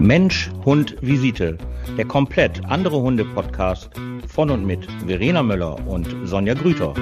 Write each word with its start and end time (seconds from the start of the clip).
Mensch, 0.00 0.50
Hund, 0.64 0.96
Visite. 1.02 1.58
Der 1.98 2.06
komplett 2.06 2.64
andere 2.64 3.02
Hunde-Podcast 3.02 3.90
von 4.26 4.48
und 4.48 4.64
mit 4.64 4.88
Verena 5.06 5.42
Möller 5.42 5.76
und 5.86 6.08
Sonja 6.24 6.54
Grüter. 6.54 6.94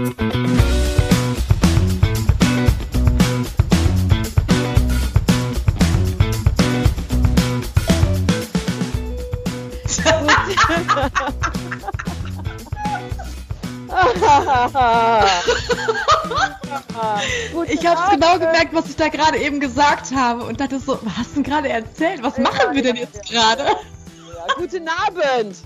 Ich 17.93 17.99
habe 17.99 18.15
genau 18.17 18.35
gemerkt, 18.35 18.75
was 18.75 18.89
ich 18.89 18.97
da 18.97 19.09
gerade 19.09 19.39
eben 19.39 19.61
gesagt 19.61 20.13
habe 20.15 20.45
und 20.45 20.61
dachte 20.61 20.79
so, 20.79 20.99
was 21.03 21.17
hast 21.17 21.31
du 21.31 21.35
denn 21.35 21.43
gerade 21.45 21.69
erzählt? 21.69 22.23
Was 22.23 22.39
machen 22.39 22.75
wir 22.75 22.83
denn 22.83 22.97
jetzt 22.97 23.29
gerade? 23.29 23.65
Ja, 23.65 24.55
guten 24.57 24.89
Abend. 24.89 25.57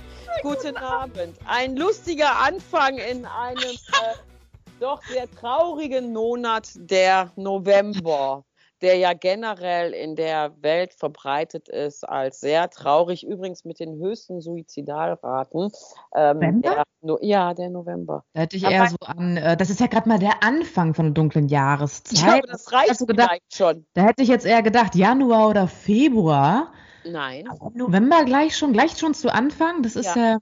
Guten 0.42 0.76
Abend. 0.76 1.36
Ein 1.46 1.76
lustiger 1.76 2.38
Anfang 2.38 2.96
in 2.96 3.26
einem 3.26 3.62
äh, 3.62 4.14
doch 4.80 5.02
sehr 5.04 5.30
traurigen 5.30 6.12
Monat 6.12 6.70
der 6.74 7.30
November 7.36 8.44
der 8.82 8.96
ja 8.96 9.12
generell 9.12 9.92
in 9.92 10.16
der 10.16 10.52
Welt 10.60 10.92
verbreitet 10.92 11.68
ist 11.68 12.06
als 12.06 12.40
sehr 12.40 12.68
traurig, 12.68 13.24
übrigens 13.24 13.64
mit 13.64 13.78
den 13.78 13.98
höchsten 13.98 14.40
Suizidalraten. 14.40 15.70
Ähm, 16.14 16.38
November? 16.38 16.84
Der, 17.02 17.18
ja, 17.22 17.54
der 17.54 17.70
November. 17.70 18.24
Da 18.34 18.42
hätte 18.42 18.56
ich 18.56 18.66
Aber 18.66 18.74
eher 18.74 18.88
so 18.88 18.96
an, 19.06 19.36
äh, 19.36 19.56
das 19.56 19.70
ist 19.70 19.80
ja 19.80 19.86
gerade 19.86 20.08
mal 20.08 20.18
der 20.18 20.42
Anfang 20.42 20.94
von 20.94 21.06
der 21.06 21.14
dunklen 21.14 21.48
Jahreszeit. 21.48 22.12
Ich 22.12 22.24
glaube, 22.24 22.46
das 22.48 22.72
reicht 22.72 22.96
so 22.96 23.06
gedacht, 23.06 23.40
schon. 23.52 23.86
Da 23.94 24.02
hätte 24.02 24.22
ich 24.22 24.28
jetzt 24.28 24.46
eher 24.46 24.62
gedacht, 24.62 24.94
Januar 24.94 25.48
oder 25.48 25.68
Februar. 25.68 26.72
Nein. 27.04 27.48
Aber 27.48 27.70
November 27.74 28.24
gleich 28.24 28.56
schon, 28.56 28.72
gleich 28.72 28.98
schon 28.98 29.14
zu 29.14 29.32
Anfang, 29.32 29.82
das 29.82 29.96
ist 29.96 30.14
ja, 30.16 30.32
ja, 30.32 30.38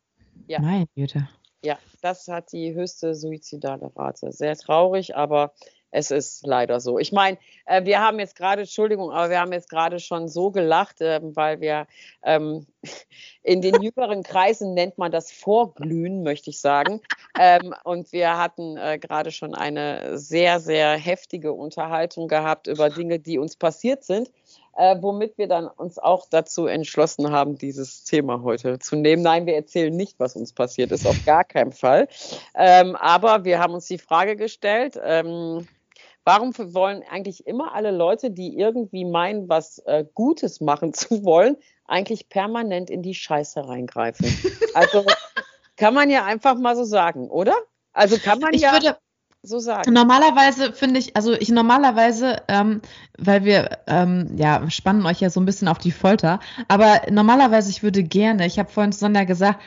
ja. 0.46 0.60
meine 0.60 0.86
Güte. 0.94 1.28
Ja, 1.62 1.78
das 2.00 2.26
hat 2.28 2.52
die 2.52 2.74
höchste 2.74 3.14
suizidale 3.14 3.92
Rate. 3.94 4.32
Sehr 4.32 4.56
traurig, 4.56 5.14
aber 5.14 5.52
es 5.90 6.10
ist 6.10 6.46
leider 6.46 6.80
so. 6.80 6.98
Ich 6.98 7.12
meine, 7.12 7.38
äh, 7.66 7.84
wir 7.84 8.00
haben 8.00 8.18
jetzt 8.18 8.36
gerade, 8.36 8.62
Entschuldigung, 8.62 9.10
aber 9.10 9.30
wir 9.30 9.40
haben 9.40 9.52
jetzt 9.52 9.68
gerade 9.68 9.98
schon 9.98 10.28
so 10.28 10.50
gelacht, 10.50 11.00
äh, 11.00 11.20
weil 11.22 11.60
wir 11.60 11.86
ähm, 12.22 12.66
in 13.42 13.60
den 13.60 13.80
jüngeren 13.82 14.22
Kreisen 14.22 14.74
nennt 14.74 14.98
man 14.98 15.10
das 15.10 15.32
Vorglühen, 15.32 16.22
möchte 16.22 16.50
ich 16.50 16.60
sagen. 16.60 17.00
Ähm, 17.38 17.74
und 17.84 18.12
wir 18.12 18.38
hatten 18.38 18.76
äh, 18.76 18.98
gerade 18.98 19.32
schon 19.32 19.54
eine 19.54 20.18
sehr, 20.18 20.60
sehr 20.60 20.92
heftige 20.96 21.52
Unterhaltung 21.52 22.28
gehabt 22.28 22.66
über 22.66 22.90
Dinge, 22.90 23.18
die 23.18 23.38
uns 23.38 23.56
passiert 23.56 24.04
sind. 24.04 24.30
Äh, 24.76 24.96
womit 25.00 25.36
wir 25.36 25.48
dann 25.48 25.66
uns 25.66 25.98
auch 25.98 26.26
dazu 26.30 26.66
entschlossen 26.66 27.32
haben, 27.32 27.58
dieses 27.58 28.04
Thema 28.04 28.42
heute 28.42 28.78
zu 28.78 28.96
nehmen. 28.96 29.22
Nein, 29.22 29.44
wir 29.44 29.56
erzählen 29.56 29.94
nicht, 29.94 30.18
was 30.18 30.36
uns 30.36 30.52
passiert 30.52 30.92
ist, 30.92 31.06
auf 31.06 31.24
gar 31.26 31.44
keinen 31.44 31.72
Fall. 31.72 32.08
Ähm, 32.54 32.94
aber 32.96 33.44
wir 33.44 33.58
haben 33.58 33.74
uns 33.74 33.86
die 33.86 33.98
Frage 33.98 34.36
gestellt, 34.36 34.98
ähm, 35.04 35.66
Warum 36.24 36.52
wollen 36.56 37.02
eigentlich 37.10 37.46
immer 37.46 37.74
alle 37.74 37.90
Leute, 37.90 38.30
die 38.30 38.56
irgendwie 38.56 39.04
meinen, 39.04 39.48
was 39.48 39.78
äh, 39.86 40.04
Gutes 40.14 40.60
machen 40.60 40.92
zu 40.94 41.24
wollen, 41.24 41.56
eigentlich 41.86 42.28
permanent 42.28 42.90
in 42.90 43.02
die 43.02 43.14
Scheiße 43.14 43.66
reingreifen? 43.66 44.26
Also 44.72 45.04
kann 45.76 45.94
man 45.94 46.10
ja 46.10 46.24
einfach 46.24 46.54
mal 46.56 46.76
so 46.76 46.84
sagen, 46.84 47.28
oder? 47.28 47.54
Also 47.92 48.18
kann 48.18 48.38
man 48.38 48.54
ich 48.54 48.60
ja 48.60 48.72
würde, 48.72 48.96
so 49.42 49.58
sagen. 49.58 49.92
Normalerweise 49.92 50.72
finde 50.72 51.00
ich, 51.00 51.16
also 51.16 51.32
ich 51.32 51.48
normalerweise, 51.48 52.42
ähm, 52.48 52.82
weil 53.18 53.44
wir 53.44 53.78
ähm, 53.86 54.34
ja 54.36 54.68
spannen 54.70 55.06
euch 55.06 55.20
ja 55.20 55.30
so 55.30 55.40
ein 55.40 55.46
bisschen 55.46 55.68
auf 55.68 55.78
die 55.78 55.90
Folter, 55.90 56.40
aber 56.68 57.02
normalerweise 57.10 57.70
ich 57.70 57.82
würde 57.82 58.02
gerne, 58.02 58.46
ich 58.46 58.58
habe 58.58 58.70
vorhin 58.70 58.92
Sonja 58.92 59.24
gesagt, 59.24 59.60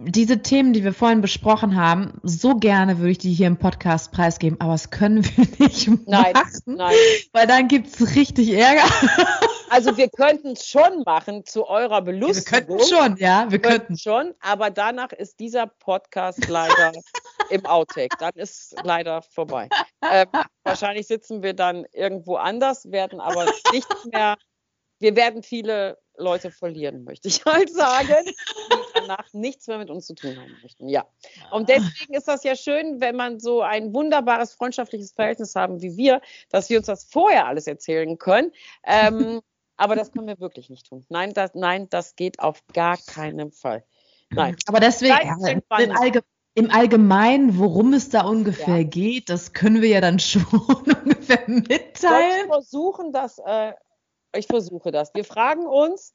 diese 0.00 0.42
Themen, 0.42 0.72
die 0.72 0.84
wir 0.84 0.92
vorhin 0.92 1.20
besprochen 1.20 1.74
haben, 1.74 2.20
so 2.22 2.54
gerne 2.54 2.98
würde 2.98 3.10
ich 3.10 3.18
die 3.18 3.32
hier 3.32 3.48
im 3.48 3.56
Podcast 3.56 4.12
preisgeben, 4.12 4.60
aber 4.60 4.72
das 4.72 4.90
können 4.90 5.24
wir 5.24 5.46
nicht 5.66 5.88
nein, 6.06 6.32
machen, 6.32 6.62
nein. 6.66 6.94
weil 7.32 7.46
dann 7.46 7.66
gibt 7.66 7.88
es 7.88 8.14
richtig 8.14 8.52
Ärger. 8.52 8.88
Also 9.70 9.96
wir 9.96 10.08
könnten 10.08 10.52
es 10.52 10.66
schon 10.66 11.02
machen 11.04 11.44
zu 11.44 11.66
eurer 11.66 12.00
Belustigung. 12.00 12.68
Wir 12.68 12.76
könnten 12.76 12.94
schon, 12.94 13.16
ja, 13.18 13.44
wir, 13.44 13.52
wir 13.52 13.58
könnten. 13.58 13.78
könnten 13.78 13.98
schon, 13.98 14.34
aber 14.40 14.70
danach 14.70 15.12
ist 15.12 15.40
dieser 15.40 15.66
Podcast 15.66 16.48
leider 16.48 16.92
im 17.50 17.66
Outtake. 17.66 18.16
Dann 18.18 18.32
ist 18.34 18.76
leider 18.84 19.20
vorbei. 19.20 19.68
Äh, 20.00 20.26
wahrscheinlich 20.62 21.06
sitzen 21.06 21.42
wir 21.42 21.54
dann 21.54 21.84
irgendwo 21.92 22.36
anders, 22.36 22.90
werden 22.90 23.20
aber 23.20 23.46
nicht 23.72 23.88
mehr, 24.12 24.36
wir 25.00 25.16
werden 25.16 25.42
viele 25.42 25.98
Leute 26.18 26.50
verlieren, 26.50 27.04
möchte 27.04 27.28
ich 27.28 27.44
halt 27.46 27.72
sagen, 27.72 28.24
die 28.26 28.76
danach 28.94 29.32
nichts 29.32 29.66
mehr 29.66 29.78
mit 29.78 29.90
uns 29.90 30.06
zu 30.06 30.14
tun 30.14 30.36
haben 30.36 30.56
möchten. 30.62 30.88
Ja. 30.88 31.06
Und 31.50 31.68
deswegen 31.68 32.14
ist 32.14 32.28
das 32.28 32.44
ja 32.44 32.56
schön, 32.56 33.00
wenn 33.00 33.16
man 33.16 33.40
so 33.40 33.62
ein 33.62 33.94
wunderbares 33.94 34.54
freundschaftliches 34.54 35.12
Verhältnis 35.12 35.54
haben 35.54 35.80
wie 35.80 35.96
wir, 35.96 36.20
dass 36.50 36.68
wir 36.68 36.78
uns 36.78 36.86
das 36.86 37.04
vorher 37.04 37.46
alles 37.46 37.66
erzählen 37.66 38.18
können. 38.18 38.52
Ähm, 38.84 39.40
aber 39.76 39.96
das 39.96 40.12
können 40.12 40.26
wir 40.26 40.38
wirklich 40.40 40.70
nicht 40.70 40.86
tun. 40.86 41.06
Nein, 41.08 41.32
das, 41.32 41.54
nein, 41.54 41.88
das 41.88 42.16
geht 42.16 42.40
auf 42.40 42.62
gar 42.72 42.98
keinen 42.98 43.52
Fall. 43.52 43.84
Nein. 44.30 44.56
Aber 44.66 44.80
deswegen, 44.80 45.14
ja, 45.14 45.48
im, 45.48 45.96
Allge 45.96 46.22
im, 46.54 46.70
Allgemeinen, 46.70 47.58
worum 47.58 47.94
es 47.94 48.10
da 48.10 48.22
ungefähr 48.22 48.78
ja. 48.78 48.82
geht, 48.82 49.30
das 49.30 49.52
können 49.52 49.80
wir 49.80 49.88
ja 49.88 50.00
dann 50.00 50.18
schon 50.18 50.44
ungefähr 50.44 51.42
mitteilen. 51.46 52.40
Ich 52.42 52.46
versuchen, 52.46 53.12
das 53.12 53.38
äh, 53.38 53.72
ich 54.36 54.46
versuche 54.46 54.90
das. 54.90 55.14
Wir 55.14 55.24
fragen 55.24 55.66
uns, 55.66 56.14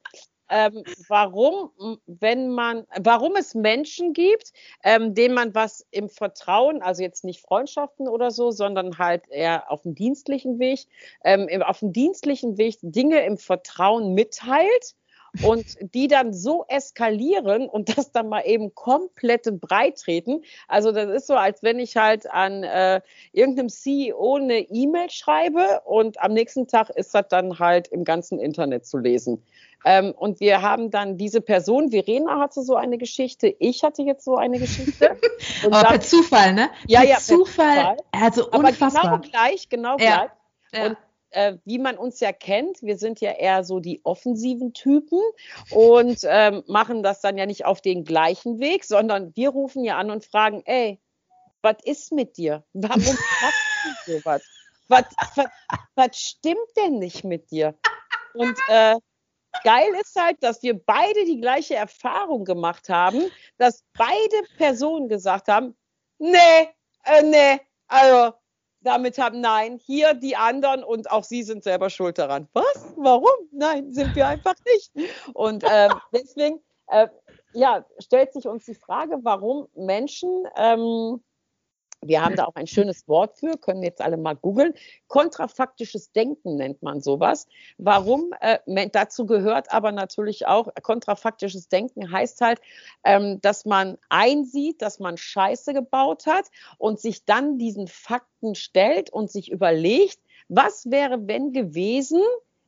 ähm, 0.50 0.84
warum, 1.08 1.72
wenn 2.06 2.50
man, 2.50 2.86
warum 3.00 3.36
es 3.36 3.56
Menschen 3.56 4.14
gibt, 4.14 4.52
ähm, 4.84 5.16
denen 5.16 5.34
man 5.34 5.56
was 5.56 5.86
im 5.92 6.10
Vertrauen, 6.10 6.82
also 6.82 7.02
jetzt 7.02 7.24
nicht 7.24 7.42
Freundschaften 7.42 8.08
oder 8.08 8.30
so, 8.30 8.52
sondern 8.52 8.98
halt 8.98 9.28
eher 9.30 9.72
auf 9.72 9.84
dem 9.84 9.96
dienstlichen 9.96 10.60
Weg, 10.60 10.88
ähm, 11.24 11.48
auf 11.64 11.80
dem 11.80 11.94
dienstlichen 11.94 12.58
Weg 12.58 12.78
Dinge 12.82 13.26
im 13.26 13.38
Vertrauen 13.38 14.14
mitteilt 14.14 14.96
und 15.42 15.66
die 15.94 16.08
dann 16.08 16.34
so 16.34 16.66
eskalieren 16.68 17.68
und 17.68 17.98
das 17.98 18.12
dann 18.12 18.30
mal 18.30 18.42
eben 18.42 18.76
komplett 18.76 19.50
breit 19.60 19.98
treten. 19.98 20.44
Also 20.68 20.92
das 20.92 21.10
ist 21.10 21.28
so, 21.28 21.34
als 21.36 21.64
wenn 21.64 21.80
ich 21.80 21.98
halt 21.98 22.30
an 22.30 22.64
äh, 22.64 23.02
irgendeinem 23.32 23.70
CEO 23.70 24.36
eine 24.36 24.60
E-Mail 24.60 25.10
schreibe 25.10 25.82
und 25.86 26.22
am 26.22 26.34
nächsten 26.34 26.68
Tag 26.68 26.90
ist 26.92 27.16
das 27.16 27.28
dann 27.30 27.58
halt 27.58 27.88
im 27.88 28.04
ganzen 28.04 28.40
Internet 28.40 28.86
zu 28.86 28.98
lesen. 29.00 29.44
Ähm, 29.86 30.14
und 30.16 30.40
wir 30.40 30.62
haben 30.62 30.92
dann 30.92 31.18
diese 31.18 31.42
Person, 31.42 31.92
Verena 31.92 32.40
hatte 32.40 32.62
so 32.62 32.76
eine 32.76 32.98
Geschichte, 32.98 33.54
ich 33.60 33.84
hatte 33.84 34.04
jetzt 34.04 34.24
so 34.24 34.38
eine 34.38 34.60
Geschichte. 34.60 35.18
Und 35.66 35.74
Aber 35.74 35.90
per 35.90 36.00
Zufall, 36.00 36.54
ne? 36.54 36.70
Ja, 36.88 37.02
per 37.02 37.10
ja, 37.10 37.18
Zufall. 37.18 37.76
Zufall. 37.76 37.98
Also 38.12 38.50
unfassbar. 38.50 39.04
Aber 39.04 39.20
genau 39.20 39.30
gleich, 39.30 39.68
genau 39.68 39.98
ja. 39.98 39.98
gleich. 39.98 40.30
Ja. 40.74 40.86
Und 40.88 40.98
äh, 41.34 41.58
wie 41.66 41.80
man 41.80 41.98
uns 41.98 42.20
ja 42.20 42.32
kennt, 42.32 42.82
wir 42.82 42.98
sind 42.98 43.22
ja 43.22 43.32
eher 43.32 43.64
so 43.64 43.80
die 43.80 44.02
offensiven 44.04 44.74
Typen 44.74 45.20
und 45.72 46.20
ähm, 46.24 46.64
machen 46.68 47.04
das 47.04 47.22
dann 47.22 47.38
ja 47.38 47.46
nicht 47.46 47.66
auf 47.66 47.82
den 47.82 48.04
gleichen 48.04 48.60
Weg, 48.60 48.86
sondern 48.86 49.36
wir 49.36 49.50
rufen 49.50 49.84
ja 49.84 49.98
an 49.98 50.12
und 50.12 50.26
fragen, 50.26 50.62
ey, 50.66 51.00
was 51.62 51.78
ist 51.84 52.12
mit 52.12 52.38
dir? 52.38 52.64
Warum 52.74 53.02
machst 53.04 54.06
du 54.06 54.14
sowas? 54.14 54.44
Was, 54.90 55.06
was, 55.96 56.18
stimmt 56.20 56.70
denn 56.78 57.00
nicht 57.00 57.24
mit 57.24 57.50
dir? 57.52 57.76
Und 58.34 58.58
äh, 58.68 58.96
geil 59.64 59.90
ist 60.02 60.16
halt, 60.20 60.44
dass 60.44 60.62
wir 60.62 60.78
beide 60.78 61.26
die 61.26 61.40
gleiche 61.40 61.76
Erfahrung 61.76 62.44
gemacht 62.46 62.90
haben, 62.90 63.32
dass 63.58 63.84
beide 63.98 64.44
Personen 64.58 65.08
gesagt 65.08 65.48
haben, 65.48 65.76
nee, 66.20 66.70
äh, 67.06 67.24
nee, 67.24 67.62
also 67.88 68.34
damit 68.84 69.18
haben, 69.18 69.42
nein, 69.42 69.80
hier 69.86 70.14
die 70.14 70.36
anderen 70.36 70.84
und 70.84 71.10
auch 71.12 71.24
sie 71.24 71.44
sind 71.44 71.64
selber 71.64 71.90
schuld 71.90 72.18
daran. 72.18 72.48
Was? 72.54 72.94
Warum? 72.96 73.32
Nein, 73.52 73.92
sind 73.92 74.16
wir 74.16 74.28
einfach 74.28 74.56
nicht. 74.66 74.92
Und 75.34 75.64
äh, 75.64 75.90
deswegen, 76.14 76.60
äh, 76.88 77.08
ja, 77.54 77.86
stellt 78.00 78.34
sich 78.34 78.48
uns 78.48 78.66
die 78.66 78.76
Frage, 78.76 79.20
warum 79.24 79.68
Menschen 79.76 80.46
ähm, 80.56 81.22
wir 82.08 82.24
haben 82.24 82.36
da 82.36 82.46
auch 82.46 82.56
ein 82.56 82.68
schönes 82.68 83.08
Wort 83.08 83.38
für, 83.38 83.58
können 83.58 83.84
jetzt 83.84 84.02
alle 84.02 84.18
mal 84.18 84.36
googeln. 84.36 84.74
Kontrafaktisches 85.08 86.12
Denken 86.12 86.56
nennt 86.56 86.82
man 86.82 87.02
sowas. 87.02 87.48
Warum? 87.78 88.34
Äh, 88.42 88.60
dazu 88.92 89.26
gehört 89.26 89.72
aber 89.72 89.92
natürlich 89.92 90.48
auch, 90.48 90.70
kontrafaktisches 90.82 91.70
Denken 91.70 92.12
heißt 92.12 92.42
halt, 92.42 92.62
ähm, 93.04 93.40
dass 93.42 93.66
man 93.66 93.98
einsieht, 94.10 94.82
dass 94.82 95.00
man 95.00 95.18
Scheiße 95.18 95.74
gebaut 95.74 96.26
hat 96.26 96.46
und 96.78 97.00
sich 97.00 97.26
dann 97.26 97.58
diesen 97.58 97.88
Fakten 97.88 98.56
stellt 98.56 99.12
und 99.12 99.32
sich 99.32 99.52
überlegt, 99.52 100.20
was 100.50 100.90
wäre, 100.90 101.28
wenn 101.28 101.52
gewesen, 101.52 102.22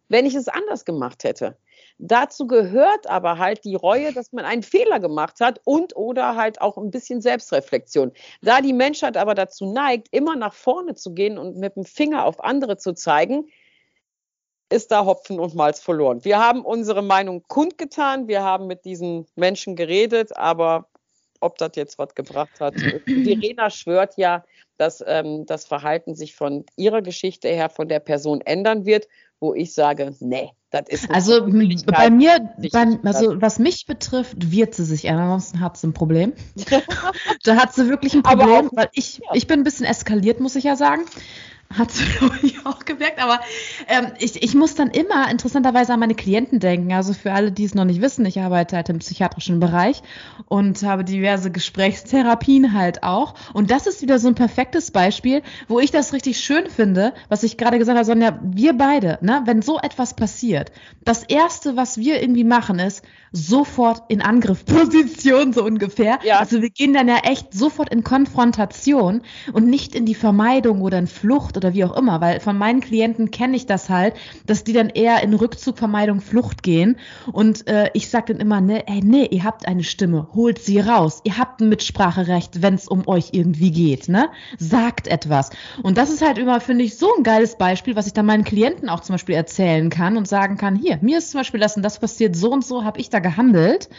wenn 0.07 0.25
ich 0.25 0.35
es 0.35 0.47
anders 0.47 0.85
gemacht 0.85 1.23
hätte. 1.23 1.57
Dazu 1.97 2.45
gehört 2.47 3.07
aber 3.07 3.37
halt 3.37 3.63
die 3.63 3.75
Reue, 3.75 4.11
dass 4.11 4.33
man 4.33 4.43
einen 4.43 4.63
Fehler 4.63 4.99
gemacht 4.99 5.39
hat 5.39 5.61
und 5.63 5.95
oder 5.95 6.35
halt 6.35 6.59
auch 6.59 6.77
ein 6.77 6.91
bisschen 6.91 7.21
Selbstreflexion. 7.21 8.11
Da 8.41 8.61
die 8.61 8.73
Menschheit 8.73 9.15
aber 9.15 9.33
dazu 9.33 9.71
neigt, 9.71 10.09
immer 10.11 10.35
nach 10.35 10.53
vorne 10.53 10.95
zu 10.95 11.13
gehen 11.13 11.37
und 11.37 11.57
mit 11.57 11.75
dem 11.75 11.85
Finger 11.85 12.25
auf 12.25 12.43
andere 12.43 12.77
zu 12.77 12.93
zeigen, 12.93 13.47
ist 14.69 14.91
da 14.91 15.05
Hopfen 15.05 15.39
und 15.39 15.55
Malz 15.55 15.79
verloren. 15.79 16.25
Wir 16.25 16.39
haben 16.39 16.65
unsere 16.65 17.01
Meinung 17.01 17.43
kundgetan, 17.47 18.27
wir 18.27 18.43
haben 18.43 18.67
mit 18.67 18.83
diesen 18.83 19.25
Menschen 19.35 19.75
geredet, 19.75 20.35
aber 20.35 20.89
ob 21.39 21.57
das 21.57 21.71
jetzt 21.75 21.97
was 21.97 22.15
gebracht 22.15 22.59
hat. 22.59 22.73
Verena 23.05 23.69
schwört 23.69 24.17
ja, 24.17 24.43
dass 24.77 25.03
ähm, 25.05 25.45
das 25.45 25.65
Verhalten 25.65 26.15
sich 26.15 26.35
von 26.35 26.65
ihrer 26.75 27.01
Geschichte 27.01 27.47
her 27.47 27.69
von 27.69 27.87
der 27.87 27.99
Person 27.99 28.41
ändern 28.41 28.85
wird, 28.85 29.07
wo 29.39 29.53
ich 29.53 29.73
sage, 29.73 30.13
nee, 30.19 30.51
Also 31.09 31.45
bei 31.85 32.09
mir, 32.09 32.49
bei, 32.71 32.99
also 33.03 33.41
was 33.41 33.59
mich 33.59 33.85
betrifft, 33.85 34.51
wird 34.51 34.75
sie 34.75 34.85
sich 34.85 35.05
ändern, 35.05 35.25
ansonsten 35.25 35.59
hat 35.61 35.77
sie 35.77 35.87
ein 35.87 35.93
Problem. 35.93 36.33
da 37.43 37.55
hat 37.55 37.73
sie 37.73 37.89
wirklich 37.89 38.13
ein 38.13 38.23
Problem, 38.23 38.69
auch, 38.69 38.75
weil 38.75 38.89
ich, 38.93 39.19
ja. 39.19 39.29
ich 39.33 39.47
bin 39.47 39.59
ein 39.59 39.63
bisschen 39.63 39.85
eskaliert, 39.85 40.39
muss 40.39 40.55
ich 40.55 40.63
ja 40.63 40.75
sagen 40.75 41.05
hat 41.73 41.91
sie, 41.91 42.05
glaube 42.17 42.37
ich, 42.41 42.65
auch 42.65 42.79
gemerkt. 42.85 43.21
Aber 43.21 43.39
ähm, 43.87 44.07
ich, 44.19 44.41
ich 44.41 44.55
muss 44.55 44.75
dann 44.75 44.89
immer 44.89 45.29
interessanterweise 45.29 45.93
an 45.93 45.99
meine 45.99 46.15
Klienten 46.15 46.59
denken. 46.59 46.93
Also 46.93 47.13
für 47.13 47.33
alle, 47.33 47.51
die 47.51 47.63
es 47.63 47.75
noch 47.75 47.85
nicht 47.85 48.01
wissen, 48.01 48.25
ich 48.25 48.39
arbeite 48.39 48.75
halt 48.75 48.89
im 48.89 48.99
psychiatrischen 48.99 49.59
Bereich 49.59 50.01
und 50.47 50.81
habe 50.83 51.03
diverse 51.03 51.51
Gesprächstherapien 51.51 52.73
halt 52.73 53.03
auch. 53.03 53.35
Und 53.53 53.71
das 53.71 53.87
ist 53.87 54.01
wieder 54.01 54.19
so 54.19 54.27
ein 54.27 54.35
perfektes 54.35 54.91
Beispiel, 54.91 55.41
wo 55.67 55.79
ich 55.79 55.91
das 55.91 56.13
richtig 56.13 56.39
schön 56.39 56.69
finde, 56.69 57.13
was 57.29 57.43
ich 57.43 57.57
gerade 57.57 57.77
gesagt 57.77 57.97
habe, 57.97 58.05
Sonja, 58.05 58.39
wir 58.41 58.73
beide, 58.73 59.17
ne, 59.21 59.41
wenn 59.45 59.61
so 59.61 59.79
etwas 59.79 60.15
passiert, 60.15 60.71
das 61.03 61.23
Erste, 61.23 61.75
was 61.75 61.97
wir 61.97 62.21
irgendwie 62.21 62.43
machen, 62.43 62.79
ist, 62.79 63.03
sofort 63.35 64.03
in 64.07 64.21
Angriffposition, 64.21 65.51
so 65.53 65.63
ungefähr. 65.63 66.19
Ja. 66.23 66.39
Also 66.39 66.61
wir 66.61 66.69
gehen 66.69 66.93
dann 66.93 67.07
ja 67.07 67.17
echt 67.23 67.53
sofort 67.53 67.89
in 67.89 68.03
Konfrontation 68.03 69.21
und 69.51 69.67
nicht 69.67 69.93
in 69.93 70.05
die 70.05 70.15
Vermeidung 70.15 70.81
oder 70.81 70.97
in 70.97 71.07
Flucht 71.07 71.54
oder 71.57 71.73
wie 71.73 71.83
auch 71.83 71.95
immer, 71.95 72.21
weil 72.21 72.39
von 72.39 72.57
meinen 72.57 72.81
Klienten 72.81 73.31
kenne 73.31 73.55
ich 73.55 73.65
das 73.65 73.89
halt, 73.89 74.13
dass 74.45 74.63
die 74.63 74.73
dann 74.73 74.89
eher 74.89 75.23
in 75.23 75.33
Rückzug, 75.33 75.77
Vermeidung, 75.77 76.21
Flucht 76.21 76.63
gehen. 76.63 76.97
Und 77.31 77.67
äh, 77.67 77.89
ich 77.93 78.09
sage 78.09 78.33
dann 78.33 78.41
immer, 78.41 78.61
ne, 78.61 78.87
ey, 78.87 79.01
nee, 79.03 79.25
ihr 79.25 79.43
habt 79.43 79.67
eine 79.67 79.83
Stimme, 79.83 80.27
holt 80.33 80.59
sie 80.59 80.79
raus. 80.79 81.21
Ihr 81.23 81.37
habt 81.37 81.61
ein 81.61 81.69
Mitspracherecht, 81.69 82.61
wenn 82.61 82.75
es 82.75 82.87
um 82.87 83.07
euch 83.07 83.29
irgendwie 83.31 83.71
geht, 83.71 84.09
ne? 84.09 84.29
Sagt 84.57 85.07
etwas. 85.07 85.51
Und 85.83 85.97
das 85.97 86.09
ist 86.09 86.25
halt 86.25 86.37
immer, 86.37 86.59
finde 86.59 86.83
ich, 86.83 86.97
so 86.97 87.07
ein 87.17 87.23
geiles 87.23 87.57
Beispiel, 87.57 87.95
was 87.95 88.07
ich 88.07 88.13
dann 88.13 88.25
meinen 88.25 88.43
Klienten 88.43 88.89
auch 88.89 89.01
zum 89.01 89.13
Beispiel 89.13 89.35
erzählen 89.35 89.89
kann 89.89 90.17
und 90.17 90.27
sagen 90.27 90.57
kann, 90.57 90.75
hier, 90.75 90.99
mir 91.01 91.17
ist 91.19 91.31
zum 91.31 91.39
Beispiel 91.39 91.59
das 91.59 91.75
und 91.75 91.83
das 91.83 91.99
passiert, 91.99 92.35
so 92.35 92.51
und 92.51 92.65
so 92.65 92.83
habe 92.83 92.99
ich 92.99 93.09
da 93.09 93.19
gehandelt. 93.19 93.89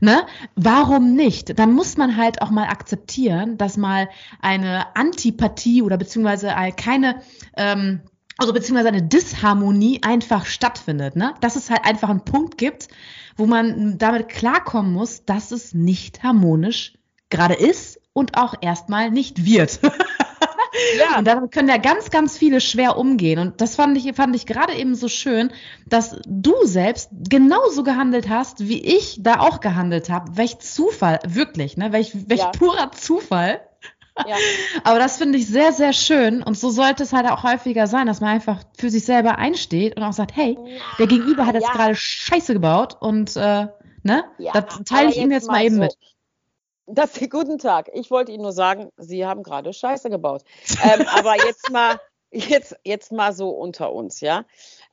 Ne? 0.00 0.22
Warum 0.54 1.14
nicht? 1.14 1.58
Dann 1.58 1.72
muss 1.72 1.96
man 1.96 2.16
halt 2.16 2.42
auch 2.42 2.50
mal 2.50 2.68
akzeptieren, 2.68 3.56
dass 3.56 3.76
mal 3.76 4.08
eine 4.40 4.96
Antipathie 4.96 5.82
oder 5.82 5.96
beziehungsweise 5.96 6.52
keine 6.76 7.05
ähm, 7.56 8.00
also 8.38 8.52
beziehungsweise 8.52 8.88
eine 8.88 9.02
Disharmonie 9.02 10.00
einfach 10.02 10.44
stattfindet, 10.44 11.16
ne? 11.16 11.34
Dass 11.40 11.56
es 11.56 11.70
halt 11.70 11.84
einfach 11.84 12.10
einen 12.10 12.24
Punkt 12.24 12.58
gibt, 12.58 12.88
wo 13.36 13.46
man 13.46 13.98
damit 13.98 14.28
klarkommen 14.28 14.92
muss, 14.92 15.24
dass 15.24 15.52
es 15.52 15.74
nicht 15.74 16.22
harmonisch 16.22 16.94
gerade 17.30 17.54
ist 17.54 18.00
und 18.12 18.36
auch 18.36 18.54
erstmal 18.60 19.10
nicht 19.10 19.44
wird. 19.44 19.80
Ja. 20.98 21.18
Und 21.18 21.26
damit 21.26 21.52
können 21.52 21.68
ja 21.68 21.78
ganz, 21.78 22.10
ganz 22.10 22.36
viele 22.36 22.60
schwer 22.60 22.98
umgehen. 22.98 23.38
Und 23.38 23.60
das 23.60 23.76
fand 23.76 23.96
ich, 23.96 24.14
fand 24.14 24.36
ich 24.36 24.46
gerade 24.46 24.74
eben 24.74 24.94
so 24.94 25.08
schön, 25.08 25.50
dass 25.86 26.16
du 26.26 26.52
selbst 26.64 27.10
genauso 27.12 27.82
gehandelt 27.82 28.28
hast, 28.28 28.68
wie 28.68 28.84
ich 28.84 29.18
da 29.20 29.40
auch 29.40 29.60
gehandelt 29.60 30.10
habe. 30.10 30.36
Welch 30.36 30.58
Zufall, 30.58 31.20
wirklich, 31.26 31.76
ne? 31.76 31.92
Welch, 31.92 32.12
welch 32.28 32.40
ja. 32.40 32.50
purer 32.50 32.92
Zufall. 32.92 33.60
Ja. 34.26 34.36
Aber 34.84 34.98
das 34.98 35.18
finde 35.18 35.38
ich 35.38 35.46
sehr, 35.46 35.72
sehr 35.72 35.92
schön. 35.92 36.42
Und 36.42 36.58
so 36.58 36.70
sollte 36.70 37.02
es 37.02 37.12
halt 37.12 37.26
auch 37.30 37.42
häufiger 37.42 37.86
sein, 37.86 38.06
dass 38.06 38.20
man 38.20 38.30
einfach 38.30 38.62
für 38.78 38.90
sich 38.90 39.04
selber 39.04 39.38
einsteht 39.38 39.96
und 39.96 40.02
auch 40.02 40.12
sagt, 40.12 40.34
hey, 40.34 40.56
der 40.98 41.06
Gegenüber 41.06 41.46
hat 41.46 41.54
jetzt 41.54 41.70
gerade 41.70 41.94
Scheiße 41.94 42.54
gebaut 42.54 42.96
und 43.00 43.36
äh, 43.36 43.66
ne, 44.02 44.24
das 44.52 44.64
teile 44.86 45.10
ich 45.10 45.18
ihm 45.18 45.30
jetzt 45.30 45.48
mal 45.48 45.64
eben 45.64 45.76
so. 45.76 45.80
mit. 45.82 45.96
Das, 46.86 47.18
guten 47.30 47.58
Tag. 47.58 47.90
Ich 47.92 48.10
wollte 48.10 48.32
Ihnen 48.32 48.42
nur 48.42 48.52
sagen, 48.52 48.90
Sie 48.96 49.26
haben 49.26 49.42
gerade 49.42 49.72
Scheiße 49.72 50.08
gebaut. 50.08 50.42
Ähm, 50.82 51.06
aber 51.14 51.36
jetzt 51.36 51.70
mal, 51.70 52.00
jetzt, 52.30 52.76
jetzt 52.84 53.12
mal 53.12 53.32
so 53.32 53.50
unter 53.50 53.92
uns, 53.92 54.20
ja. 54.20 54.44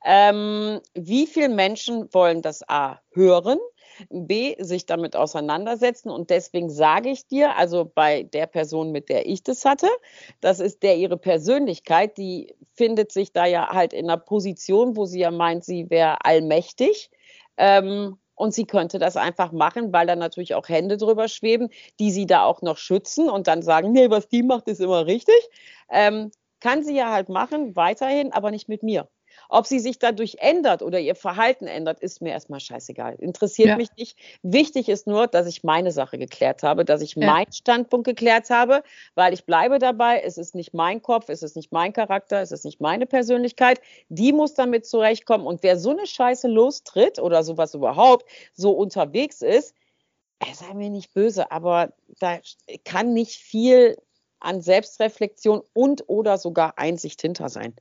Ähm, 0.03 0.81
wie 0.93 1.27
viele 1.27 1.49
Menschen 1.49 2.13
wollen 2.13 2.41
das 2.41 2.67
A 2.67 2.99
hören? 3.11 3.59
B, 4.09 4.55
sich 4.59 4.85
damit 4.85 5.15
auseinandersetzen. 5.15 6.09
Und 6.09 6.29
deswegen 6.29 6.69
sage 6.69 7.09
ich 7.09 7.27
dir, 7.27 7.55
also 7.55 7.85
bei 7.85 8.23
der 8.23 8.47
Person, 8.47 8.91
mit 8.91 9.09
der 9.09 9.25
ich 9.27 9.43
das 9.43 9.65
hatte, 9.65 9.87
das 10.41 10.59
ist 10.59 10.83
der 10.83 10.97
ihre 10.97 11.17
Persönlichkeit, 11.17 12.17
die 12.17 12.55
findet 12.73 13.11
sich 13.11 13.31
da 13.31 13.45
ja 13.45 13.69
halt 13.69 13.93
in 13.93 14.09
einer 14.09 14.17
Position, 14.17 14.95
wo 14.95 15.05
sie 15.05 15.19
ja 15.19 15.31
meint, 15.31 15.63
sie 15.63 15.89
wäre 15.89 16.25
allmächtig. 16.25 17.09
Ähm, 17.57 18.17
und 18.35 18.53
sie 18.53 18.65
könnte 18.65 18.99
das 18.99 19.15
einfach 19.15 19.51
machen, 19.51 19.93
weil 19.93 20.07
dann 20.07 20.19
natürlich 20.19 20.55
auch 20.55 20.67
Hände 20.67 20.97
drüber 20.97 21.27
schweben, 21.27 21.69
die 21.99 22.11
sie 22.11 22.25
da 22.25 22.43
auch 22.45 22.61
noch 22.61 22.77
schützen 22.77 23.29
und 23.29 23.47
dann 23.47 23.61
sagen, 23.61 23.91
nee, 23.91 24.09
was 24.09 24.27
die 24.27 24.43
macht, 24.43 24.67
ist 24.67 24.81
immer 24.81 25.05
richtig. 25.05 25.35
Ähm, 25.89 26.31
kann 26.59 26.83
sie 26.83 26.95
ja 26.95 27.11
halt 27.11 27.29
machen, 27.29 27.75
weiterhin, 27.75 28.31
aber 28.31 28.49
nicht 28.49 28.69
mit 28.69 28.83
mir. 28.83 29.07
Ob 29.49 29.65
sie 29.65 29.79
sich 29.79 29.99
dadurch 29.99 30.37
ändert 30.39 30.81
oder 30.81 30.99
ihr 30.99 31.15
Verhalten 31.15 31.67
ändert, 31.67 31.99
ist 31.99 32.21
mir 32.21 32.31
erstmal 32.31 32.59
scheißegal. 32.59 33.15
Interessiert 33.15 33.69
ja. 33.69 33.77
mich 33.77 33.89
nicht. 33.97 34.17
Wichtig 34.41 34.89
ist 34.89 35.07
nur, 35.07 35.27
dass 35.27 35.47
ich 35.47 35.63
meine 35.63 35.91
Sache 35.91 36.17
geklärt 36.17 36.63
habe, 36.63 36.85
dass 36.85 37.01
ich 37.01 37.15
ja. 37.15 37.25
meinen 37.25 37.51
Standpunkt 37.51 38.05
geklärt 38.05 38.49
habe, 38.49 38.83
weil 39.15 39.33
ich 39.33 39.45
bleibe 39.45 39.79
dabei. 39.79 40.21
Es 40.21 40.37
ist 40.37 40.55
nicht 40.55 40.73
mein 40.73 41.01
Kopf, 41.01 41.29
es 41.29 41.43
ist 41.43 41.55
nicht 41.55 41.71
mein 41.71 41.93
Charakter, 41.93 42.41
es 42.41 42.51
ist 42.51 42.65
nicht 42.65 42.81
meine 42.81 43.05
Persönlichkeit. 43.05 43.81
Die 44.09 44.33
muss 44.33 44.53
damit 44.53 44.85
zurechtkommen. 44.85 45.45
Und 45.45 45.63
wer 45.63 45.77
so 45.77 45.91
eine 45.91 46.07
Scheiße 46.07 46.47
lostritt 46.47 47.19
oder 47.19 47.43
sowas 47.43 47.73
überhaupt 47.73 48.29
so 48.53 48.71
unterwegs 48.71 49.41
ist, 49.41 49.75
sei 50.53 50.73
mir 50.73 50.89
nicht 50.89 51.13
böse, 51.13 51.51
aber 51.51 51.93
da 52.19 52.39
kann 52.83 53.13
nicht 53.13 53.35
viel 53.35 53.97
an 54.39 54.61
Selbstreflexion 54.61 55.61
und 55.73 56.03
oder 56.07 56.37
sogar 56.37 56.77
Einsicht 56.77 57.21
hinter 57.21 57.49
sein. 57.49 57.75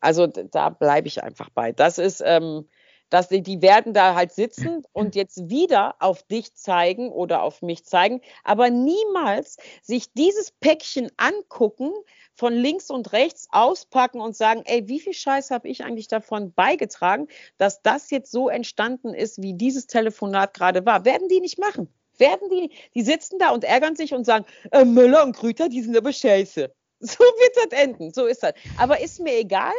Also 0.00 0.26
da 0.26 0.70
bleibe 0.70 1.08
ich 1.08 1.22
einfach 1.22 1.50
bei. 1.50 1.72
Das 1.72 1.98
ist, 1.98 2.22
ähm, 2.24 2.68
dass 3.10 3.28
die, 3.28 3.42
die 3.42 3.62
werden 3.62 3.94
da 3.94 4.14
halt 4.14 4.32
sitzen 4.32 4.82
und 4.92 5.14
jetzt 5.14 5.48
wieder 5.48 5.96
auf 6.00 6.22
dich 6.24 6.54
zeigen 6.54 7.10
oder 7.10 7.42
auf 7.42 7.62
mich 7.62 7.84
zeigen, 7.84 8.20
aber 8.44 8.70
niemals 8.70 9.56
sich 9.82 10.12
dieses 10.12 10.50
Päckchen 10.52 11.10
angucken, 11.16 11.90
von 12.38 12.54
links 12.54 12.88
und 12.88 13.12
rechts 13.12 13.48
auspacken 13.50 14.20
und 14.20 14.36
sagen, 14.36 14.62
ey, 14.64 14.86
wie 14.86 15.00
viel 15.00 15.12
Scheiß 15.12 15.50
habe 15.50 15.68
ich 15.68 15.82
eigentlich 15.82 16.06
davon 16.06 16.52
beigetragen, 16.52 17.26
dass 17.56 17.82
das 17.82 18.10
jetzt 18.10 18.30
so 18.30 18.48
entstanden 18.48 19.12
ist, 19.12 19.42
wie 19.42 19.54
dieses 19.54 19.88
Telefonat 19.88 20.54
gerade 20.54 20.86
war. 20.86 21.04
Werden 21.04 21.28
die 21.28 21.40
nicht 21.40 21.58
machen. 21.58 21.92
Werden 22.16 22.48
die, 22.48 22.70
die 22.94 23.02
sitzen 23.02 23.40
da 23.40 23.50
und 23.50 23.64
ärgern 23.64 23.96
sich 23.96 24.14
und 24.14 24.24
sagen, 24.24 24.44
äh, 24.70 24.84
Müller 24.84 25.24
und 25.24 25.34
Grüter, 25.34 25.68
die 25.68 25.82
sind 25.82 25.96
aber 25.96 26.12
scheiße. 26.12 26.72
So 27.00 27.20
wird 27.20 27.70
das 27.70 27.80
enden. 27.80 28.12
So 28.12 28.26
ist 28.26 28.42
das. 28.42 28.54
Aber 28.76 29.00
ist 29.00 29.20
mir 29.20 29.38
egal. 29.38 29.72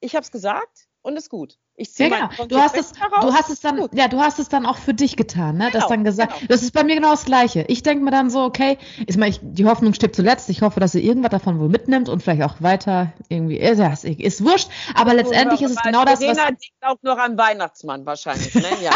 Ich 0.00 0.14
habe 0.14 0.24
es 0.24 0.30
gesagt 0.30 0.86
und 1.00 1.16
ist 1.16 1.30
gut. 1.30 1.56
Ich 1.78 1.92
ziehe 1.92 2.08
ja, 2.08 2.26
genau. 2.26 2.46
Du 2.46 2.56
hast 2.58 2.76
es, 2.76 2.92
du 2.92 3.32
hast 3.32 3.50
es 3.50 3.60
dann, 3.60 3.76
gut. 3.76 3.94
ja, 3.94 4.08
du 4.08 4.18
hast 4.18 4.38
es 4.38 4.48
dann 4.48 4.64
auch 4.64 4.78
für 4.78 4.94
dich 4.94 5.16
getan, 5.16 5.58
ne? 5.58 5.66
Genau, 5.66 5.78
das 5.78 5.88
dann 5.88 6.04
gesagt. 6.04 6.34
Genau. 6.34 6.46
Das 6.48 6.62
ist 6.62 6.72
bei 6.72 6.84
mir 6.84 6.94
genau 6.94 7.10
das 7.10 7.26
Gleiche. 7.26 7.66
Ich 7.68 7.82
denke 7.82 8.02
mir 8.02 8.10
dann 8.10 8.30
so, 8.30 8.42
okay, 8.42 8.78
ist 9.06 9.18
mal, 9.18 9.28
ich, 9.28 9.40
die 9.42 9.66
Hoffnung 9.66 9.92
stirbt 9.92 10.16
zuletzt. 10.16 10.48
Ich 10.48 10.62
hoffe, 10.62 10.80
dass 10.80 10.94
ihr 10.94 11.02
irgendwas 11.02 11.30
davon 11.30 11.60
wohl 11.60 11.68
mitnimmt 11.68 12.08
und 12.08 12.22
vielleicht 12.22 12.42
auch 12.42 12.62
weiter 12.62 13.12
irgendwie, 13.28 13.58
ist, 13.58 13.78
ja, 13.78 13.92
ist, 13.92 14.04
ist 14.04 14.42
wurscht. 14.42 14.70
Aber 14.94 15.10
so, 15.10 15.16
letztendlich 15.16 15.60
ist 15.60 15.72
es 15.72 15.82
genau 15.82 16.04
das, 16.04 16.20
was. 16.22 16.36
denkt 16.36 16.62
auch 16.80 16.96
noch 17.02 17.18
am 17.18 17.36
Weihnachtsmann 17.36 18.06
wahrscheinlich, 18.06 18.54
ne? 18.54 18.64
Ja. 18.82 18.92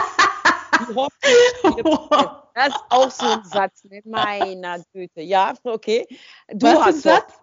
das 2.54 2.68
ist 2.68 2.84
auch 2.88 3.10
so 3.10 3.26
ein 3.26 3.44
Satz 3.44 3.84
mit 3.84 4.06
meiner 4.06 4.78
Güte. 4.94 5.20
Ja, 5.20 5.52
okay. 5.64 6.06
Du 6.48 6.66
was 6.66 6.86
hast 6.86 7.02
Satz? 7.02 7.34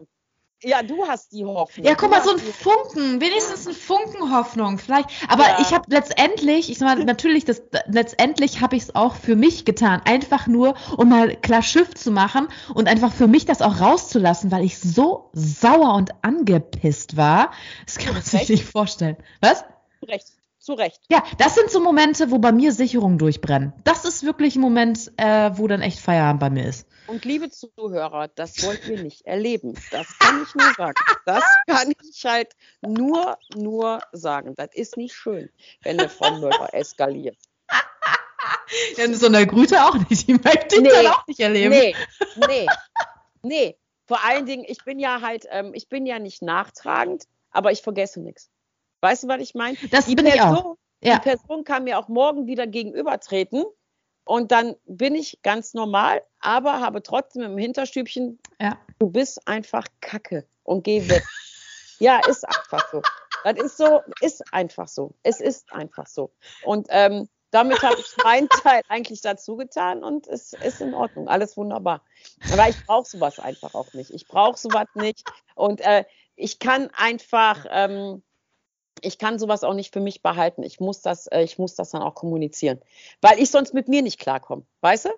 Ja, 0.64 0.82
du 0.82 1.08
hast 1.08 1.34
die 1.34 1.46
Hoffnung. 1.46 1.86
Ja, 1.86 1.94
guck 1.94 2.10
mal, 2.10 2.24
so 2.24 2.32
ein 2.32 2.40
Funken, 2.40 3.22
wenigstens 3.22 3.68
ein 3.68 3.74
Funken 3.76 4.36
Hoffnung, 4.36 4.80
vielleicht. 4.80 5.10
Aber 5.28 5.44
ja. 5.44 5.60
ich 5.62 5.72
habe 5.72 5.86
letztendlich, 5.88 6.72
ich 6.72 6.80
sag 6.80 6.98
mal, 6.98 7.06
natürlich, 7.06 7.46
das, 7.46 7.62
letztendlich 7.88 8.60
habe 8.60 8.76
ich 8.76 8.84
es 8.84 8.96
auch 8.96 9.16
für 9.16 9.36
mich 9.36 9.66
getan, 9.66 10.02
einfach 10.06 10.48
nur, 10.48 10.76
um 10.98 11.10
mal 11.10 11.36
klar 11.36 11.62
Schiff 11.62 11.94
zu 11.94 12.10
machen 12.10 12.48
und 12.74 12.88
einfach 12.88 13.14
für 13.14 13.28
mich 13.28 13.46
das 13.46 13.62
auch 13.62 13.80
rauszulassen, 13.80 14.52
weil 14.52 14.64
ich 14.64 14.80
so 14.80 15.30
sauer 15.34 15.94
und 15.94 16.12
angepisst 16.24 17.18
war. 17.18 17.52
Das 17.86 17.98
kann 17.98 18.14
man 18.14 18.24
sich 18.24 18.50
nicht 18.50 18.66
vorstellen. 18.66 19.18
Was? 19.42 19.64
Recht 20.08 20.38
zu 20.68 20.74
Recht. 20.74 21.02
Ja, 21.10 21.24
das 21.38 21.56
sind 21.56 21.72
so 21.72 21.80
Momente, 21.80 22.30
wo 22.30 22.40
bei 22.40 22.52
mir 22.52 22.74
Sicherungen 22.74 23.18
durchbrennen. 23.18 23.72
Das 23.86 24.04
ist 24.04 24.24
wirklich 24.24 24.58
ein 24.58 24.60
Moment, 24.60 25.14
äh, 25.16 25.52
wo 25.54 25.66
dann 25.68 25.82
echt 25.82 25.98
Feierabend 26.00 26.42
bei 26.42 26.50
mir 26.50 26.68
ist. 26.68 26.86
Und 27.08 27.24
liebe 27.24 27.50
Zuhörer, 27.50 28.28
das 28.28 28.62
wollt 28.64 28.86
ihr 28.86 29.02
nicht 29.02 29.26
erleben. 29.26 29.76
Das 29.92 30.20
kann 30.20 30.44
ich 30.44 30.54
nur 30.56 30.74
sagen. 30.74 31.00
Das 31.26 31.44
kann 31.68 31.94
ich 32.12 32.26
halt 32.26 32.52
nur, 32.82 33.38
nur 33.56 34.02
sagen. 34.12 34.56
Das 34.58 34.68
ist 34.74 34.98
nicht 34.98 35.16
schön, 35.16 35.50
wenn 35.84 36.02
eine 36.02 36.10
Frau 36.10 36.38
Müller 36.38 36.74
eskaliert. 36.74 37.38
Denn 38.98 39.16
so 39.16 39.28
eine 39.28 39.48
Grüte 39.48 39.86
auch 39.86 39.96
nicht. 40.10 40.28
Die 40.28 40.34
möchte 40.34 40.76
ich 40.76 40.82
nee, 40.82 40.90
dann 40.90 41.08
auch 41.08 41.26
nicht 41.28 41.40
erleben. 41.40 41.70
Nee, 41.70 41.96
nee, 42.46 42.68
nee. 43.42 43.78
Vor 44.06 44.22
allen 44.26 44.46
Dingen, 44.46 44.66
ich 44.68 44.84
bin 44.84 45.00
ja 45.00 45.22
halt, 45.22 45.46
ähm, 45.50 45.72
ich 45.74 45.88
bin 45.88 46.06
ja 46.06 46.20
nicht 46.20 46.42
nachtragend, 46.42 47.24
aber 47.52 47.72
ich 47.72 47.82
vergesse 47.82 48.20
nichts. 48.20 48.50
Weißt 49.02 49.24
du, 49.24 49.28
was 49.28 49.42
ich 49.42 49.56
meine? 49.56 49.78
Das 49.92 50.06
die 50.06 50.16
bin 50.16 50.26
Person, 50.26 50.54
ich 50.54 50.60
auch. 50.60 50.78
Ja. 51.02 51.16
Die 51.16 51.22
Person 51.22 51.64
kann 51.64 51.84
mir 51.84 52.00
auch 52.00 52.08
morgen 52.08 52.48
wieder 52.48 52.66
gegenübertreten 52.68 53.64
und 54.26 54.52
dann 54.52 54.76
bin 54.86 55.16
ich 55.16 55.40
ganz 55.42 55.74
normal, 55.74 56.22
aber 56.40 56.82
habe 56.82 57.02
trotzdem 57.02 57.44
im 57.44 57.58
Hinterstübchen, 57.58 58.40
ja. 58.60 58.78
du 59.00 59.10
bist 59.10 59.48
einfach 59.48 59.86
Kacke 60.02 60.46
und 60.64 60.84
geh 60.84 61.08
weg. 61.10 61.24
ja, 62.00 62.20
ist 62.28 62.46
einfach 62.46 62.90
so. 62.92 63.02
Das 63.44 63.58
ist 63.58 63.78
so, 63.78 64.02
ist 64.22 64.44
einfach 64.54 64.88
so. 64.88 65.14
Es 65.24 65.40
ist 65.40 65.72
einfach 65.72 66.08
so. 66.08 66.32
Und 66.64 66.88
ähm, 66.90 67.30
damit 67.52 67.82
habe 67.82 67.96
ich 68.00 68.24
meinen 68.24 68.50
Teil 68.64 68.82
eigentlich 68.90 69.22
dazu 69.22 69.56
getan 69.56 70.04
und 70.04 70.28
es 70.28 70.54
ist 70.54 70.82
in 70.82 70.94
Ordnung. 70.94 71.30
Alles 71.30 71.56
wunderbar. 71.56 72.04
Aber 72.52 72.68
ich 72.68 72.86
brauche 72.86 73.08
sowas 73.08 73.40
einfach 73.40 73.74
auch 73.74 73.94
nicht. 73.94 74.12
Ich 74.12 74.28
brauche 74.28 74.58
sowas 74.58 74.88
nicht. 74.96 75.24
Und 75.56 75.82
äh, 75.82 76.04
ich 76.36 76.60
kann 76.60 76.90
einfach, 76.96 77.66
ähm, 77.70 78.24
ich 79.02 79.18
kann 79.18 79.40
sowas 79.40 79.64
auch 79.64 79.74
nicht 79.74 79.94
für 79.94 80.00
mich 80.00 80.22
behalten. 80.22 80.64
Ich 80.64 80.80
muss 80.80 81.02
das, 81.02 81.28
äh, 81.28 81.44
ich 81.44 81.58
muss 81.58 81.76
das 81.76 81.92
dann 81.92 82.02
auch 82.02 82.16
kommunizieren, 82.16 82.80
weil 83.22 83.40
ich 83.40 83.52
sonst 83.52 83.74
mit 83.74 83.88
mir 83.88 84.02
nicht 84.02 84.20
klarkomme. 84.20 84.64
Weißt 84.82 85.06
du? 85.06 85.10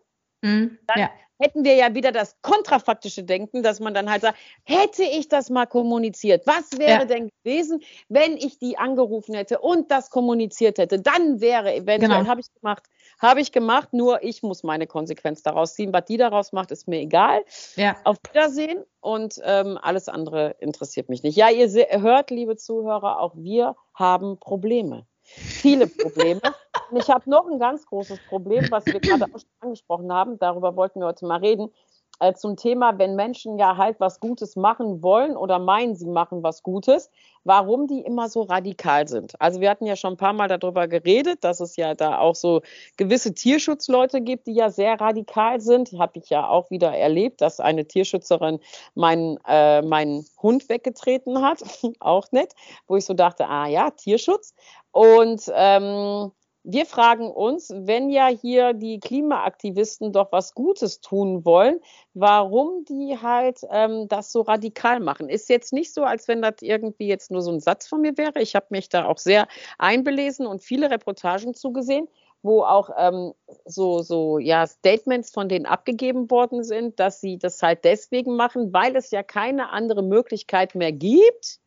Mm, 0.42 0.78
dann 0.88 1.00
ja. 1.00 1.10
hätten 1.40 1.64
wir 1.64 1.76
ja 1.76 1.94
wieder 1.94 2.12
das 2.12 2.36
kontrafaktische 2.42 3.24
Denken, 3.24 3.64
dass 3.64 3.80
man 3.80 3.94
dann 3.94 4.10
halt 4.10 4.22
sagt, 4.22 4.38
hätte 4.64 5.04
ich 5.04 5.28
das 5.28 5.50
mal 5.50 5.66
kommuniziert, 5.66 6.48
was 6.48 6.78
wäre 6.78 7.02
ja. 7.02 7.06
denn 7.06 7.30
gewesen, 7.44 7.82
wenn 8.08 8.38
ich 8.38 8.58
die 8.58 8.78
angerufen 8.78 9.36
hätte 9.36 9.60
und 9.60 9.92
das 9.92 10.10
kommuniziert 10.10 10.78
hätte, 10.78 11.00
dann 11.00 11.42
wäre 11.42 11.74
eventuell, 11.74 12.20
genau. 12.20 12.30
habe 12.30 12.42
ich 12.42 12.54
gemacht, 12.54 12.84
habe 13.20 13.42
ich 13.42 13.52
gemacht, 13.52 13.90
nur 13.92 14.24
ich 14.24 14.44
muss 14.44 14.64
meine 14.64 14.88
Konsequenz 14.88 15.44
daraus 15.44 15.74
ziehen. 15.74 15.94
Was 15.94 16.06
die 16.06 16.18
daraus 16.18 16.52
macht, 16.52 16.72
ist 16.72 16.88
mir 16.88 17.00
egal. 17.00 17.44
Ja. 17.76 17.96
Auf 18.04 18.18
Wiedersehen 18.32 18.84
und 19.02 19.40
ähm, 19.44 19.78
alles 19.82 20.08
andere 20.10 20.56
interessiert 20.60 21.10
mich 21.10 21.24
nicht. 21.24 21.36
Ja, 21.36 21.50
ihr 21.50 21.70
hört, 22.02 22.32
liebe 22.32 22.56
Zuhörer, 22.56 23.20
auch 23.20 23.34
wir 23.36 23.76
haben 23.94 24.40
Probleme. 24.40 25.06
Viele 25.22 25.88
Probleme. 25.88 26.42
und 26.90 26.98
ich 26.98 27.10
habe 27.10 27.30
noch 27.30 27.48
ein 27.48 27.60
ganz 27.60 27.86
großes 27.86 28.20
Problem, 28.30 28.66
was 28.72 28.86
wir 28.88 29.00
gerade 29.00 29.26
auch 29.26 29.40
schon 29.40 29.50
angesprochen 29.60 30.12
haben. 30.12 30.40
Darüber 30.40 30.76
wollten 30.76 31.02
wir 31.02 31.08
heute 31.08 31.26
mal 31.26 31.40
reden 31.40 31.72
äh, 32.20 32.34
zum 32.34 32.58
Thema, 32.58 32.98
wenn 32.98 33.16
Menschen 33.16 33.58
ja 33.58 33.78
halt 33.78 34.00
was 34.00 34.20
Gutes 34.20 34.56
machen 34.56 35.02
wollen 35.02 35.38
oder 35.38 35.60
meinen, 35.60 35.96
sie 35.96 36.08
machen 36.08 36.44
was 36.44 36.64
Gutes, 36.64 37.10
warum 37.44 37.88
die 37.88 38.02
immer 38.02 38.30
so 38.30 38.44
radikal 38.44 39.08
sind. 39.08 39.40
Also 39.40 39.62
wir 39.62 39.70
hatten 39.70 39.86
ja 39.86 39.96
schon 39.96 40.14
ein 40.14 40.18
paar 40.18 40.34
Mal 40.34 40.48
darüber 40.48 40.88
geredet, 40.88 41.44
dass 41.44 41.60
es 41.60 41.76
ja 41.78 41.96
da 41.96 42.20
auch 42.20 42.36
so 42.36 42.62
gewisse 42.98 43.34
Tierschutzleute 43.34 44.22
gibt, 44.22 44.48
die 44.48 44.54
ja 44.54 44.70
sehr 44.70 45.00
radikal 45.00 45.62
sind. 45.62 45.94
Habe 45.98 46.20
ich 46.20 46.30
ja 46.30 46.48
auch 46.48 46.70
wieder 46.70 46.92
erlebt, 46.96 47.42
dass 47.42 47.60
eine 47.60 47.86
Tierschützerin 47.86 48.60
meinen, 48.96 49.40
äh, 49.48 49.82
meinen 49.82 50.26
Hund 50.42 50.70
weggetreten 50.70 51.42
hat, 51.42 51.64
auch 52.00 52.32
nett, 52.32 52.54
wo 52.88 52.98
ich 52.98 53.06
so 53.06 53.14
dachte, 53.14 53.48
ah 53.48 53.68
ja, 53.68 53.92
Tierschutz. 53.92 54.54
Und 54.92 55.44
ähm, 55.54 56.32
wir 56.64 56.86
fragen 56.86 57.32
uns, 57.32 57.70
wenn 57.74 58.10
ja 58.10 58.28
hier 58.28 58.74
die 58.74 59.00
Klimaaktivisten 59.00 60.12
doch 60.12 60.32
was 60.32 60.54
Gutes 60.54 61.02
tun 61.02 61.46
wollen, 61.46 61.80
warum 62.14 62.84
die 62.86 63.18
halt 63.22 63.60
ähm, 63.72 64.08
das 64.08 64.32
so 64.32 64.42
radikal 64.42 65.00
machen. 65.00 65.30
Ist 65.30 65.50
jetzt 65.50 65.74
nicht 65.74 65.94
so, 65.94 66.04
als 66.04 66.28
wenn 66.28 66.42
das 66.42 66.56
irgendwie 66.62 67.08
jetzt 67.08 67.32
nur 67.32 67.42
so 67.42 67.52
ein 67.52 67.60
Satz 67.60 67.88
von 67.88 68.02
mir 68.02 68.18
wäre. 68.18 68.42
Ich 68.42 68.56
habe 68.56 68.68
mich 68.70 68.90
da 68.90 69.06
auch 69.06 69.18
sehr 69.18 69.48
einbelesen 69.78 70.46
und 70.46 70.62
viele 70.62 70.92
Reportagen 70.92 71.54
zugesehen 71.54 72.08
wo 72.42 72.64
auch 72.64 72.90
ähm, 72.98 73.34
so, 73.66 74.02
so 74.02 74.40
ja, 74.40 74.66
Statements 74.66 75.32
von 75.32 75.50
denen 75.50 75.66
abgegeben 75.66 76.30
worden 76.30 76.64
sind, 76.64 77.00
dass 77.00 77.20
sie 77.20 77.38
das 77.38 77.62
halt 77.62 77.84
deswegen 77.84 78.36
machen, 78.36 78.72
weil 78.72 78.96
es 78.96 79.12
ja 79.12 79.24
keine 79.24 79.70
andere 79.70 80.04
Möglichkeit 80.04 80.76
mehr 80.76 80.92
gibt, 80.92 81.60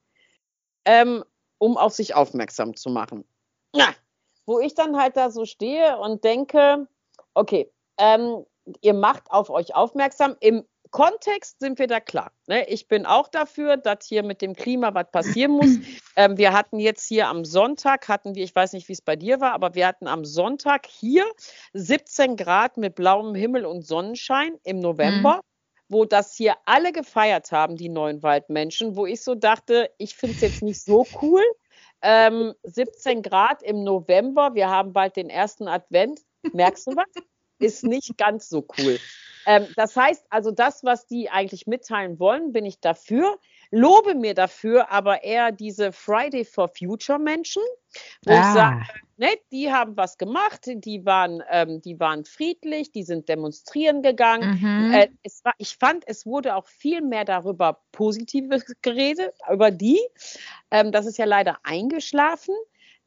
ähm, 0.85 1.25
um 1.59 1.77
auf 1.77 1.93
sich 1.93 2.15
aufmerksam 2.15 2.75
zu 2.75 2.91
machen. 2.91 3.25
Ja, 3.75 3.95
wo 4.53 4.61
ich 4.61 4.75
dann 4.75 4.99
halt 4.99 5.17
da 5.17 5.31
so 5.31 5.47
stehe 5.47 5.97
und 5.99 6.25
denke, 6.25 6.87
okay, 7.33 7.73
ähm, 7.97 8.45
ihr 8.83 8.93
macht 8.93 9.31
auf 9.31 9.49
euch 9.49 9.75
aufmerksam. 9.75 10.37
Im 10.41 10.65
Kontext 10.91 11.59
sind 11.61 11.79
wir 11.79 11.87
da 11.87 12.01
klar. 12.01 12.33
Ne? 12.49 12.69
Ich 12.69 12.87
bin 12.87 13.07
auch 13.07 13.29
dafür, 13.29 13.79
dass 13.79 14.05
hier 14.05 14.23
mit 14.23 14.43
dem 14.43 14.55
Klima 14.55 14.93
was 14.93 15.11
passieren 15.11 15.53
muss. 15.53 15.71
Ähm, 16.15 16.37
wir 16.37 16.53
hatten 16.53 16.79
jetzt 16.79 17.09
hier 17.09 17.29
am 17.29 17.47
Sonntag, 17.47 18.07
hatten 18.07 18.35
wir, 18.35 18.45
ich 18.45 18.55
weiß 18.55 18.75
nicht, 18.75 18.87
wie 18.91 18.93
es 18.93 19.01
bei 19.01 19.17
dir 19.17 19.41
war, 19.41 19.55
aber 19.55 19.75
wir 19.75 19.87
hatten 19.87 20.07
am 20.07 20.27
Sonntag 20.27 20.85
hier 20.85 21.25
17 21.73 22.37
Grad 22.37 22.77
mit 22.77 22.97
blauem 22.97 23.35
Himmel 23.35 23.65
und 23.65 23.87
Sonnenschein 23.87 24.59
im 24.63 24.79
November. 24.79 25.37
Mhm 25.37 25.41
wo 25.89 26.07
das 26.07 26.35
hier 26.35 26.55
alle 26.65 26.91
gefeiert 26.91 27.53
haben, 27.53 27.77
die 27.77 27.91
neuen 27.91 28.23
Waldmenschen, 28.23 28.97
wo 28.97 29.05
ich 29.05 29.23
so 29.23 29.35
dachte, 29.35 29.91
ich 29.99 30.15
finde 30.15 30.37
es 30.37 30.41
jetzt 30.41 30.63
nicht 30.63 30.83
so 30.83 31.07
cool, 31.21 31.43
ähm, 32.03 32.55
17 32.65 33.23
Grad 33.23 33.63
im 33.63 33.85
November. 33.85 34.55
Wir 34.55 34.69
haben 34.69 34.93
bald 34.93 35.17
den 35.17 35.31
ersten 35.31 35.69
Advent. 35.69 36.21
Merkst 36.53 36.89
du 36.89 36.97
was? 36.97 37.07
Ist 37.59 37.85
nicht 37.85 38.19
ganz 38.19 38.49
so 38.49 38.67
cool. 38.79 38.99
Ähm, 39.47 39.67
das 39.77 39.97
heißt 39.97 40.25
also, 40.31 40.51
das, 40.51 40.85
was 40.85 41.07
die 41.07 41.31
eigentlich 41.31 41.67
mitteilen 41.67 42.19
wollen, 42.19 42.53
bin 42.53 42.65
ich 42.65 42.81
dafür 42.81 43.39
lobe 43.73 44.15
mir 44.15 44.35
dafür 44.35 44.93
aber 44.93 45.25
eher 45.25 45.51
diese 45.51 45.93
Friday 45.93 46.45
for 46.45 46.69
Future 46.69 47.19
Menschen, 47.19 47.63
wo 48.25 48.33
ah. 48.33 48.39
ich 48.39 48.55
sage, 48.55 48.87
ne, 49.17 49.29
die 49.51 49.73
haben 49.73 49.97
was 49.97 50.19
gemacht, 50.19 50.67
die 50.67 51.05
waren, 51.05 51.43
ähm, 51.51 51.81
die 51.81 51.99
waren 51.99 52.25
friedlich, 52.25 52.93
die 52.93 53.03
sind 53.03 53.29
demonstrieren 53.29 54.03
gegangen. 54.03 54.61
Mhm. 54.61 54.93
Äh, 54.93 55.09
war, 55.43 55.55
ich 55.57 55.77
fand, 55.79 56.05
es 56.07 56.27
wurde 56.27 56.55
auch 56.55 56.67
viel 56.67 57.01
mehr 57.01 57.25
darüber 57.25 57.81
Positives 57.93 58.65
geredet, 58.83 59.35
über 59.51 59.71
die. 59.71 60.01
Ähm, 60.71 60.93
das 60.93 61.07
ist 61.07 61.17
ja 61.17 61.25
leider 61.25 61.59
eingeschlafen. 61.63 62.55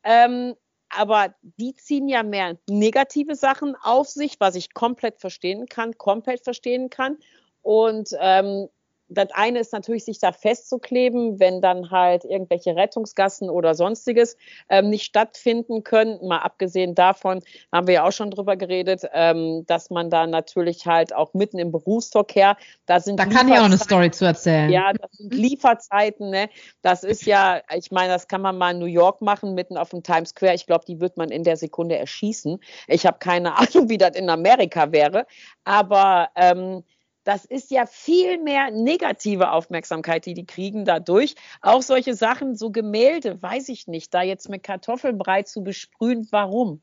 Ähm, 0.04 0.56
aber 0.98 1.36
die 1.42 1.76
ziehen 1.76 2.08
ja 2.08 2.24
mehr 2.24 2.58
negative 2.70 3.36
Sachen 3.36 3.76
auf 3.82 4.08
sich, 4.08 4.40
was 4.40 4.56
ich 4.56 4.74
komplett 4.74 5.20
verstehen 5.20 5.68
kann, 5.68 5.98
komplett 5.98 6.44
verstehen 6.44 6.90
kann. 6.90 7.18
Und 7.62 8.10
ähm, 8.20 8.68
das 9.08 9.30
eine 9.34 9.60
ist 9.60 9.72
natürlich, 9.72 10.06
sich 10.06 10.20
da 10.20 10.32
festzukleben, 10.32 11.40
wenn 11.40 11.62
dann 11.62 11.92
halt 11.92 12.26
irgendwelche 12.26 12.76
Rettungsgassen 12.76 13.50
oder 13.50 13.76
sonstiges 13.76 14.36
ähm, 14.70 14.90
nicht 14.90 15.06
stattfinden 15.06 15.84
können. 15.84 16.26
Mal 16.28 16.40
abgesehen 16.40 16.96
davon 16.96 17.42
haben 17.72 17.88
wir 17.88 17.96
ja 17.96 18.08
auch 18.08 18.12
schon 18.12 18.32
drüber 18.32 18.56
geredet, 18.56 19.04
ähm, 19.14 19.64
dass 19.68 19.90
man 19.90 20.10
da 20.10 20.26
natürlich 20.26 20.88
halt 20.88 21.14
auch 21.14 21.34
mitten 21.34 21.60
im 21.60 21.72
Berufsverkehr, 21.72 22.58
da 22.86 23.00
sind 23.00 23.20
Da 23.20 23.26
kann 23.26 23.48
ich 23.48 23.54
auch 23.54 23.66
eine 23.66 23.78
Story 23.78 24.10
zu 24.10 24.26
erzählen. 24.26 24.70
Ja, 24.70 24.92
das 24.94 25.12
sind 25.12 25.34
Lieferzeiten, 25.34 26.30
ne? 26.32 26.50
Das 26.82 27.04
ist 27.04 27.26
ja, 27.26 27.62
ich 27.76 27.92
meine, 27.92 28.14
das 28.14 28.28
kann 28.28 28.42
man 28.42 28.58
mal 28.58 28.72
in 28.72 28.80
New 28.80 28.86
York 28.86 29.22
machen, 29.22 29.54
mitten 29.54 29.78
auf 29.78 29.90
dem 29.90 30.02
Times 30.02 30.30
Square. 30.30 30.56
Ich 30.56 30.66
glaube, 30.66 30.86
die 30.86 31.00
wird 31.00 31.18
man 31.18 31.30
in 31.30 31.44
der 31.44 31.58
Sekunde 31.58 31.98
erschießen. 31.98 32.60
Ich 32.88 33.06
habe 33.06 33.20
keine 33.20 33.56
Ahnung, 33.58 33.90
wie 33.90 33.98
das 33.98 34.16
in 34.16 34.30
Amerika 34.30 34.92
wäre. 34.92 35.28
Aber 35.64 36.30
ähm, 36.36 36.84
das 37.26 37.44
ist 37.44 37.72
ja 37.72 37.86
viel 37.86 38.38
mehr 38.38 38.72
negative 38.72 39.52
Aufmerksamkeit, 39.52 40.26
die 40.26 40.36
die 40.36 40.46
kriegen 40.46 40.86
dadurch. 40.86 41.36
Auch 41.62 41.82
solche 41.82 42.14
Sachen, 42.14 42.56
so 42.56 42.72
Gemälde, 42.72 43.42
weiß 43.42 43.70
ich 43.70 43.88
nicht, 43.88 44.14
da 44.14 44.22
jetzt 44.22 44.48
mit 44.48 44.64
Kartoffelbrei 44.64 45.44
zu 45.44 45.64
besprühen, 45.64 46.28
warum? 46.32 46.82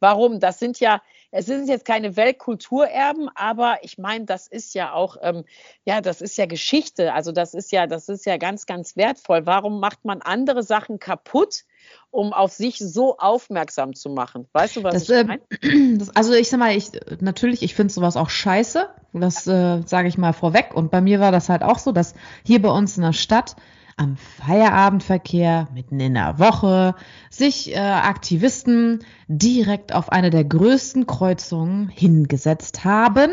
Warum? 0.00 0.40
Das 0.40 0.58
sind 0.58 0.80
ja, 0.80 1.02
es 1.30 1.46
sind 1.46 1.68
jetzt 1.68 1.84
keine 1.84 2.16
Weltkulturerben, 2.16 3.30
aber 3.34 3.78
ich 3.82 3.98
meine, 3.98 4.24
das 4.24 4.46
ist 4.46 4.74
ja 4.74 4.92
auch, 4.92 5.16
ähm, 5.22 5.44
ja, 5.84 6.00
das 6.00 6.20
ist 6.20 6.36
ja 6.36 6.46
Geschichte. 6.46 7.12
Also 7.12 7.32
das 7.32 7.54
ist 7.54 7.72
ja, 7.72 7.86
das 7.86 8.08
ist 8.08 8.26
ja 8.26 8.36
ganz, 8.36 8.66
ganz 8.66 8.96
wertvoll. 8.96 9.46
Warum 9.46 9.80
macht 9.80 10.04
man 10.04 10.22
andere 10.22 10.62
Sachen 10.62 10.98
kaputt? 10.98 11.64
um 12.10 12.32
auf 12.32 12.52
sich 12.52 12.78
so 12.78 13.18
aufmerksam 13.18 13.94
zu 13.94 14.08
machen. 14.08 14.48
Weißt 14.52 14.76
du, 14.76 14.82
was 14.82 14.94
das, 14.94 15.08
ich 15.08 15.26
meine? 15.26 15.42
Äh, 15.62 15.98
also 16.14 16.32
ich 16.32 16.48
sag 16.48 16.58
mal, 16.58 16.74
ich 16.76 16.90
natürlich, 17.20 17.62
ich 17.62 17.74
finde 17.74 17.92
sowas 17.92 18.16
auch 18.16 18.30
scheiße. 18.30 18.88
Das 19.12 19.46
äh, 19.46 19.82
sage 19.84 20.08
ich 20.08 20.18
mal 20.18 20.32
vorweg. 20.32 20.74
Und 20.74 20.90
bei 20.90 21.00
mir 21.00 21.20
war 21.20 21.32
das 21.32 21.48
halt 21.48 21.62
auch 21.62 21.78
so, 21.78 21.92
dass 21.92 22.14
hier 22.44 22.60
bei 22.60 22.70
uns 22.70 22.96
in 22.96 23.02
der 23.02 23.12
Stadt 23.12 23.56
am 23.96 24.16
Feierabendverkehr 24.16 25.68
mitten 25.72 25.98
in 26.00 26.14
der 26.14 26.38
Woche 26.38 26.94
sich 27.30 27.74
äh, 27.74 27.78
Aktivisten 27.78 29.04
direkt 29.26 29.94
auf 29.94 30.12
eine 30.12 30.28
der 30.28 30.44
größten 30.44 31.06
Kreuzungen 31.06 31.88
hingesetzt 31.88 32.84
haben 32.84 33.30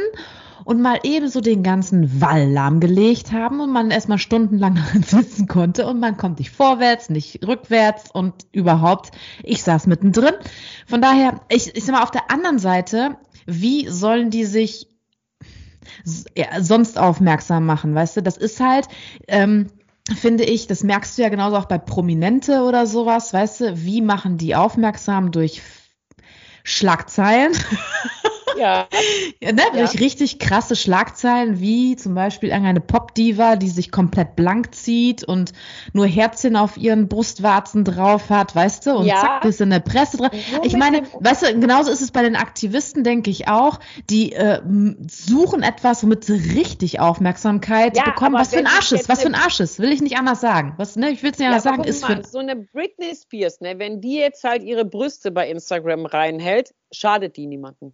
und 0.63 0.81
mal 0.81 0.99
ebenso 1.03 1.41
den 1.41 1.63
ganzen 1.63 2.21
Wall 2.21 2.49
lahmgelegt 2.49 3.33
haben 3.33 3.59
und 3.59 3.73
man 3.73 3.91
erstmal 3.91 4.19
stundenlang 4.19 4.79
sitzen 5.05 5.47
konnte 5.47 5.85
und 5.85 5.99
man 5.99 6.15
kommt 6.15 6.39
nicht 6.39 6.51
vorwärts, 6.51 7.09
nicht 7.09 7.45
rückwärts 7.45 8.09
und 8.09 8.33
überhaupt, 8.53 9.11
ich 9.43 9.63
saß 9.63 9.87
mittendrin. 9.87 10.33
Von 10.87 11.01
daher, 11.01 11.41
ich, 11.49 11.75
ich 11.75 11.83
sag 11.83 11.95
mal, 11.95 12.03
auf 12.03 12.11
der 12.11 12.31
anderen 12.31 12.59
Seite, 12.59 13.17
wie 13.45 13.89
sollen 13.89 14.29
die 14.29 14.45
sich 14.45 14.87
ja, 16.37 16.61
sonst 16.61 16.97
aufmerksam 16.97 17.65
machen, 17.65 17.93
weißt 17.93 18.17
du? 18.17 18.23
Das 18.23 18.37
ist 18.37 18.61
halt, 18.61 18.87
ähm, 19.27 19.67
finde 20.15 20.43
ich, 20.43 20.67
das 20.67 20.83
merkst 20.83 21.17
du 21.17 21.21
ja 21.21 21.29
genauso 21.29 21.57
auch 21.57 21.65
bei 21.65 21.77
Prominente 21.77 22.63
oder 22.63 22.85
sowas, 22.85 23.33
weißt 23.33 23.61
du, 23.61 23.85
wie 23.85 24.01
machen 24.01 24.37
die 24.37 24.55
aufmerksam 24.55 25.31
durch 25.31 25.61
Schlagzeilen? 26.63 27.53
ja. 28.57 28.87
ja, 29.41 29.51
ne, 29.51 29.61
ja. 29.73 29.85
richtig 29.85 30.39
krasse 30.39 30.75
Schlagzeilen, 30.75 31.59
wie 31.59 31.95
zum 31.95 32.15
Beispiel 32.15 32.49
irgendeine 32.49 32.81
Popdiva, 32.81 33.55
die 33.55 33.69
sich 33.69 33.91
komplett 33.91 34.35
blank 34.35 34.73
zieht 34.75 35.23
und 35.23 35.53
nur 35.93 36.05
Herzchen 36.05 36.55
auf 36.55 36.77
ihren 36.77 37.07
Brustwarzen 37.07 37.83
drauf 37.83 38.29
hat, 38.29 38.55
weißt 38.55 38.85
du, 38.85 38.97
und 38.97 39.05
ja. 39.05 39.21
zack, 39.21 39.41
bist 39.41 39.61
in 39.61 39.69
der 39.69 39.79
Presse 39.79 40.17
dran. 40.17 40.31
Ich 40.63 40.75
meine, 40.75 41.03
weißt 41.19 41.43
du, 41.43 41.59
genauso 41.59 41.91
ist 41.91 42.01
es 42.01 42.11
bei 42.11 42.23
den 42.23 42.35
Aktivisten, 42.35 43.03
denke 43.03 43.29
ich 43.29 43.47
auch, 43.47 43.79
die 44.09 44.33
äh, 44.33 44.61
suchen 45.09 45.63
etwas, 45.63 46.03
womit 46.03 46.25
sie 46.25 46.33
richtig 46.33 46.99
Aufmerksamkeit 46.99 47.93
bekommen. 47.93 48.35
Was 48.35 48.53
für 48.53 48.59
ein 48.59 48.67
Arsch 48.67 48.91
ist, 48.91 49.09
was 49.09 49.21
für 49.21 49.27
ein 49.27 49.35
Arsch 49.35 49.59
ist, 49.59 49.79
will 49.79 49.91
ich 49.91 50.01
nicht 50.01 50.17
anders 50.17 50.41
sagen. 50.41 50.73
Was, 50.77 50.95
ne, 50.95 51.11
ich 51.11 51.23
will 51.23 51.31
es 51.31 51.39
nicht 51.39 51.47
anders 51.47 51.63
sagen, 51.63 51.83
ist 51.83 52.05
für... 52.05 52.23
So 52.23 52.39
eine 52.39 52.55
Britney 52.55 53.13
Spears, 53.15 53.61
ne, 53.61 53.79
wenn 53.79 54.01
die 54.01 54.17
jetzt 54.17 54.43
halt 54.43 54.63
ihre 54.63 54.85
Brüste 54.85 55.31
bei 55.31 55.49
Instagram 55.49 56.05
reinhält, 56.05 56.73
schadet 56.91 57.37
die 57.37 57.47
niemanden. 57.47 57.93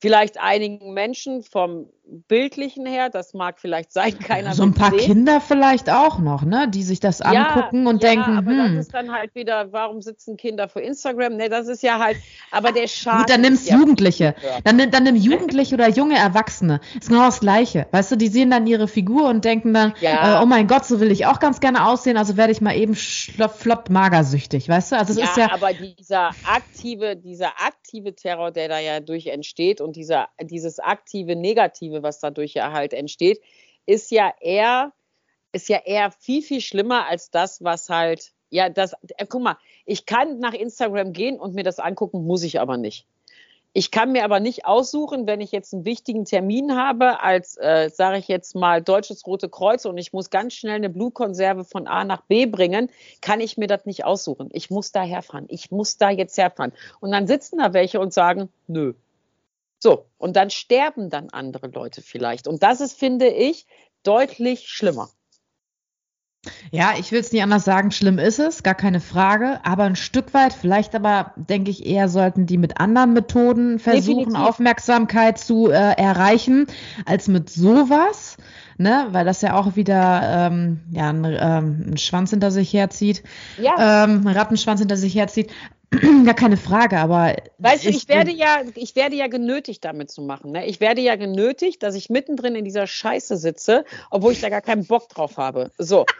Vielleicht 0.00 0.40
einigen 0.40 0.94
Menschen 0.94 1.42
vom 1.42 1.86
Bildlichen 2.26 2.86
her, 2.86 3.08
das 3.08 3.34
mag 3.34 3.60
vielleicht 3.60 3.92
sein, 3.92 4.18
keiner. 4.18 4.52
So 4.52 4.64
ein 4.64 4.74
paar 4.74 4.90
sehen. 4.90 5.00
Kinder 5.00 5.40
vielleicht 5.40 5.88
auch 5.90 6.18
noch, 6.18 6.42
ne, 6.42 6.68
die 6.68 6.82
sich 6.82 6.98
das 6.98 7.20
angucken 7.20 7.84
ja, 7.84 7.90
und 7.90 8.02
ja, 8.02 8.10
denken, 8.10 8.36
aber 8.36 8.50
hm. 8.50 8.76
das 8.76 8.86
ist 8.86 8.94
dann 8.94 9.12
halt 9.12 9.34
wieder, 9.34 9.72
warum 9.72 10.02
sitzen 10.02 10.36
Kinder 10.36 10.68
vor 10.68 10.82
Instagram? 10.82 11.36
Ne, 11.36 11.48
das 11.48 11.68
ist 11.68 11.82
ja 11.82 11.98
halt, 11.98 12.16
aber 12.50 12.72
der 12.72 12.88
Schaden. 12.88 13.20
Gut, 13.20 13.30
dann 13.30 13.42
nimmst 13.42 13.68
ja 13.68 13.76
Jugendliche. 13.76 14.34
Dann, 14.64 14.90
dann 14.90 15.04
nimm 15.04 15.14
Jugendliche 15.14 15.74
oder 15.76 15.88
junge 15.88 16.16
Erwachsene. 16.16 16.80
Ist 16.98 17.08
genau 17.08 17.26
das 17.26 17.40
Gleiche. 17.40 17.86
Weißt 17.92 18.10
du, 18.10 18.16
die 18.16 18.28
sehen 18.28 18.50
dann 18.50 18.66
ihre 18.66 18.88
Figur 18.88 19.28
und 19.28 19.44
denken 19.44 19.72
dann, 19.72 19.94
äh, 20.00 20.40
oh 20.42 20.46
mein 20.46 20.66
Gott, 20.66 20.86
so 20.86 21.00
will 21.00 21.12
ich 21.12 21.26
auch 21.26 21.38
ganz 21.38 21.60
gerne 21.60 21.86
aussehen, 21.86 22.16
also 22.16 22.36
werde 22.36 22.52
ich 22.52 22.60
mal 22.60 22.76
eben 22.76 22.94
flop, 22.96 23.52
flop 23.52 23.90
magersüchtig, 23.90 24.68
weißt 24.68 24.92
du? 24.92 24.96
Also 24.96 25.12
es 25.12 25.18
ist 25.18 25.36
ja. 25.36 25.52
aber 25.52 25.72
dieser 25.72 26.30
aktive, 26.44 27.16
dieser 27.16 27.52
aktive 27.64 28.14
Terror, 28.14 28.50
der 28.50 28.68
da 28.68 28.80
ja 28.80 29.00
durch 29.00 29.28
entsteht 29.28 29.80
und 29.80 29.89
dieser, 29.92 30.28
dieses 30.40 30.78
aktive 30.78 31.36
Negative, 31.36 32.02
was 32.02 32.20
dadurch 32.20 32.54
ja 32.54 32.72
halt 32.72 32.92
entsteht, 32.92 33.40
ist 33.86 34.10
ja 34.10 34.32
eher, 34.40 34.92
ist 35.52 35.68
ja 35.68 35.78
eher 35.84 36.10
viel, 36.10 36.42
viel 36.42 36.60
schlimmer 36.60 37.06
als 37.06 37.30
das, 37.30 37.62
was 37.62 37.88
halt, 37.88 38.32
ja, 38.50 38.68
das, 38.68 38.94
äh, 39.16 39.26
guck 39.28 39.42
mal, 39.42 39.56
ich 39.86 40.06
kann 40.06 40.38
nach 40.38 40.54
Instagram 40.54 41.12
gehen 41.12 41.38
und 41.40 41.54
mir 41.54 41.64
das 41.64 41.78
angucken, 41.78 42.24
muss 42.26 42.42
ich 42.42 42.60
aber 42.60 42.76
nicht. 42.76 43.06
Ich 43.72 43.92
kann 43.92 44.10
mir 44.10 44.24
aber 44.24 44.40
nicht 44.40 44.66
aussuchen, 44.66 45.28
wenn 45.28 45.40
ich 45.40 45.52
jetzt 45.52 45.72
einen 45.72 45.84
wichtigen 45.84 46.24
Termin 46.24 46.76
habe, 46.76 47.22
als, 47.22 47.56
äh, 47.56 47.88
sage 47.88 48.18
ich 48.18 48.26
jetzt 48.26 48.56
mal, 48.56 48.82
Deutsches 48.82 49.24
Rote 49.24 49.48
Kreuz 49.48 49.84
und 49.84 49.96
ich 49.96 50.12
muss 50.12 50.30
ganz 50.30 50.54
schnell 50.54 50.74
eine 50.74 50.90
Blutkonserve 50.90 51.64
von 51.64 51.86
A 51.86 52.02
nach 52.02 52.22
B 52.22 52.46
bringen, 52.46 52.90
kann 53.20 53.40
ich 53.40 53.56
mir 53.56 53.68
das 53.68 53.86
nicht 53.86 54.04
aussuchen. 54.04 54.48
Ich 54.52 54.70
muss 54.70 54.90
da 54.90 55.02
herfahren. 55.02 55.46
Ich 55.48 55.70
muss 55.70 55.98
da 55.98 56.10
jetzt 56.10 56.36
herfahren. 56.36 56.72
Und 56.98 57.12
dann 57.12 57.28
sitzen 57.28 57.58
da 57.58 57.72
welche 57.72 58.00
und 58.00 58.12
sagen, 58.12 58.48
nö, 58.66 58.94
so, 59.82 60.06
und 60.18 60.36
dann 60.36 60.50
sterben 60.50 61.10
dann 61.10 61.30
andere 61.30 61.68
Leute 61.68 62.02
vielleicht. 62.02 62.46
Und 62.46 62.62
das 62.62 62.80
ist, 62.80 62.98
finde 62.98 63.28
ich, 63.28 63.66
deutlich 64.02 64.68
schlimmer. 64.68 65.08
Ja, 66.70 66.92
ich 66.98 67.12
will 67.12 67.20
es 67.20 67.32
nicht 67.32 67.42
anders 67.42 67.64
sagen, 67.64 67.90
schlimm 67.90 68.18
ist 68.18 68.38
es, 68.38 68.62
gar 68.62 68.74
keine 68.74 69.00
Frage, 69.00 69.60
aber 69.62 69.84
ein 69.84 69.96
Stück 69.96 70.32
weit, 70.32 70.54
vielleicht 70.54 70.94
aber, 70.94 71.34
denke 71.36 71.70
ich, 71.70 71.84
eher 71.84 72.08
sollten 72.08 72.46
die 72.46 72.56
mit 72.56 72.80
anderen 72.80 73.12
Methoden 73.12 73.78
versuchen, 73.78 74.24
Definitiv. 74.24 74.48
Aufmerksamkeit 74.48 75.38
zu 75.38 75.68
äh, 75.68 75.74
erreichen, 75.74 76.66
als 77.04 77.28
mit 77.28 77.50
sowas, 77.50 78.38
ne, 78.78 79.08
weil 79.10 79.26
das 79.26 79.42
ja 79.42 79.54
auch 79.54 79.76
wieder 79.76 80.48
ähm, 80.48 80.80
ja, 80.92 81.10
einen, 81.10 81.24
ähm, 81.24 81.82
einen 81.86 81.96
Schwanz 81.98 82.30
hinter 82.30 82.50
sich 82.50 82.72
herzieht, 82.72 83.22
ja. 83.58 84.04
ähm, 84.04 84.26
einen 84.26 84.36
Rattenschwanz 84.36 84.80
hinter 84.80 84.96
sich 84.96 85.14
herzieht. 85.14 85.52
Gar 86.24 86.34
keine 86.34 86.56
Frage, 86.56 86.98
aber. 86.98 87.34
Weißt 87.58 87.84
du, 87.84 87.88
ich 87.88 88.08
werde 88.08 88.30
ja, 88.30 88.62
ich 88.76 88.94
werde 88.94 89.16
ja 89.16 89.26
genötigt, 89.26 89.84
damit 89.84 90.10
zu 90.10 90.22
machen. 90.22 90.52
Ne? 90.52 90.66
Ich 90.66 90.80
werde 90.80 91.00
ja 91.00 91.16
genötigt, 91.16 91.82
dass 91.82 91.96
ich 91.96 92.10
mittendrin 92.10 92.54
in 92.54 92.64
dieser 92.64 92.86
Scheiße 92.86 93.36
sitze, 93.36 93.84
obwohl 94.10 94.32
ich 94.32 94.40
da 94.40 94.50
gar 94.50 94.60
keinen 94.60 94.86
Bock 94.86 95.08
drauf 95.08 95.36
habe. 95.36 95.70
So. 95.78 96.06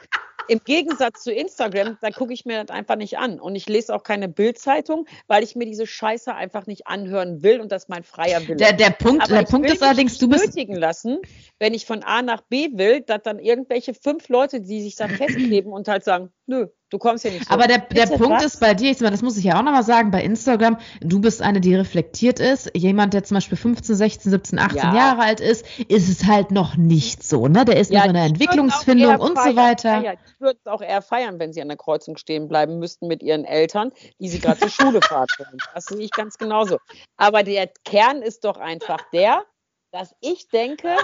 Im 0.49 0.61
Gegensatz 0.65 1.23
zu 1.23 1.33
Instagram, 1.33 1.97
da 2.01 2.11
gucke 2.11 2.33
ich 2.33 2.45
mir 2.45 2.65
das 2.65 2.75
einfach 2.75 2.97
nicht 2.97 3.19
an. 3.19 3.39
Und 3.39 3.55
ich 3.55 3.69
lese 3.69 3.95
auch 3.95 4.03
keine 4.03 4.29
Bildzeitung, 4.29 5.07
weil 5.29 5.45
ich 5.45 5.55
mir 5.55 5.65
diese 5.65 5.87
Scheiße 5.87 6.35
einfach 6.35 6.67
nicht 6.67 6.89
anhören 6.89 7.45
will 7.45 7.61
und 7.61 7.71
das 7.71 7.87
mein 7.87 8.03
freier 8.03 8.41
Wille. 8.49 8.57
Der, 8.57 8.73
der 8.73 8.91
Punkt, 8.91 9.23
Aber 9.23 9.37
der 9.37 9.45
Punkt 9.45 9.71
ist 9.71 9.81
allerdings, 9.81 10.19
du 10.19 10.29
bist. 10.29 10.57
lassen, 10.57 11.19
wenn 11.61 11.73
ich 11.73 11.87
von 11.87 12.03
A 12.03 12.23
nach 12.23 12.41
B 12.41 12.71
will, 12.73 13.03
dass 13.03 13.23
dann 13.23 13.39
irgendwelche 13.39 13.95
fünf 13.95 14.29
Leute, 14.29 14.61
die 14.61 14.83
sich 14.83 14.97
da 14.97 15.07
festkleben 15.09 15.71
und 15.73 15.87
halt 15.87 16.03
sagen, 16.03 16.33
nö, 16.47 16.67
Du 16.91 16.99
kommst 16.99 17.25
ja 17.25 17.31
nicht 17.31 17.47
so. 17.47 17.55
Aber 17.55 17.69
der, 17.69 17.79
der 17.79 18.07
Punkt 18.07 18.31
was? 18.31 18.45
ist 18.45 18.61
bei 18.61 18.75
dir, 18.75 18.91
ich 18.91 18.99
meine, 18.99 19.13
das 19.13 19.23
muss 19.23 19.37
ich 19.37 19.45
ja 19.45 19.57
auch 19.57 19.63
nochmal 19.63 19.85
sagen, 19.85 20.11
bei 20.11 20.23
Instagram, 20.25 20.77
du 21.01 21.21
bist 21.21 21.41
eine, 21.41 21.61
die 21.61 21.77
reflektiert 21.77 22.41
ist. 22.41 22.69
Jemand, 22.75 23.15
der 23.15 23.23
zum 23.23 23.37
Beispiel 23.37 23.57
15, 23.57 23.95
16, 23.95 24.31
17, 24.33 24.59
18 24.59 24.77
ja. 24.77 24.95
Jahre 24.95 25.23
alt 25.23 25.39
ist, 25.41 25.65
ist 25.89 26.09
es 26.09 26.27
halt 26.27 26.51
noch 26.51 26.77
nicht 26.77 27.23
so, 27.23 27.47
ne? 27.47 27.65
Der 27.65 27.77
ist 27.77 27.93
ja, 27.93 28.01
noch 28.01 28.07
in 28.09 28.15
der 28.15 28.25
Entwicklungsfindung 28.25 29.21
und 29.21 29.39
so 29.39 29.55
weiter. 29.55 30.03
Ja, 30.03 30.13
ich 30.15 30.41
würde 30.41 30.59
es 30.65 30.67
auch 30.67 30.83
eher 30.83 31.01
feiern, 31.01 31.39
wenn 31.39 31.53
sie 31.53 31.63
an 31.63 31.69
der 31.69 31.77
Kreuzung 31.77 32.17
stehen 32.17 32.49
bleiben 32.49 32.81
müssten 32.81 33.07
mit 33.07 33.23
ihren 33.23 33.45
Eltern, 33.45 33.93
die 34.19 34.29
sie 34.29 34.41
gerade 34.41 34.59
zur 34.59 34.71
Schule 34.71 35.01
fahren. 35.01 35.27
Das 35.75 35.85
sehe 35.85 36.01
ich 36.01 36.11
ganz 36.11 36.39
genauso. 36.39 36.79
Aber 37.17 37.45
der 37.45 37.71
Kern 37.85 38.21
ist 38.21 38.45
doch 38.45 38.57
einfach 38.57 38.99
der, 39.13 39.45
dass 39.93 40.13
ich 40.21 40.49
denke, 40.49 40.97